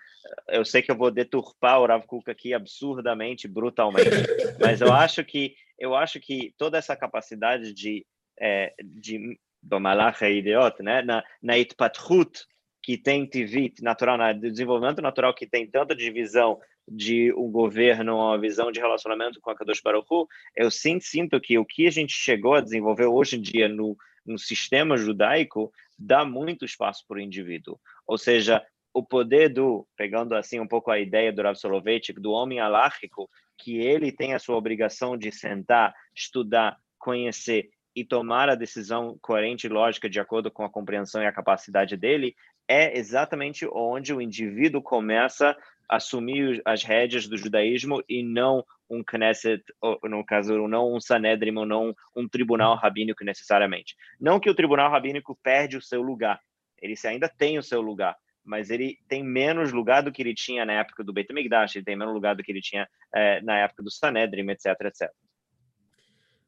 eu 0.49 0.63
sei 0.65 0.83
que 0.83 0.91
eu 0.91 0.97
vou 0.97 1.11
deturpar 1.11 1.81
o 1.81 1.87
Rav 1.87 2.05
Kuk 2.05 2.31
aqui 2.31 2.53
absurdamente, 2.53 3.49
brutalmente, 3.49 4.11
mas 4.61 4.83
eu 4.83 4.93
acho 4.93 5.25
que 5.25 5.55
eu 5.79 5.95
acho 5.95 6.21
que 6.21 6.53
toda 6.59 6.77
essa 6.77 6.95
capacidade 6.95 7.73
de 7.73 8.05
é, 8.39 8.75
de 8.85 9.39
do 9.63 9.81
malach 9.81 10.23
idiot, 10.23 10.83
né, 10.83 11.03
na 11.03 11.25
na 11.43 11.57
itpatrut 11.57 12.45
que 12.83 12.99
tem 12.99 13.27
tivit 13.27 13.83
natural, 13.83 14.19
na 14.19 14.33
desenvolvimento 14.33 15.01
natural 15.01 15.35
que 15.35 15.47
tem 15.47 15.67
tanta 15.67 15.95
divisão 15.95 16.61
de 16.91 17.33
um 17.35 17.51
governo, 17.51 18.17
uma 18.17 18.39
visão 18.39 18.73
de 18.73 18.81
relacionamento 18.81 19.41
com 19.41 19.51
a 19.51 19.55
Kadosh 19.55 19.81
Baruch 19.83 20.07
Hu, 20.11 20.27
eu 20.57 20.71
sim 20.71 20.99
sinto 21.01 21.41
que 21.41 21.59
o 21.59 21.65
que 21.65 21.87
a 21.87 21.91
gente 21.91 22.13
chegou 22.13 22.55
a 22.55 22.61
desenvolver 22.61 23.07
hoje 23.07 23.37
em 23.37 23.41
dia 23.41 23.69
no 23.69 23.97
no 24.29 24.39
sistema 24.39 24.97
judaico 24.97 25.73
dá 25.99 26.25
muito 26.25 26.65
espaço 26.65 27.05
para 27.09 27.17
o 27.17 27.21
indivíduo. 27.21 27.81
Ou 28.07 28.19
seja, 28.19 28.65
o 28.93 29.03
poder 29.03 29.49
do, 29.49 29.87
pegando 29.97 30.35
assim 30.35 30.61
um 30.61 30.69
pouco 30.69 30.91
a 30.91 31.01
ideia 31.01 31.33
do 31.33 31.43
Rav 31.43 31.57
Soloveitchik, 31.57 32.21
do 32.21 32.31
homem 32.31 32.61
alárquico, 32.61 33.29
que 33.57 33.79
ele 33.79 34.13
tem 34.13 34.35
a 34.35 34.39
sua 34.39 34.57
obrigação 34.57 35.17
de 35.17 35.33
sentar, 35.33 35.95
estudar, 36.15 36.77
conhecer 36.99 37.71
e 37.97 38.05
tomar 38.05 38.49
a 38.49 38.55
decisão 38.55 39.19
coerente 39.21 39.67
e 39.67 39.71
lógica 39.71 40.09
de 40.09 40.21
acordo 40.21 40.51
com 40.51 40.63
a 40.63 40.71
compreensão 40.71 41.23
e 41.23 41.27
a 41.27 41.33
capacidade 41.33 41.97
dele, 41.97 42.37
é 42.69 42.97
exatamente 42.97 43.67
onde 43.73 44.13
o 44.13 44.21
indivíduo 44.21 44.83
começa 44.83 45.57
assumir 45.89 46.61
as 46.65 46.83
rédeas 46.83 47.27
do 47.27 47.37
judaísmo 47.37 48.03
e 48.09 48.23
não 48.23 48.65
um 48.91 49.03
Knesset, 49.03 49.63
ou, 49.81 49.99
no 50.05 50.25
caso, 50.25 50.67
não 50.67 50.95
um 50.95 51.01
Sanedrim, 51.01 51.57
ou 51.57 51.67
não 51.67 51.95
um 52.17 52.29
tribunal 52.29 52.77
rabínico 52.77 53.25
necessariamente. 53.25 53.95
Não 54.21 54.41
que 54.41 54.49
o 54.49 54.55
tribunal 54.55 54.91
rabínico 54.91 55.39
perde 55.43 55.77
o 55.77 55.83
seu 55.83 56.03
lugar, 56.03 56.41
ele 56.81 56.95
ainda 57.05 57.29
tem 57.29 57.59
o 57.59 57.63
seu 57.63 57.81
lugar, 57.81 58.17
mas 58.45 58.71
ele 58.71 58.99
tem 59.09 59.23
menos 59.23 59.73
lugar 59.73 60.03
do 60.03 60.13
que 60.13 60.23
ele 60.23 60.35
tinha 60.35 60.65
na 60.65 60.75
época 60.75 61.05
do 61.05 61.13
Beit 61.13 61.31
HaMikdash, 61.31 61.77
ele 61.77 61.85
tem 61.85 61.97
menos 61.97 62.15
lugar 62.15 62.35
do 62.35 62.43
que 62.43 62.51
ele 62.51 62.63
tinha 62.63 62.89
é, 63.15 63.41
na 63.43 63.59
época 63.59 63.83
do 63.83 63.91
Sanedrim, 63.91 64.49
etc, 64.51 64.67
etc. 64.85 65.11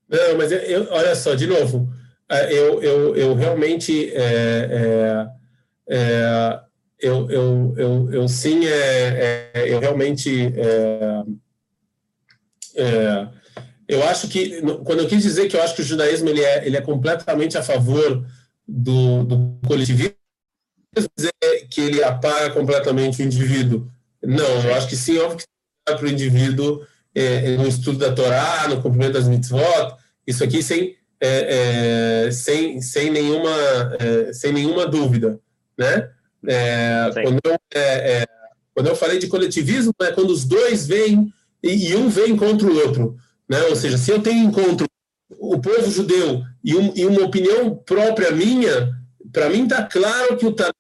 Não, 0.09 0.39
mas 0.39 0.51
eu, 0.51 0.59
eu, 0.59 0.93
olha 0.93 1.15
só, 1.15 1.35
de 1.35 1.47
novo, 1.47 1.89
é, 2.29 2.53
eu, 2.53 2.83
eu, 2.83 3.17
eu 3.17 3.35
realmente 3.35 4.11
é, 4.15 5.27
é, 5.91 5.97
é, 5.97 6.61
eu, 7.01 7.31
eu, 7.31 7.75
eu, 7.77 8.13
eu 8.13 8.29
sim 8.29 8.67
é, 8.67 9.51
é, 9.55 9.73
eu 9.73 9.79
realmente 9.79 10.53
é, 12.75 13.29
eu 13.91 14.05
acho 14.05 14.29
que, 14.29 14.63
quando 14.85 15.01
eu 15.01 15.09
quis 15.09 15.23
dizer 15.23 15.49
que 15.49 15.57
eu 15.57 15.63
acho 15.63 15.75
que 15.75 15.83
o 15.83 15.85
judaísmo 15.85 16.29
ele 16.29 16.43
é, 16.43 16.65
ele 16.65 16.77
é 16.77 16.81
completamente 16.81 17.59
a 17.59 17.63
favor 17.63 18.25
do, 18.67 19.25
do 19.25 19.59
coletivismo, 19.67 20.15
dizer 21.17 21.33
que 21.69 21.81
ele 21.81 22.03
apaga 22.03 22.51
completamente 22.51 23.21
o 23.21 23.25
indivíduo. 23.25 23.91
Não, 24.23 24.65
eu 24.65 24.75
acho 24.75 24.89
que 24.89 24.97
sim, 24.97 25.19
óbvio 25.19 25.39
que 25.39 25.45
para 25.85 26.05
o 26.05 26.09
indivíduo 26.09 26.87
é, 27.13 27.57
no 27.57 27.67
estudo 27.67 27.99
da 27.99 28.13
Torá, 28.13 28.69
no 28.69 28.81
cumprimento 28.81 29.15
das 29.15 29.27
mitzvot, 29.27 29.97
isso 30.25 30.45
aqui 30.45 30.63
sem, 30.63 30.97
é, 31.21 32.27
é, 32.27 32.31
sem, 32.31 32.81
sem, 32.81 33.11
nenhuma, 33.11 33.51
é, 33.99 34.33
sem 34.33 34.53
nenhuma 34.53 34.87
dúvida. 34.87 35.41
Né? 35.77 36.09
É, 36.47 37.11
quando, 37.23 37.41
eu, 37.45 37.59
é, 37.75 38.27
quando 38.75 38.87
eu 38.87 38.97
falei 38.97 39.19
de 39.19 39.27
coletivismo, 39.27 39.93
é 40.01 40.13
quando 40.13 40.31
os 40.31 40.45
dois 40.45 40.87
vêm 40.87 41.33
e, 41.63 41.91
e 41.91 41.97
um 41.97 42.09
vem 42.09 42.37
contra 42.37 42.67
o 42.67 42.77
outro. 42.77 43.17
Né? 43.49 43.63
Ou 43.65 43.77
seja, 43.77 43.99
se 43.99 44.11
eu 44.11 44.23
tenho 44.23 44.47
encontro 44.47 44.87
o 45.39 45.59
povo 45.61 45.91
judeu 45.91 46.43
e, 46.63 46.77
um, 46.77 46.93
e 46.95 47.07
uma 47.07 47.23
opinião 47.23 47.75
própria 47.75 48.31
minha, 48.31 48.93
para 49.33 49.49
mim 49.49 49.65
está 49.65 49.83
claro 49.83 50.37
que 50.37 50.47
o 50.47 50.53
Tanar, 50.53 50.75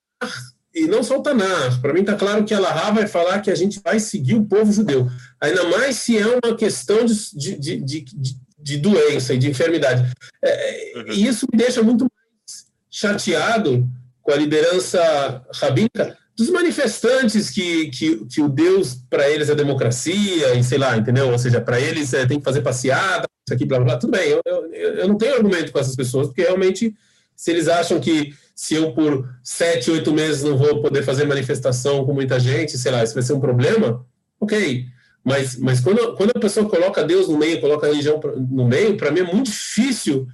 e 0.74 0.86
não 0.86 1.02
só 1.02 1.18
o 1.18 1.22
Tanar, 1.22 1.80
para 1.80 1.92
mim 1.92 2.00
está 2.00 2.14
claro 2.14 2.44
que 2.44 2.54
a 2.54 2.60
Lahá 2.60 2.90
vai 2.90 3.06
falar 3.06 3.40
que 3.40 3.50
a 3.50 3.54
gente 3.54 3.80
vai 3.82 3.98
seguir 3.98 4.34
o 4.34 4.44
povo 4.44 4.72
judeu. 4.72 5.08
Ainda 5.40 5.64
mais 5.64 5.96
se 5.96 6.18
é 6.18 6.26
uma 6.26 6.56
questão 6.56 7.04
de, 7.04 7.14
de, 7.34 7.56
de, 7.58 8.00
de, 8.02 8.36
de 8.58 8.76
doença 8.76 9.34
e 9.34 9.38
de 9.38 9.48
enfermidade. 9.48 10.10
É, 10.42 10.92
uhum. 10.96 11.12
E 11.12 11.26
isso 11.26 11.46
me 11.50 11.58
deixa 11.58 11.82
muito 11.82 12.04
mais 12.04 12.66
chateado 12.90 13.88
com 14.30 14.34
a 14.34 14.36
liderança 14.36 15.44
rabínica, 15.60 16.16
dos 16.36 16.50
manifestantes 16.50 17.50
que, 17.50 17.88
que, 17.88 18.24
que 18.26 18.40
o 18.40 18.48
Deus, 18.48 18.94
para 19.10 19.28
eles, 19.28 19.50
é 19.50 19.56
democracia, 19.56 20.54
e 20.54 20.62
sei 20.62 20.78
lá, 20.78 20.96
entendeu? 20.96 21.32
Ou 21.32 21.38
seja, 21.38 21.60
para 21.60 21.80
eles 21.80 22.14
é, 22.14 22.24
tem 22.24 22.38
que 22.38 22.44
fazer 22.44 22.62
passeada, 22.62 23.26
isso 23.44 23.52
aqui, 23.52 23.66
blá, 23.66 23.78
blá, 23.78 23.86
blá. 23.86 23.96
Tudo 23.96 24.12
bem, 24.12 24.28
eu, 24.28 24.40
eu, 24.46 24.94
eu 24.98 25.08
não 25.08 25.18
tenho 25.18 25.34
argumento 25.34 25.72
com 25.72 25.80
essas 25.80 25.96
pessoas, 25.96 26.28
porque 26.28 26.42
realmente, 26.42 26.94
se 27.34 27.50
eles 27.50 27.66
acham 27.66 27.98
que 27.98 28.32
se 28.54 28.76
eu 28.76 28.92
por 28.92 29.28
sete, 29.42 29.90
oito 29.90 30.12
meses 30.12 30.44
não 30.44 30.56
vou 30.56 30.80
poder 30.80 31.02
fazer 31.02 31.26
manifestação 31.26 32.04
com 32.04 32.14
muita 32.14 32.38
gente, 32.38 32.78
sei 32.78 32.92
lá, 32.92 33.02
isso 33.02 33.14
vai 33.14 33.24
ser 33.24 33.32
um 33.32 33.40
problema, 33.40 34.06
ok. 34.38 34.84
Mas, 35.24 35.56
mas 35.56 35.80
quando, 35.80 36.14
quando 36.14 36.30
a 36.36 36.40
pessoa 36.40 36.68
coloca 36.68 37.02
Deus 37.02 37.28
no 37.28 37.36
meio, 37.36 37.60
coloca 37.60 37.84
a 37.84 37.90
religião 37.90 38.20
no 38.48 38.64
meio, 38.64 38.96
para 38.96 39.10
mim 39.10 39.20
é 39.20 39.24
muito 39.24 39.50
difícil 39.50 40.28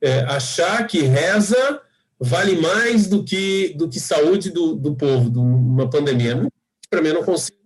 é, 0.00 0.20
achar 0.20 0.86
que 0.86 1.02
reza 1.02 1.82
vale 2.22 2.60
mais 2.60 3.06
do 3.08 3.24
que, 3.24 3.74
do 3.74 3.88
que 3.88 3.98
saúde 3.98 4.50
do, 4.50 4.74
do 4.74 4.94
povo, 4.94 5.30
de 5.30 5.38
uma 5.38 5.90
pandemia. 5.90 6.46
Para 6.88 7.02
mim, 7.02 7.08
eu 7.08 7.14
não 7.14 7.24
consigo, 7.24 7.58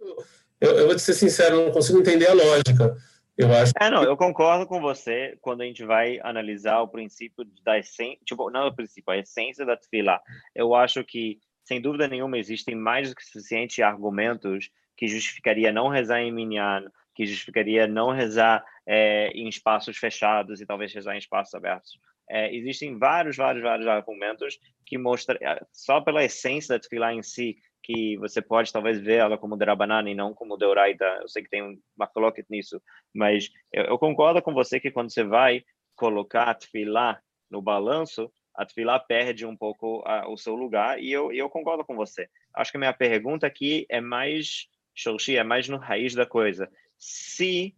eu, 0.60 0.70
eu, 0.72 0.86
vou 0.86 0.94
te 0.94 1.02
ser 1.02 1.14
sincero, 1.14 1.64
não 1.64 1.70
consigo 1.70 1.98
entender 1.98 2.28
a 2.28 2.34
lógica. 2.34 2.96
Eu 3.36 3.52
acho. 3.52 3.72
É, 3.78 3.90
não, 3.90 4.02
eu 4.02 4.16
concordo 4.16 4.66
com 4.66 4.80
você 4.80 5.36
quando 5.42 5.60
a 5.60 5.64
gente 5.66 5.84
vai 5.84 6.18
analisar 6.22 6.80
o 6.80 6.88
princípio 6.88 7.44
da 7.62 7.78
essência, 7.78 8.18
tipo, 8.24 8.50
não 8.50 8.68
o 8.68 8.74
princípio, 8.74 9.12
a 9.12 9.18
essência 9.18 9.66
da 9.66 9.76
tefilá. 9.76 10.20
Eu 10.54 10.74
acho 10.74 11.04
que, 11.04 11.38
sem 11.62 11.80
dúvida 11.80 12.08
nenhuma, 12.08 12.38
existem 12.38 12.74
mais 12.74 13.10
do 13.10 13.16
que 13.16 13.24
suficientes 13.24 13.78
argumentos 13.80 14.70
que 14.96 15.06
justificaria 15.06 15.70
não 15.70 15.88
rezar 15.88 16.20
em 16.20 16.32
minyan, 16.32 16.86
que 17.14 17.26
justificaria 17.26 17.86
não 17.86 18.10
rezar 18.10 18.64
é, 18.86 19.28
em 19.28 19.46
espaços 19.48 19.98
fechados 19.98 20.62
e 20.62 20.66
talvez 20.66 20.94
rezar 20.94 21.14
em 21.14 21.18
espaços 21.18 21.54
abertos. 21.54 21.98
É, 22.28 22.54
existem 22.54 22.98
vários, 22.98 23.36
vários, 23.36 23.62
vários 23.62 23.86
argumentos 23.86 24.58
que 24.84 24.98
mostram, 24.98 25.38
é, 25.40 25.60
só 25.72 26.00
pela 26.00 26.24
essência 26.24 26.74
da 26.74 26.80
tefilá 26.80 27.12
em 27.12 27.22
si, 27.22 27.56
que 27.82 28.16
você 28.16 28.42
pode 28.42 28.72
talvez 28.72 29.00
ver 29.00 29.20
ela 29.20 29.38
como 29.38 29.56
Derabanan 29.56 30.10
e 30.10 30.14
não 30.14 30.34
como 30.34 30.56
Deoraita. 30.56 31.04
Eu 31.22 31.28
sei 31.28 31.44
que 31.44 31.48
tem 31.48 31.80
uma 31.96 32.06
coloque 32.08 32.44
nisso, 32.50 32.82
mas 33.14 33.48
eu, 33.72 33.84
eu, 33.84 33.98
concordo 33.98 34.42
com 34.42 34.52
você 34.52 34.80
que 34.80 34.90
quando 34.90 35.12
você 35.12 35.22
vai 35.22 35.62
colocar 35.94 36.44
a 36.44 36.54
tefilá 36.54 37.20
no 37.48 37.62
balanço, 37.62 38.30
a 38.56 38.66
tefilá 38.66 38.98
perde 38.98 39.46
um 39.46 39.56
pouco 39.56 40.02
a, 40.04 40.28
o 40.28 40.36
seu 40.36 40.56
lugar 40.56 41.00
e 41.00 41.12
eu, 41.12 41.32
eu 41.32 41.48
concordo 41.48 41.84
com 41.84 41.94
você. 41.94 42.28
Acho 42.52 42.72
que 42.72 42.76
a 42.76 42.80
minha 42.80 42.92
pergunta 42.92 43.46
aqui 43.46 43.86
é 43.88 44.00
mais, 44.00 44.66
Shorshi, 44.92 45.36
é 45.36 45.44
mais 45.44 45.68
no 45.68 45.76
raiz 45.76 46.12
da 46.12 46.26
coisa. 46.26 46.68
Se 46.98 47.72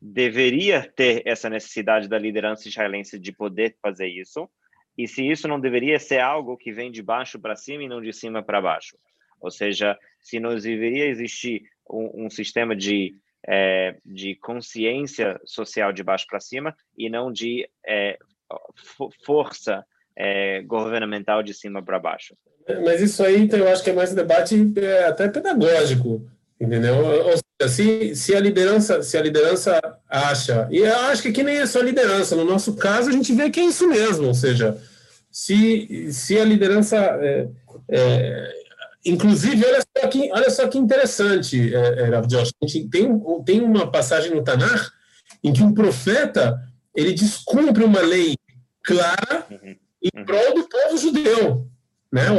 deveria 0.00 0.90
ter 0.96 1.22
essa 1.26 1.50
necessidade 1.50 2.08
da 2.08 2.18
liderança 2.18 2.68
israelense 2.68 3.18
de 3.18 3.32
poder 3.32 3.76
fazer 3.82 4.08
isso, 4.08 4.48
e 4.96 5.06
se 5.06 5.26
isso 5.26 5.46
não 5.46 5.60
deveria 5.60 5.98
ser 5.98 6.20
algo 6.20 6.56
que 6.56 6.72
vem 6.72 6.90
de 6.90 7.02
baixo 7.02 7.38
para 7.38 7.56
cima 7.56 7.84
e 7.84 7.88
não 7.88 8.00
de 8.00 8.12
cima 8.12 8.42
para 8.42 8.60
baixo. 8.60 8.96
Ou 9.40 9.50
seja, 9.50 9.96
se 10.20 10.38
não 10.38 10.54
deveria 10.54 11.06
existir 11.06 11.62
um, 11.88 12.26
um 12.26 12.30
sistema 12.30 12.74
de, 12.76 13.14
é, 13.46 13.96
de 14.04 14.36
consciência 14.36 15.40
social 15.44 15.92
de 15.92 16.02
baixo 16.02 16.26
para 16.28 16.40
cima 16.40 16.74
e 16.96 17.08
não 17.08 17.32
de 17.32 17.68
é, 17.86 18.18
força 19.24 19.84
é, 20.16 20.62
governamental 20.62 21.42
de 21.42 21.54
cima 21.54 21.82
para 21.82 21.98
baixo. 21.98 22.36
Mas 22.84 23.00
isso 23.00 23.24
aí, 23.24 23.38
então, 23.38 23.58
eu 23.58 23.68
acho 23.68 23.82
que 23.82 23.90
é 23.90 23.92
mais 23.92 24.12
um 24.12 24.16
debate 24.16 24.54
é, 24.76 25.04
até 25.04 25.28
pedagógico, 25.28 26.30
entendeu? 26.60 26.96
Ou 26.96 27.32
se, 27.68 28.14
se, 28.14 28.34
a 28.34 28.40
liderança 28.40 29.02
se 29.02 29.16
a 29.16 29.22
liderança 29.22 29.80
acha 30.08 30.68
e 30.70 30.78
eu 30.78 30.96
acho 31.00 31.22
que 31.22 31.28
aqui 31.28 31.42
nem 31.42 31.58
é 31.58 31.66
só 31.66 31.80
liderança 31.80 32.34
no 32.34 32.44
nosso 32.44 32.74
caso 32.74 33.08
a 33.08 33.12
gente 33.12 33.32
vê 33.32 33.50
que 33.50 33.60
é 33.60 33.64
isso 33.64 33.88
mesmo 33.88 34.28
ou 34.28 34.34
seja 34.34 34.78
se, 35.30 36.12
se 36.12 36.38
a 36.38 36.44
liderança 36.44 36.96
é, 36.96 37.48
é, 37.88 38.52
inclusive 39.04 39.64
olha 39.64 39.80
só 39.80 40.08
que 40.08 40.30
olha 40.32 40.50
só 40.50 40.68
que 40.68 40.78
interessante 40.78 41.74
é, 41.74 41.78
é, 41.78 42.16
a 42.16 42.66
gente 42.66 42.88
tem 42.88 43.20
tem 43.44 43.60
uma 43.60 43.90
passagem 43.90 44.34
no 44.34 44.42
Tanar 44.42 44.90
em 45.42 45.52
que 45.52 45.62
um 45.62 45.72
profeta 45.72 46.58
ele 46.94 47.12
descumpre 47.12 47.84
uma 47.84 48.00
lei 48.00 48.36
clara 48.82 49.46
uhum. 49.50 49.76
em 50.02 50.18
uhum. 50.18 50.24
prol 50.24 50.54
do 50.54 50.68
povo 50.68 50.96
judeu 50.96 51.68
né 52.12 52.30
uhum. 52.30 52.38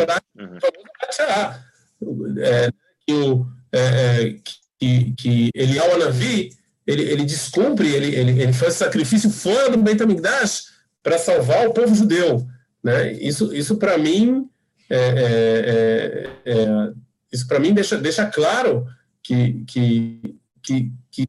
é, 2.39 2.69
que 3.05 3.13
o 3.13 3.45
é, 3.71 4.35
que, 4.81 5.13
que 5.15 5.49
Eliyahu 5.53 5.93
Anavi, 5.93 6.49
ele, 6.87 7.03
ele 7.03 7.23
descumpre, 7.23 7.87
ele, 7.87 8.15
ele, 8.15 8.41
ele 8.41 8.53
faz 8.53 8.73
sacrifício 8.73 9.29
fora 9.29 9.69
do 9.69 9.77
Beit 9.77 10.01
HaMikdash 10.01 10.71
para 11.03 11.19
salvar 11.19 11.67
o 11.67 11.73
povo 11.73 11.93
judeu. 11.93 12.47
Né? 12.83 13.13
Isso, 13.13 13.53
isso 13.53 13.77
para 13.77 13.95
mim, 13.99 14.49
é, 14.89 14.97
é, 14.97 16.51
é, 16.51 16.51
é 16.51 16.91
isso 17.31 17.47
para 17.47 17.59
mim 17.59 17.73
deixa, 17.73 17.95
deixa 17.97 18.25
claro 18.25 18.87
que, 19.21 19.63
que, 19.67 20.35
que, 20.63 20.91
que 21.11 21.25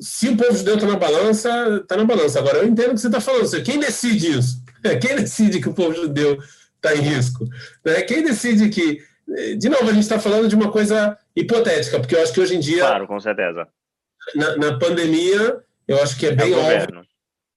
se 0.00 0.30
o 0.30 0.36
povo 0.36 0.56
judeu 0.56 0.76
está 0.76 0.86
na 0.86 0.96
balança, 0.96 1.80
está 1.82 1.96
na 1.98 2.04
balança. 2.04 2.38
Agora, 2.38 2.58
eu 2.58 2.66
entendo 2.66 2.92
o 2.92 2.94
que 2.94 3.00
você 3.00 3.08
está 3.08 3.20
falando. 3.20 3.62
Quem 3.62 3.78
decide 3.78 4.38
isso? 4.38 4.62
Quem 5.00 5.16
decide 5.16 5.60
que 5.60 5.68
o 5.68 5.74
povo 5.74 5.94
judeu 5.94 6.38
está 6.76 6.94
em 6.96 7.02
risco? 7.02 7.46
Né? 7.84 8.00
Quem 8.02 8.24
decide 8.24 8.70
que. 8.70 9.02
De 9.58 9.68
novo, 9.68 9.84
a 9.84 9.92
gente 9.92 10.02
está 10.02 10.18
falando 10.18 10.48
de 10.48 10.54
uma 10.54 10.70
coisa 10.70 11.18
hipotética, 11.34 11.98
porque 11.98 12.14
eu 12.14 12.22
acho 12.22 12.32
que 12.32 12.40
hoje 12.40 12.54
em 12.54 12.60
dia. 12.60 12.80
Claro, 12.80 13.06
com 13.06 13.18
certeza. 13.18 13.66
Na, 14.34 14.56
na 14.56 14.78
pandemia, 14.78 15.60
eu 15.86 16.02
acho 16.02 16.16
que 16.16 16.26
é, 16.26 16.30
é 16.30 16.34
bem 16.34 16.54
óbvio. 16.54 17.04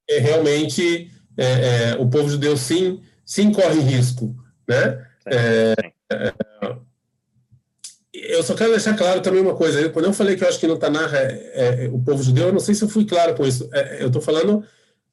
É 0.09 0.17
realmente 0.17 1.11
é, 1.37 1.43
é, 1.91 1.95
o 1.99 2.09
povo 2.09 2.29
judeu 2.29 2.57
sim, 2.57 3.01
sim 3.23 3.51
corre 3.51 3.79
risco. 3.79 4.35
Né? 4.67 5.05
É, 5.25 5.75
é, 6.11 6.33
eu 8.13 8.43
só 8.43 8.55
quero 8.55 8.71
deixar 8.71 8.97
claro 8.97 9.21
também 9.21 9.41
uma 9.41 9.55
coisa. 9.55 9.87
Quando 9.89 10.05
eu 10.05 10.13
falei 10.13 10.35
que 10.35 10.43
eu 10.43 10.49
acho 10.49 10.59
que 10.59 10.67
no 10.67 10.77
Tanakh 10.77 11.13
é, 11.13 11.85
é, 11.85 11.89
o 11.91 11.99
povo 11.99 12.21
judeu, 12.21 12.47
eu 12.47 12.53
não 12.53 12.59
sei 12.59 12.75
se 12.75 12.83
eu 12.83 12.89
fui 12.89 13.05
claro 13.05 13.35
com 13.35 13.45
isso. 13.45 13.69
É, 13.71 14.01
eu 14.01 14.07
estou 14.07 14.21
falando 14.21 14.63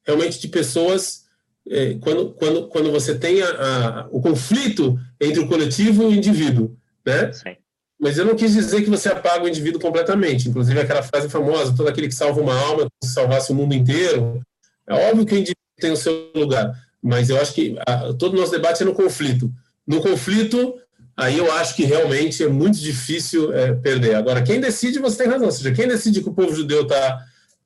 realmente 0.04 0.40
de 0.40 0.48
pessoas. 0.48 1.25
É, 1.68 1.94
quando, 2.00 2.30
quando, 2.32 2.68
quando 2.68 2.92
você 2.92 3.18
tem 3.18 3.42
a, 3.42 3.48
a, 3.48 4.06
o 4.10 4.20
conflito 4.20 4.98
entre 5.20 5.40
o 5.40 5.48
coletivo 5.48 6.04
e 6.04 6.06
o 6.06 6.14
indivíduo, 6.14 6.76
né? 7.04 7.32
Sim. 7.32 7.56
Mas 7.98 8.18
eu 8.18 8.24
não 8.24 8.36
quis 8.36 8.52
dizer 8.52 8.82
que 8.82 8.90
você 8.90 9.08
apaga 9.08 9.44
o 9.44 9.48
indivíduo 9.48 9.80
completamente. 9.80 10.48
Inclusive 10.48 10.78
aquela 10.78 11.02
frase 11.02 11.28
famosa: 11.28 11.74
todo 11.74 11.88
aquele 11.88 12.08
que 12.08 12.14
salva 12.14 12.40
uma 12.40 12.54
alma, 12.54 12.86
se 13.02 13.12
salvasse 13.12 13.50
o 13.50 13.54
mundo 13.54 13.74
inteiro. 13.74 14.40
É 14.86 15.10
óbvio 15.10 15.26
que 15.26 15.34
o 15.34 15.38
indivíduo 15.38 15.56
tem 15.80 15.90
o 15.90 15.96
seu 15.96 16.30
lugar, 16.34 16.72
mas 17.02 17.28
eu 17.28 17.40
acho 17.40 17.52
que 17.54 17.76
a, 17.86 18.12
todo 18.14 18.34
o 18.34 18.36
nosso 18.36 18.52
debate 18.52 18.82
é 18.82 18.86
no 18.86 18.94
conflito. 18.94 19.50
No 19.86 20.00
conflito, 20.00 20.74
aí 21.16 21.38
eu 21.38 21.50
acho 21.52 21.74
que 21.74 21.84
realmente 21.84 22.42
é 22.42 22.48
muito 22.48 22.78
difícil 22.78 23.52
é, 23.52 23.72
perder. 23.72 24.14
Agora, 24.14 24.42
quem 24.42 24.60
decide, 24.60 24.98
você 24.98 25.22
tem 25.22 25.32
razão, 25.32 25.46
ou 25.46 25.52
seja, 25.52 25.72
quem 25.72 25.88
decide 25.88 26.20
que 26.20 26.28
o 26.28 26.34
povo 26.34 26.54
judeu 26.54 26.82
está 26.82 27.18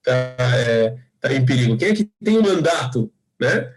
tá, 0.02 0.12
é, 0.38 0.96
tá 1.20 1.32
em 1.32 1.44
perigo? 1.44 1.76
Quem 1.76 1.88
é 1.88 1.94
que 1.94 2.08
tem 2.22 2.36
o 2.36 2.40
um 2.40 2.42
mandato, 2.42 3.12
né? 3.38 3.70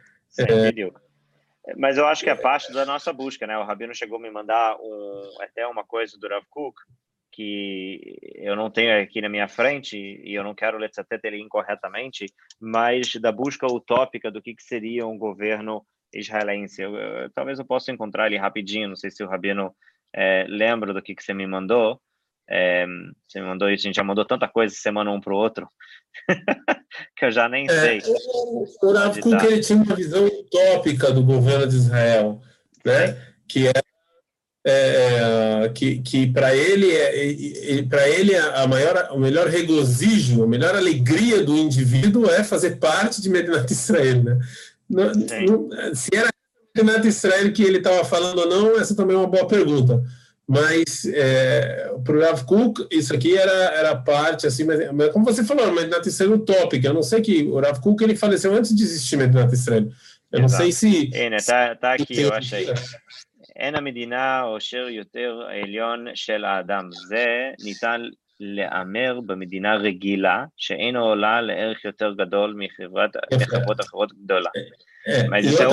É, 1.66 1.76
mas 1.78 1.98
eu 1.98 2.06
acho 2.08 2.24
que 2.24 2.30
é 2.30 2.36
parte 2.36 2.72
da 2.74 2.86
nossa 2.86 3.14
busca, 3.14 3.48
né? 3.48 3.58
O 3.58 3.64
Rabino 3.64 3.96
chegou 3.96 4.18
a 4.18 4.22
me 4.22 4.30
mandar 4.30 4.76
um, 4.80 5.42
até 5.42 5.66
uma 5.66 5.84
coisa 5.84 6.18
do 6.18 6.28
Rav 6.28 6.44
Cook, 6.50 6.76
que 7.32 8.20
eu 8.36 8.56
não 8.56 8.70
tenho 8.70 9.02
aqui 9.02 9.22
na 9.22 9.30
minha 9.30 9.48
frente 9.48 9.98
e 9.98 10.34
eu 10.34 10.44
não 10.44 10.54
quero 10.54 10.78
ler 10.78 10.92
até 10.96 11.20
ele 11.24 11.42
incorretamente, 11.42 12.26
mas 12.62 13.16
da 13.16 13.32
busca 13.32 13.66
utópica 13.66 14.30
do 14.30 14.42
que, 14.42 14.54
que 14.54 14.64
seria 14.64 15.08
um 15.08 15.18
governo 15.18 15.86
israelense. 16.14 16.82
Eu, 16.82 16.96
eu, 16.96 17.30
talvez 17.32 17.58
eu 17.58 17.66
possa 17.66 17.92
encontrar 17.92 18.28
ele 18.28 18.38
rapidinho, 18.38 18.90
não 18.90 18.96
sei 18.96 19.10
se 19.10 19.24
o 19.24 19.28
Rabino 19.28 19.76
é, 20.14 20.46
lembra 20.48 20.94
do 20.94 21.02
que, 21.02 21.16
que 21.16 21.24
você 21.24 21.34
me 21.34 21.48
mandou. 21.48 22.00
É, 22.48 22.86
você 23.26 23.40
me 23.40 23.48
mandou 23.48 23.70
isso, 23.70 23.86
a 23.86 23.88
gente 23.88 23.96
já 23.96 24.04
mandou 24.04 24.26
tanta 24.26 24.48
coisa 24.48 24.76
semana 24.76 25.10
um 25.10 25.20
para 25.20 25.34
o 25.34 25.38
outro, 25.38 25.68
que 27.18 27.26
eu 27.26 27.32
já 27.32 27.50
nem 27.50 27.66
é, 27.70 28.00
sei. 28.00 28.02
O 28.82 28.92
Rav 28.92 29.20
Kuk 29.20 29.46
ele 29.46 29.60
tinha 29.60 29.82
uma 29.82 29.96
visão 29.96 30.26
utópica 30.26 31.12
do 31.12 31.24
governo 31.24 31.68
de 31.68 31.76
Israel, 31.76 32.42
né? 32.86 33.18
que 33.48 33.68
é, 33.68 33.74
é 34.66 35.70
que, 35.74 36.02
que 36.02 36.32
para 36.32 36.56
ele 36.56 36.92
é, 36.92 37.84
para 37.84 38.08
ele 38.10 38.36
a 38.36 38.66
maior 38.66 39.10
o 39.12 39.20
melhor 39.20 39.48
regozijo 39.48 40.44
a 40.44 40.48
melhor 40.48 40.76
alegria 40.76 41.44
do 41.44 41.56
indivíduo 41.56 42.30
é 42.30 42.44
fazer 42.44 42.78
parte 42.78 43.22
de 43.22 43.30
Medinat 43.30 43.70
Israel 43.70 44.24
né 44.24 44.40
não, 44.90 45.12
não, 45.12 45.96
se 45.96 46.16
era 46.16 46.30
Renato 46.76 47.08
Israel 47.08 47.52
que 47.54 47.64
ele 47.64 47.78
estava 47.78 48.04
falando 48.04 48.40
ou 48.40 48.50
não, 48.50 48.80
essa 48.80 48.96
também 48.96 49.16
é 49.16 49.20
uma 49.20 49.28
boa 49.28 49.48
pergunta. 49.48 50.04
Mas 50.48 51.06
é, 51.06 51.90
para 52.04 52.18
o 52.18 52.20
Rav 52.20 52.44
Kuk, 52.46 52.88
isso 52.92 53.14
aqui 53.16 53.38
era, 53.38 53.52
era 53.52 53.96
parte, 53.96 54.46
assim, 54.46 54.66
mas, 54.66 54.92
mas 54.92 55.12
como 55.12 55.24
você 55.26 55.44
falou, 55.44 55.72
Medinat 55.72 56.06
Israel 56.06 56.34
utópica. 56.34 56.88
Eu 56.88 56.94
não 56.94 57.04
sei 57.04 57.22
que 57.22 57.44
o 57.44 57.60
Rav 57.60 57.80
Kuk 57.80 58.04
ele 58.04 58.16
faleceu 58.16 58.54
antes 58.54 58.76
de 58.76 58.84
existir 58.84 59.16
Medinat 59.18 59.54
Israel. 59.54 59.90
Eu 60.32 60.42
não 60.42 60.50
sei 60.50 60.72
se. 60.72 61.12
Está 61.14 61.76
tá 61.76 61.94
aqui, 61.94 62.22
eu 62.22 62.34
achei. 62.34 62.68
אין 63.56 63.76
המדינה 63.76 64.44
אושר 64.44 64.88
יותר 64.90 65.42
העליון 65.50 66.06
של 66.16 66.46
האדם. 66.46 66.90
זה 67.08 67.52
ניתן 67.64 68.02
להמר 68.40 69.20
במדינה 69.26 69.76
רגילה, 69.76 70.46
שאינו 70.58 71.04
עולה 71.04 71.42
לערך 71.42 71.86
יותר 71.86 72.14
גדול 72.14 72.56
מחברות 72.58 73.80
אחרות 73.80 74.14
גדולה. 74.14 74.50
mas 75.30 75.46
isso 75.46 75.62
é 75.62 75.68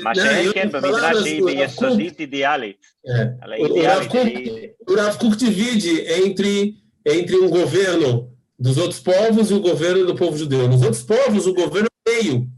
Ma 0.00 0.12
c'è 0.12 0.46
é 0.46 0.52
que 0.52 0.58
é 0.58 0.64
Midrash 0.64 1.22
me 1.22 1.52
Yesodit 1.52 2.22
ideale. 2.22 2.76
É. 3.04 3.34
é 3.42 3.60
o, 3.60 3.82
Rav 3.82 4.08
Kuk, 4.08 4.74
o 4.86 4.94
Rav 4.94 5.36
divide 5.36 6.00
entre, 6.24 6.76
entre 7.04 7.36
um 7.36 7.48
governo 7.48 8.30
dos 8.58 8.76
outros 8.76 9.00
povos 9.00 9.50
e 9.50 9.54
o 9.54 9.60
governo 9.60 10.06
do 10.06 10.14
povo 10.14 10.36
judeu. 10.36 10.68
Nos 10.68 10.82
outros 10.82 11.02
povos, 11.02 11.46
o 11.46 11.54
governo 11.54 11.88
é 12.06 12.10
o 12.10 12.14
meio, 12.14 12.48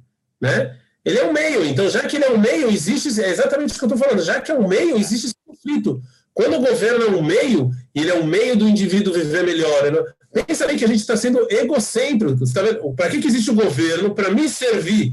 né? 0.41 0.77
Ele 1.05 1.19
é 1.19 1.25
o 1.25 1.33
meio, 1.33 1.65
então 1.65 1.89
já 1.89 2.01
que 2.07 2.17
ele 2.17 2.27
é 2.27 2.31
o 2.31 2.39
meio, 2.39 2.69
existe, 2.69 3.09
é 3.21 3.31
exatamente 3.31 3.71
isso 3.71 3.79
que 3.79 3.85
eu 3.85 3.89
estou 3.89 3.99
falando, 3.99 4.23
já 4.23 4.41
que 4.41 4.51
é 4.51 4.55
o 4.55 4.69
meio, 4.69 4.99
existe 4.99 5.27
esse 5.27 5.35
conflito. 5.47 6.03
Quando 6.35 6.57
o 6.57 6.61
governo 6.61 7.05
é 7.05 7.09
o 7.09 7.23
meio, 7.23 7.71
ele 7.95 8.11
é 8.11 8.15
o 8.15 8.25
meio 8.25 8.57
do 8.57 8.69
indivíduo 8.69 9.15
viver 9.15 9.45
melhor. 9.45 9.91
Não... 9.91 10.05
Pensa 10.45 10.67
aí 10.67 10.79
que 10.79 10.85
a 10.85 10.89
gente 10.89 11.01
está 11.01 11.17
sendo 11.17 11.47
egocêntrico. 11.51 12.39
Tá 12.53 12.63
para 12.97 13.11
que, 13.11 13.21
que 13.21 13.27
existe 13.27 13.51
o 13.51 13.55
governo? 13.55 14.15
Para 14.15 14.31
me 14.31 14.49
servir, 14.49 15.13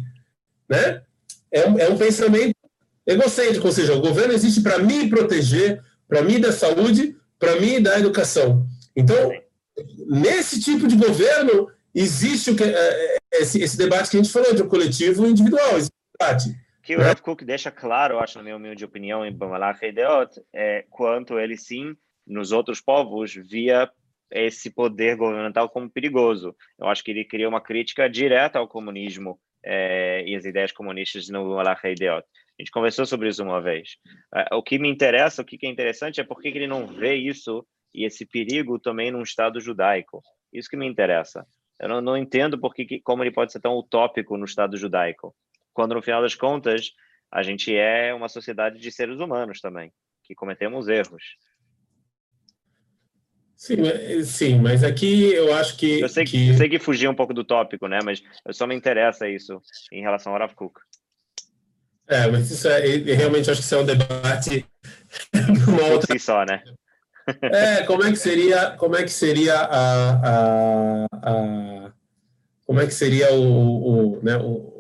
né? 0.69 1.01
É, 1.51 1.67
um, 1.67 1.79
é 1.79 1.89
um 1.89 1.97
pensamento 1.97 2.55
egocêntrico, 3.05 3.67
ou 3.67 3.73
seja, 3.73 3.93
o 3.93 4.01
governo 4.01 4.33
existe 4.33 4.61
para 4.61 4.79
me 4.79 5.09
proteger, 5.09 5.81
para 6.07 6.21
me 6.21 6.39
dar 6.39 6.51
saúde, 6.51 7.15
para 7.39 7.59
me 7.59 7.79
dar 7.79 7.99
educação. 7.99 8.65
Então, 8.95 9.31
nesse 10.07 10.59
tipo 10.59 10.87
de 10.87 10.97
governo, 10.97 11.69
existe 11.95 12.51
o 12.51 12.55
que, 12.55 12.63
é, 12.63 12.69
é, 12.69 13.17
esse, 13.33 13.61
esse, 13.61 13.77
debate 13.77 14.09
que 14.09 14.17
a 14.17 14.21
gente 14.21 14.31
falou 14.31 14.53
de 14.53 14.61
um 14.61 14.67
coletivo 14.67 15.25
individual. 15.25 15.77
Esse 15.77 15.89
debate 16.19 16.67
que 16.87 16.95
o 16.95 17.01
Rav 17.01 17.21
Cook 17.21 17.43
deixa 17.43 17.69
claro, 17.69 18.13
eu 18.13 18.19
acho, 18.21 18.37
na 18.37 18.43
minha 18.45 18.55
humilde 18.55 18.85
opinião, 18.85 19.25
em 19.25 19.35
Bamalach 19.35 19.83
Heideot, 19.83 20.41
é 20.55 20.85
quanto 20.89 21.37
ele 21.37 21.57
sim, 21.57 21.93
nos 22.25 22.53
outros 22.53 22.79
povos, 22.79 23.33
via 23.33 23.91
esse 24.31 24.69
poder 24.69 25.17
governamental 25.17 25.67
como 25.67 25.89
perigoso. 25.89 26.55
Eu 26.79 26.87
acho 26.87 27.03
que 27.03 27.11
ele 27.11 27.25
cria 27.25 27.49
uma 27.49 27.59
crítica 27.59 28.09
direta 28.09 28.57
ao 28.57 28.69
comunismo 28.69 29.37
é, 29.67 30.23
e 30.25 30.35
as 30.35 30.45
ideias 30.45 30.71
comunistas 30.71 31.27
no 31.29 31.49
Bamalach 31.49 31.85
Heideot. 31.85 32.25
A 32.25 32.61
gente 32.61 32.71
conversou 32.71 33.05
sobre 33.05 33.27
isso 33.27 33.43
uma 33.43 33.61
vez. 33.61 33.97
É, 34.33 34.55
o 34.55 34.63
que 34.63 34.79
me 34.79 34.89
interessa, 34.89 35.41
o 35.41 35.45
que 35.45 35.59
é 35.65 35.69
interessante, 35.69 36.21
é 36.21 36.23
por 36.23 36.41
que 36.41 36.47
ele 36.47 36.67
não 36.67 36.87
vê 36.87 37.15
isso 37.15 37.65
e 37.93 38.05
esse 38.05 38.25
perigo 38.25 38.79
também 38.79 39.11
num 39.11 39.21
Estado 39.21 39.59
judaico. 39.59 40.21
Isso 40.53 40.69
que 40.69 40.77
me 40.77 40.87
interessa. 40.87 41.45
Eu 41.79 41.89
não, 41.89 42.01
não 42.01 42.17
entendo 42.17 42.57
por 42.57 42.73
que, 42.73 43.01
como 43.01 43.23
ele 43.23 43.31
pode 43.31 43.51
ser 43.51 43.59
tão 43.59 43.73
utópico 43.77 44.37
no 44.37 44.45
Estado 44.45 44.77
judaico 44.77 45.35
quando 45.77 45.93
no 45.93 46.01
final 46.01 46.23
das 46.23 46.33
contas 46.33 46.91
a 47.31 47.43
gente 47.43 47.75
é 47.75 48.11
uma 48.11 48.27
sociedade 48.27 48.79
de 48.79 48.91
seres 48.91 49.19
humanos 49.19 49.61
também, 49.61 49.93
que 50.23 50.33
cometemos 50.33 50.87
erros. 50.87 51.23
Sim, 53.57 54.23
sim, 54.23 54.59
mas 54.59 54.83
aqui 54.83 55.33
eu 55.33 55.53
acho 55.55 55.75
que. 55.75 55.99
Eu 55.99 56.07
sei 56.07 56.23
que, 56.23 56.49
Eu 56.49 56.53
sei 56.53 56.69
que 56.69 56.79
fugi 56.79 57.07
um 57.07 57.15
pouco 57.15 57.33
do 57.33 57.43
tópico, 57.43 57.87
né? 57.87 57.99
Mas 58.05 58.21
eu 58.45 58.53
só 58.53 58.67
me 58.67 58.75
interessa 58.75 59.27
isso 59.27 59.59
em 59.91 60.01
relação 60.01 60.31
ao 60.31 60.39
Rav 60.39 60.53
Cook. 60.53 60.77
É, 62.07 62.27
mas 62.27 62.49
isso 62.49 62.67
é, 62.69 62.79
realmente 62.79 63.51
acho 63.51 63.59
que 63.59 63.65
isso 63.65 63.75
é 63.75 63.79
um 63.79 63.85
debate 63.85 64.65
uma 65.67 65.87
outra... 65.87 66.13
si 66.13 66.23
só, 66.23 66.45
né? 66.45 66.63
é, 67.41 67.83
como 67.83 68.03
é 68.03 68.11
que 68.11 68.15
seria, 68.15 68.71
como 68.77 68.95
é 68.95 69.03
que 69.03 69.11
seria 69.11 69.55
a, 69.55 70.11
a, 70.11 71.05
a 71.11 71.91
como 72.65 72.79
é 72.79 72.85
que 72.85 72.93
seria 72.93 73.33
o, 73.33 74.19
o, 74.19 74.23
né, 74.23 74.37
o 74.37 74.77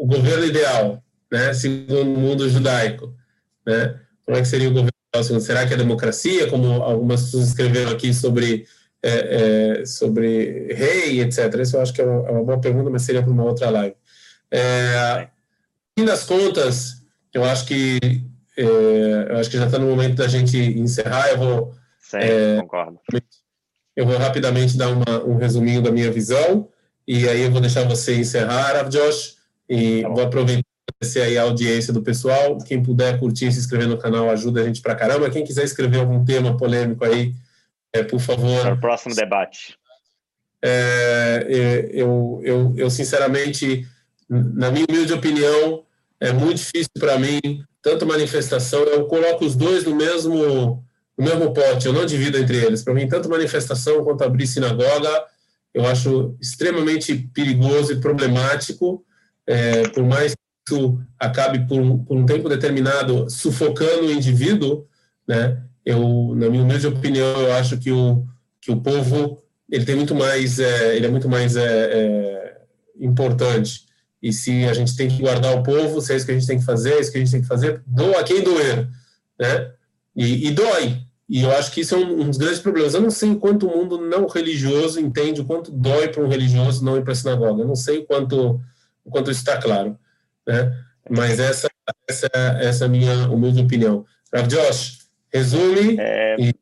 o 0.00 0.06
governo 0.06 0.46
ideal, 0.46 1.04
né, 1.30 1.52
segundo 1.52 2.00
o 2.00 2.06
mundo 2.06 2.48
judaico, 2.48 3.14
né? 3.66 4.00
Como 4.24 4.38
é 4.38 4.40
que 4.40 4.48
seria 4.48 4.68
o 4.68 4.72
governo? 4.72 4.99
Será 5.40 5.66
que 5.66 5.74
é 5.74 5.76
democracia, 5.76 6.48
como 6.48 6.82
algumas 6.82 7.22
pessoas 7.24 7.48
escreveram 7.48 7.90
aqui 7.90 8.14
sobre 8.14 8.66
é, 9.02 9.80
é, 9.80 9.86
sobre 9.86 10.72
rei, 10.74 11.20
etc. 11.20 11.52
Isso 11.60 11.76
eu 11.76 11.80
acho 11.80 11.92
que 11.92 12.00
é 12.00 12.04
uma, 12.04 12.28
é 12.28 12.32
uma 12.32 12.44
boa 12.44 12.60
pergunta, 12.60 12.90
mas 12.90 13.02
seria 13.02 13.22
para 13.22 13.32
uma 13.32 13.44
outra 13.44 13.70
live. 13.70 13.96
É, 14.50 15.28
fim 15.98 16.04
das 16.04 16.24
contas, 16.24 17.02
eu 17.32 17.44
acho 17.44 17.66
que 17.66 17.98
é, 18.56 18.64
eu 19.30 19.36
acho 19.38 19.50
que 19.50 19.56
já 19.56 19.66
está 19.66 19.78
no 19.78 19.86
momento 19.86 20.16
da 20.16 20.28
gente 20.28 20.56
encerrar. 20.56 21.30
Eu 21.30 21.38
vou 21.38 21.74
Sim, 21.98 22.18
é, 22.18 22.60
concordo. 22.60 23.00
Eu 23.96 24.06
vou 24.06 24.16
rapidamente 24.16 24.76
dar 24.76 24.88
uma, 24.88 25.24
um 25.24 25.36
resuminho 25.36 25.82
da 25.82 25.90
minha 25.90 26.10
visão 26.10 26.68
e 27.06 27.28
aí 27.28 27.42
eu 27.42 27.50
vou 27.50 27.60
deixar 27.60 27.84
você 27.84 28.16
encerrar, 28.16 28.88
Josh. 28.88 29.36
E 29.68 30.02
tá 30.02 30.08
vou 30.08 30.22
aproveitar 30.22 30.69
agradecer 30.90 31.22
aí 31.22 31.38
a 31.38 31.42
audiência 31.42 31.92
do 31.92 32.02
pessoal. 32.02 32.58
Quem 32.58 32.82
puder 32.82 33.18
curtir, 33.18 33.50
se 33.52 33.58
inscrever 33.58 33.88
no 33.88 33.98
canal 33.98 34.30
ajuda 34.30 34.60
a 34.60 34.64
gente 34.64 34.82
pra 34.82 34.94
caramba. 34.94 35.30
Quem 35.30 35.44
quiser 35.44 35.64
escrever 35.64 36.00
algum 36.00 36.24
tema 36.24 36.56
polêmico 36.56 37.04
aí, 37.04 37.34
é, 37.92 38.02
por 38.02 38.20
favor. 38.20 38.62
Para 38.62 38.74
o 38.74 38.80
próximo 38.80 39.14
debate. 39.14 39.78
É, 40.62 41.46
é, 41.48 41.90
eu, 41.92 42.40
eu, 42.42 42.74
eu, 42.76 42.90
sinceramente, 42.90 43.86
na 44.28 44.70
minha 44.70 44.84
humilde 44.88 45.12
opinião, 45.12 45.84
é 46.20 46.32
muito 46.32 46.58
difícil 46.58 46.90
para 46.98 47.18
mim, 47.18 47.40
tanto 47.82 48.06
manifestação, 48.06 48.80
eu 48.80 49.06
coloco 49.06 49.44
os 49.44 49.56
dois 49.56 49.84
no 49.84 49.94
mesmo, 49.94 50.84
no 51.16 51.24
mesmo 51.24 51.54
pote, 51.54 51.86
eu 51.86 51.94
não 51.94 52.04
divido 52.04 52.36
entre 52.36 52.58
eles. 52.58 52.82
Para 52.82 52.92
mim, 52.92 53.08
tanto 53.08 53.30
manifestação 53.30 54.04
quanto 54.04 54.22
abrir 54.22 54.46
sinagoga, 54.46 55.24
eu 55.72 55.86
acho 55.86 56.36
extremamente 56.40 57.14
perigoso 57.32 57.92
e 57.92 58.00
problemático, 58.00 59.02
é, 59.46 59.88
por 59.88 60.04
mais 60.04 60.34
isso 60.70 60.98
acabe 61.18 61.66
por 61.66 61.80
um, 61.80 61.98
por 61.98 62.16
um 62.16 62.26
tempo 62.26 62.48
determinado 62.48 63.28
sufocando 63.28 64.06
o 64.06 64.12
indivíduo, 64.12 64.86
né? 65.26 65.62
Eu, 65.84 66.34
na 66.36 66.48
minha 66.48 66.62
humilde 66.62 66.86
opinião, 66.86 67.40
eu 67.40 67.52
acho 67.54 67.78
que 67.78 67.90
o 67.90 68.26
que 68.60 68.70
o 68.70 68.80
povo 68.80 69.42
ele 69.70 69.84
tem 69.84 69.96
muito 69.96 70.14
mais, 70.14 70.58
é, 70.58 70.96
ele 70.96 71.06
é 71.06 71.08
muito 71.08 71.28
mais 71.28 71.56
é, 71.56 71.64
é, 71.64 72.60
importante. 73.00 73.86
E 74.22 74.32
se 74.32 74.64
a 74.66 74.74
gente 74.74 74.94
tem 74.94 75.08
que 75.08 75.22
guardar 75.22 75.56
o 75.56 75.62
povo, 75.62 76.00
se 76.00 76.12
é 76.12 76.16
isso 76.16 76.26
que 76.26 76.32
a 76.32 76.34
gente 76.34 76.46
tem 76.46 76.58
que 76.58 76.64
fazer, 76.64 76.94
é 76.94 77.00
isso 77.00 77.10
que 77.10 77.16
a 77.16 77.20
gente 77.20 77.30
tem 77.30 77.40
que 77.40 77.46
fazer, 77.46 77.82
doa 77.86 78.22
quem 78.22 78.42
doer, 78.42 78.88
né? 79.38 79.70
E, 80.14 80.48
e 80.48 80.50
dói. 80.50 80.98
E 81.28 81.42
eu 81.42 81.50
acho 81.52 81.70
que 81.70 81.80
isso 81.80 81.94
é 81.94 81.98
um, 81.98 82.22
um, 82.22 82.26
dos 82.26 82.36
grandes 82.36 82.58
problemas. 82.58 82.92
Eu 82.92 83.00
não 83.00 83.10
sei 83.10 83.34
quanto 83.36 83.66
o 83.66 83.74
mundo 83.74 83.98
não 83.98 84.26
religioso 84.26 85.00
entende 85.00 85.40
o 85.40 85.44
quanto 85.44 85.70
dói 85.70 86.08
para 86.08 86.22
um 86.22 86.28
religioso 86.28 86.84
não 86.84 86.96
ir 86.96 87.02
para 87.02 87.12
a 87.12 87.16
sinagoga. 87.16 87.62
Eu 87.62 87.68
não 87.68 87.76
sei 87.76 87.98
o 87.98 88.04
quanto, 88.04 88.60
o 89.04 89.10
quanto 89.10 89.30
isso 89.30 89.40
está 89.40 89.56
claro, 89.56 89.96
né? 90.50 90.84
Mas 91.08 91.38
essa, 91.38 91.68
essa, 92.08 92.28
essa 92.60 92.84
é 92.84 92.86
a 92.86 92.90
minha 92.90 93.28
humilde 93.28 93.62
opinião. 93.62 94.04
Rav 94.34 94.46
Josh, 94.48 95.08
resume 95.32 95.96
é... 95.98 96.36
e... 96.38 96.54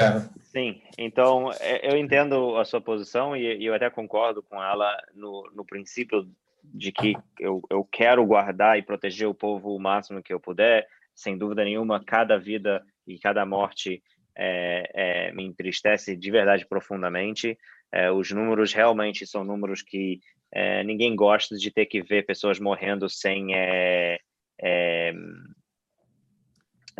É. 0.00 0.20
Sim, 0.40 0.80
então 0.96 1.52
é, 1.60 1.92
eu 1.92 1.98
entendo 1.98 2.56
a 2.56 2.64
sua 2.64 2.80
posição 2.80 3.36
e, 3.36 3.64
eu 3.64 3.74
até 3.74 3.90
concordo 3.90 4.42
com 4.42 4.62
ela 4.62 4.96
no, 5.14 5.50
no 5.54 5.64
princípio 5.64 6.28
de 6.62 6.92
que 6.92 7.14
eu, 7.38 7.60
eu 7.68 7.84
quero 7.84 8.24
guardar 8.24 8.78
e 8.78 8.82
proteger 8.82 9.26
o 9.26 9.34
povo 9.34 9.74
o 9.74 9.80
máximo 9.80 10.22
que 10.22 10.32
eu 10.32 10.40
puder. 10.40 10.86
Sem 11.14 11.36
dúvida 11.36 11.64
nenhuma, 11.64 12.02
cada 12.02 12.38
vida 12.38 12.84
e 13.06 13.18
cada 13.18 13.44
morte 13.44 14.02
é, 14.36 14.90
é, 14.94 15.32
me 15.32 15.44
entristece 15.44 16.16
de 16.16 16.30
verdade 16.30 16.64
profundamente. 16.64 17.58
É, 17.90 18.10
os 18.10 18.30
números 18.30 18.72
realmente 18.72 19.26
são 19.26 19.42
números 19.42 19.82
que 19.82 20.20
é, 20.52 20.82
ninguém 20.84 21.14
gosta 21.14 21.56
de 21.56 21.70
ter 21.70 21.86
que 21.86 22.02
ver 22.02 22.26
pessoas 22.26 22.58
morrendo 22.58 23.08
sem 23.08 23.54
é, 23.54 24.18
é, 24.60 25.12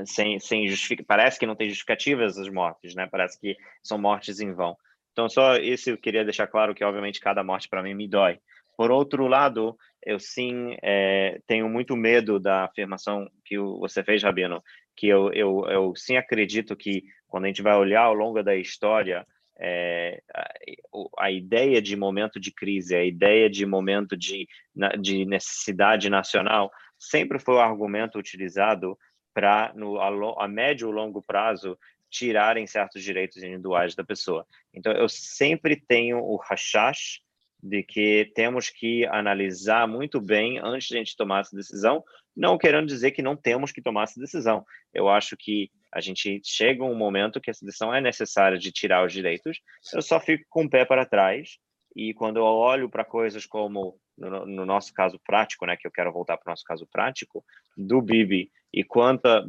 sem, 0.04 0.38
sem 0.38 0.68
justific... 0.68 1.02
parece 1.04 1.38
que 1.38 1.46
não 1.46 1.56
tem 1.56 1.68
justificativas 1.68 2.38
as 2.38 2.48
mortes, 2.48 2.94
né? 2.94 3.08
Parece 3.10 3.38
que 3.40 3.56
são 3.82 3.98
mortes 3.98 4.40
em 4.40 4.52
vão. 4.52 4.76
Então, 5.12 5.28
só 5.28 5.56
isso 5.56 5.90
eu 5.90 5.98
queria 5.98 6.24
deixar 6.24 6.46
claro 6.46 6.74
que, 6.74 6.84
obviamente, 6.84 7.20
cada 7.20 7.42
morte 7.42 7.68
para 7.68 7.82
mim 7.82 7.94
me 7.94 8.06
dói. 8.06 8.38
Por 8.76 8.92
outro 8.92 9.26
lado, 9.26 9.76
eu 10.04 10.20
sim 10.20 10.76
é, 10.82 11.40
tenho 11.46 11.68
muito 11.68 11.96
medo 11.96 12.38
da 12.38 12.64
afirmação 12.64 13.28
que 13.44 13.58
você 13.58 14.04
fez, 14.04 14.22
Rabino, 14.22 14.62
que 14.96 15.08
eu, 15.08 15.32
eu, 15.32 15.66
eu 15.68 15.92
sim 15.96 16.16
acredito 16.16 16.76
que 16.76 17.02
quando 17.26 17.44
a 17.44 17.46
gente 17.48 17.62
vai 17.62 17.76
olhar 17.76 18.02
ao 18.02 18.14
longo 18.14 18.42
da 18.42 18.54
história, 18.54 19.26
é, 19.58 20.22
a, 21.18 21.30
ideia 21.30 21.82
de 21.82 21.96
momento 21.96 22.38
de 22.38 22.52
crise, 22.52 22.94
a 22.94 23.04
ideia 23.04 23.50
de 23.50 23.66
momento 23.66 24.16
de, 24.16 24.48
de 25.00 25.24
necessidade 25.24 26.08
nacional, 26.08 26.70
sempre 26.98 27.38
foi 27.38 27.54
o 27.54 27.60
argumento 27.60 28.18
utilizado 28.18 28.98
para, 29.34 29.72
a, 29.72 30.44
a 30.44 30.48
médio 30.48 30.88
ou 30.88 30.92
longo 30.94 31.22
prazo, 31.22 31.78
tirarem 32.10 32.66
certos 32.66 33.02
direitos 33.02 33.36
individuais 33.38 33.94
da 33.94 34.04
pessoa. 34.04 34.46
Então, 34.72 34.92
eu 34.92 35.08
sempre 35.08 35.76
tenho 35.76 36.18
o 36.18 36.36
rashash 36.36 37.20
de 37.62 37.82
que 37.82 38.30
temos 38.34 38.70
que 38.70 39.04
analisar 39.06 39.86
muito 39.86 40.20
bem 40.20 40.58
antes 40.58 40.88
de 40.88 40.94
a 40.94 40.98
gente 40.98 41.16
tomar 41.16 41.40
essa 41.40 41.56
decisão, 41.56 42.04
não 42.36 42.56
querendo 42.56 42.86
dizer 42.86 43.10
que 43.10 43.20
não 43.20 43.36
temos 43.36 43.72
que 43.72 43.82
tomar 43.82 44.04
essa 44.04 44.20
decisão. 44.20 44.64
Eu 44.94 45.08
acho 45.08 45.36
que 45.36 45.70
a 45.92 46.00
gente 46.00 46.40
chega 46.44 46.84
um 46.84 46.94
momento 46.94 47.40
que 47.40 47.50
essa 47.50 47.64
decisão 47.64 47.94
é 47.94 48.00
necessária 48.00 48.58
de 48.58 48.70
tirar 48.72 49.04
os 49.04 49.12
direitos, 49.12 49.60
eu 49.92 50.02
só 50.02 50.20
fico 50.20 50.44
com 50.48 50.64
o 50.64 50.70
pé 50.70 50.84
para 50.84 51.06
trás 51.06 51.58
e 51.96 52.12
quando 52.14 52.36
eu 52.36 52.44
olho 52.44 52.88
para 52.88 53.04
coisas 53.04 53.46
como 53.46 53.98
no, 54.16 54.44
no, 54.46 54.66
nosso 54.66 54.92
caso 54.92 55.18
prático, 55.24 55.64
né, 55.64 55.76
que 55.76 55.86
eu 55.86 55.90
quero 55.90 56.12
voltar 56.12 56.36
para 56.36 56.50
o 56.50 56.52
nosso 56.52 56.64
caso 56.64 56.86
prático, 56.90 57.44
do 57.76 58.02
Bibi 58.02 58.50
e 58.72 58.84
quanta, 58.84 59.46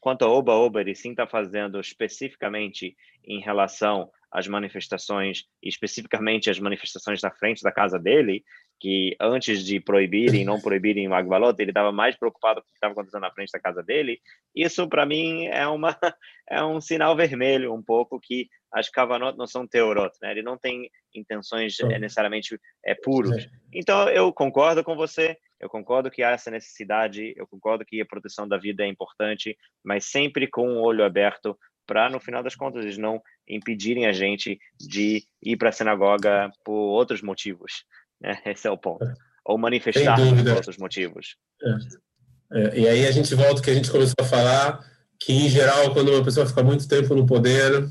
quanto 0.00 0.24
a 0.24 0.28
Oba 0.28 0.52
Oba 0.52 0.80
ele 0.80 0.94
sim 0.94 1.10
está 1.10 1.26
fazendo 1.26 1.80
especificamente 1.80 2.96
em 3.24 3.40
relação 3.40 4.10
às 4.30 4.46
manifestações, 4.46 5.44
especificamente 5.62 6.50
as 6.50 6.58
manifestações 6.58 7.22
na 7.22 7.30
frente 7.30 7.62
da 7.62 7.72
casa 7.72 7.98
dele, 7.98 8.44
que 8.80 9.14
antes 9.20 9.62
de 9.64 9.78
proibirem, 9.78 10.44
não 10.44 10.58
proibirem 10.60 11.06
o 11.06 11.14
Agbalot, 11.14 11.54
ele 11.60 11.70
estava 11.70 11.92
mais 11.92 12.16
preocupado 12.16 12.62
com 12.62 12.66
o 12.66 12.70
que 12.70 12.76
estava 12.76 12.92
acontecendo 12.92 13.20
na 13.20 13.30
frente 13.30 13.52
da 13.52 13.60
casa 13.60 13.82
dele. 13.82 14.18
Isso, 14.54 14.88
para 14.88 15.04
mim, 15.04 15.46
é, 15.46 15.66
uma, 15.68 15.96
é 16.48 16.64
um 16.64 16.80
sinal 16.80 17.14
vermelho, 17.14 17.74
um 17.74 17.82
pouco, 17.82 18.18
que 18.18 18.48
as 18.72 18.88
Kavanot 18.88 19.36
não 19.36 19.46
são 19.46 19.66
teorot, 19.66 20.16
né? 20.22 20.30
Ele 20.30 20.42
não 20.42 20.56
tem 20.56 20.90
intenções 21.14 21.78
é, 21.80 21.98
necessariamente 21.98 22.58
é, 22.84 22.94
puros. 22.94 23.48
Então, 23.72 24.08
eu 24.08 24.32
concordo 24.32 24.82
com 24.82 24.96
você, 24.96 25.36
eu 25.60 25.68
concordo 25.68 26.10
que 26.10 26.22
há 26.22 26.30
essa 26.30 26.50
necessidade, 26.50 27.34
eu 27.36 27.46
concordo 27.46 27.84
que 27.84 28.00
a 28.00 28.06
proteção 28.06 28.48
da 28.48 28.56
vida 28.56 28.84
é 28.84 28.86
importante, 28.86 29.56
mas 29.84 30.06
sempre 30.06 30.46
com 30.46 30.68
o 30.68 30.72
um 30.72 30.80
olho 30.80 31.04
aberto 31.04 31.58
para, 31.86 32.08
no 32.08 32.20
final 32.20 32.42
das 32.42 32.54
contas, 32.54 32.84
eles 32.84 32.96
não 32.96 33.20
impedirem 33.48 34.06
a 34.06 34.12
gente 34.12 34.60
de 34.78 35.24
ir 35.42 35.56
para 35.56 35.70
a 35.70 35.72
sinagoga 35.72 36.48
por 36.64 36.72
outros 36.72 37.20
motivos. 37.20 37.84
Esse 38.46 38.66
é 38.66 38.70
o 38.70 38.78
ponto. 38.78 39.06
Ou 39.44 39.58
manifestar 39.58 40.16
por 40.16 40.48
outros 40.48 40.76
motivos. 40.76 41.36
É. 41.62 42.10
É, 42.52 42.78
e 42.80 42.88
aí 42.88 43.06
a 43.06 43.10
gente 43.12 43.34
volta 43.34 43.62
que 43.62 43.70
a 43.70 43.74
gente 43.74 43.90
começou 43.90 44.14
a 44.20 44.24
falar 44.24 44.80
que, 45.18 45.32
em 45.32 45.48
geral, 45.48 45.92
quando 45.92 46.12
uma 46.12 46.24
pessoa 46.24 46.46
fica 46.46 46.62
muito 46.62 46.88
tempo 46.88 47.14
no 47.14 47.26
poder, 47.26 47.88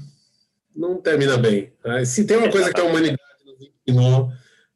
não 0.75 1.01
termina 1.01 1.37
bem. 1.37 1.71
Né? 1.83 2.03
Se 2.05 2.25
tem 2.25 2.37
uma 2.37 2.51
coisa 2.51 2.73
que 2.73 2.81
a 2.81 2.83
humanidade 2.83 3.21
nos 3.45 3.69
ensinou, 3.87 4.31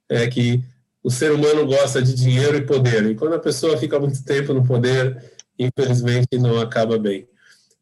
é 0.10 0.28
que 0.28 0.64
o 1.04 1.10
ser 1.10 1.32
humano 1.32 1.66
gosta 1.66 2.01
de 2.01 2.14
dinheiro 2.14 2.58
e 2.58 2.66
poder. 2.66 3.06
E 3.06 3.16
quando 3.16 3.34
a 3.34 3.39
pessoa 3.39 3.78
fica 3.78 3.99
muito 3.99 4.24
tempo 4.24 4.54
no 4.54 4.66
poder, 4.66 5.22
infelizmente 5.60 6.38
não 6.39 6.60
acaba 6.62 6.97
bem. 6.97 7.28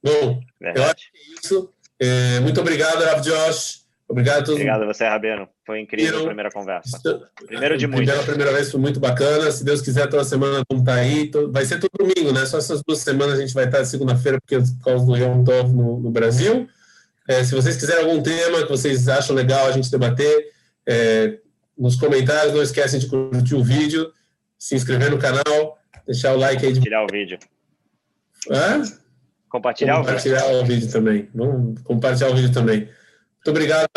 Bom, 0.03 0.41
Verdade. 0.59 0.79
eu 0.79 0.83
acho 0.85 1.11
que 1.11 1.17
é 1.17 1.39
isso. 1.39 1.73
É, 1.99 2.39
muito 2.39 2.59
obrigado, 2.59 3.03
Rav 3.03 3.21
Josh. 3.21 3.85
Obrigado 4.07 4.39
a 4.39 4.43
todos. 4.43 4.53
Obrigado 4.53 4.83
a 4.83 4.87
você, 4.87 5.07
Rabino. 5.07 5.47
Foi 5.71 5.79
incrível 5.79 6.23
a 6.23 6.25
primeira 6.25 6.51
conversa. 6.51 6.99
Primeiro 7.47 7.77
de 7.77 7.87
muito. 7.87 8.11
A 8.11 8.23
primeira 8.23 8.51
vez 8.51 8.69
foi 8.69 8.77
muito 8.77 8.99
bacana. 8.99 9.49
Se 9.53 9.63
Deus 9.63 9.79
quiser, 9.79 10.05
toda 10.09 10.25
semana 10.25 10.61
vamos 10.69 10.81
estar 10.81 10.95
aí. 10.95 11.31
Vai 11.49 11.63
ser 11.63 11.79
todo 11.79 11.91
domingo, 11.97 12.33
né? 12.33 12.45
Só 12.45 12.57
essas 12.57 12.81
duas 12.85 12.99
semanas 12.99 13.35
a 13.35 13.41
gente 13.41 13.53
vai 13.53 13.63
estar 13.63 13.85
segunda-feira, 13.85 14.37
porque 14.41 14.57
por 14.57 14.83
causa 14.83 15.05
do 15.05 15.15
Yom 15.15 15.45
Tov 15.45 15.73
no, 15.73 15.97
no 15.97 16.11
Brasil. 16.11 16.67
É, 17.25 17.41
se 17.41 17.55
vocês 17.55 17.77
quiserem 17.77 18.03
algum 18.03 18.21
tema 18.21 18.63
que 18.63 18.69
vocês 18.69 19.07
acham 19.07 19.33
legal 19.33 19.65
a 19.65 19.71
gente 19.71 19.89
debater, 19.89 20.49
é, 20.85 21.37
nos 21.77 21.95
comentários, 21.95 22.53
não 22.53 22.61
esquecem 22.61 22.99
de 22.99 23.07
curtir 23.07 23.55
o 23.55 23.63
vídeo, 23.63 24.11
se 24.59 24.75
inscrever 24.75 25.09
no 25.09 25.17
canal, 25.17 25.79
deixar 26.05 26.33
o 26.33 26.37
like 26.37 26.65
aí. 26.65 26.73
De... 26.73 26.79
Compartilhar 26.79 27.03
o 27.05 27.07
vídeo. 27.09 27.39
Hã? 28.51 28.83
Compartilhar, 29.47 29.97
compartilhar 29.99 30.45
o, 30.47 30.49
vídeo. 30.49 30.63
o 30.63 30.65
vídeo 30.65 30.91
também. 30.91 31.29
Vamos 31.33 31.81
compartilhar 31.83 32.29
o 32.29 32.35
vídeo 32.35 32.51
também. 32.51 32.89
Muito 33.41 33.57
obrigado, 33.57 33.89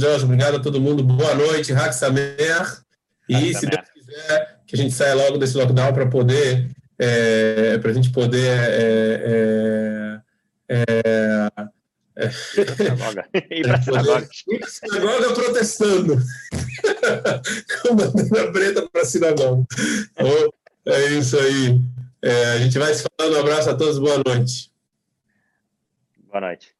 Jorge. 0.00 0.24
Obrigado 0.24 0.56
a 0.56 0.60
todo 0.60 0.80
mundo. 0.80 1.04
Boa 1.04 1.34
noite, 1.34 1.70
Hack 1.70 1.92
Samer. 1.92 2.80
E 3.28 3.54
se 3.54 3.66
Deus 3.66 3.90
quiser, 3.92 4.60
que 4.66 4.74
a 4.74 4.78
gente 4.78 4.94
saia 4.94 5.14
logo 5.14 5.36
desse 5.36 5.54
lockdown 5.54 5.92
para 5.92 6.06
poder, 6.06 6.70
é, 6.98 7.76
para 7.76 7.90
a 7.90 7.94
gente 7.94 8.10
poder 8.10 8.58
é, 8.58 10.22
é, 10.68 10.80
é, 10.86 11.50
Ir 13.50 13.64
para 13.64 13.76
a 13.76 13.82
sinagoga. 13.82 14.28
Ir 14.50 14.58
para 14.58 14.66
a 14.66 14.70
sinagoga 14.70 15.34
protestando. 15.34 16.16
Mandando 17.90 18.38
a 18.38 18.50
preta 18.50 18.88
para 18.90 19.02
a 19.02 19.04
sinagoga. 19.04 19.66
Então, 20.12 20.52
é 20.86 21.04
isso 21.10 21.38
aí. 21.38 21.78
É, 22.22 22.44
a 22.52 22.58
gente 22.60 22.78
vai 22.78 22.94
se 22.94 23.04
falando. 23.18 23.36
Um 23.36 23.40
abraço 23.40 23.68
a 23.68 23.74
todos. 23.74 23.98
Boa 23.98 24.22
noite. 24.24 24.72
Boa 26.30 26.40
noite. 26.40 26.75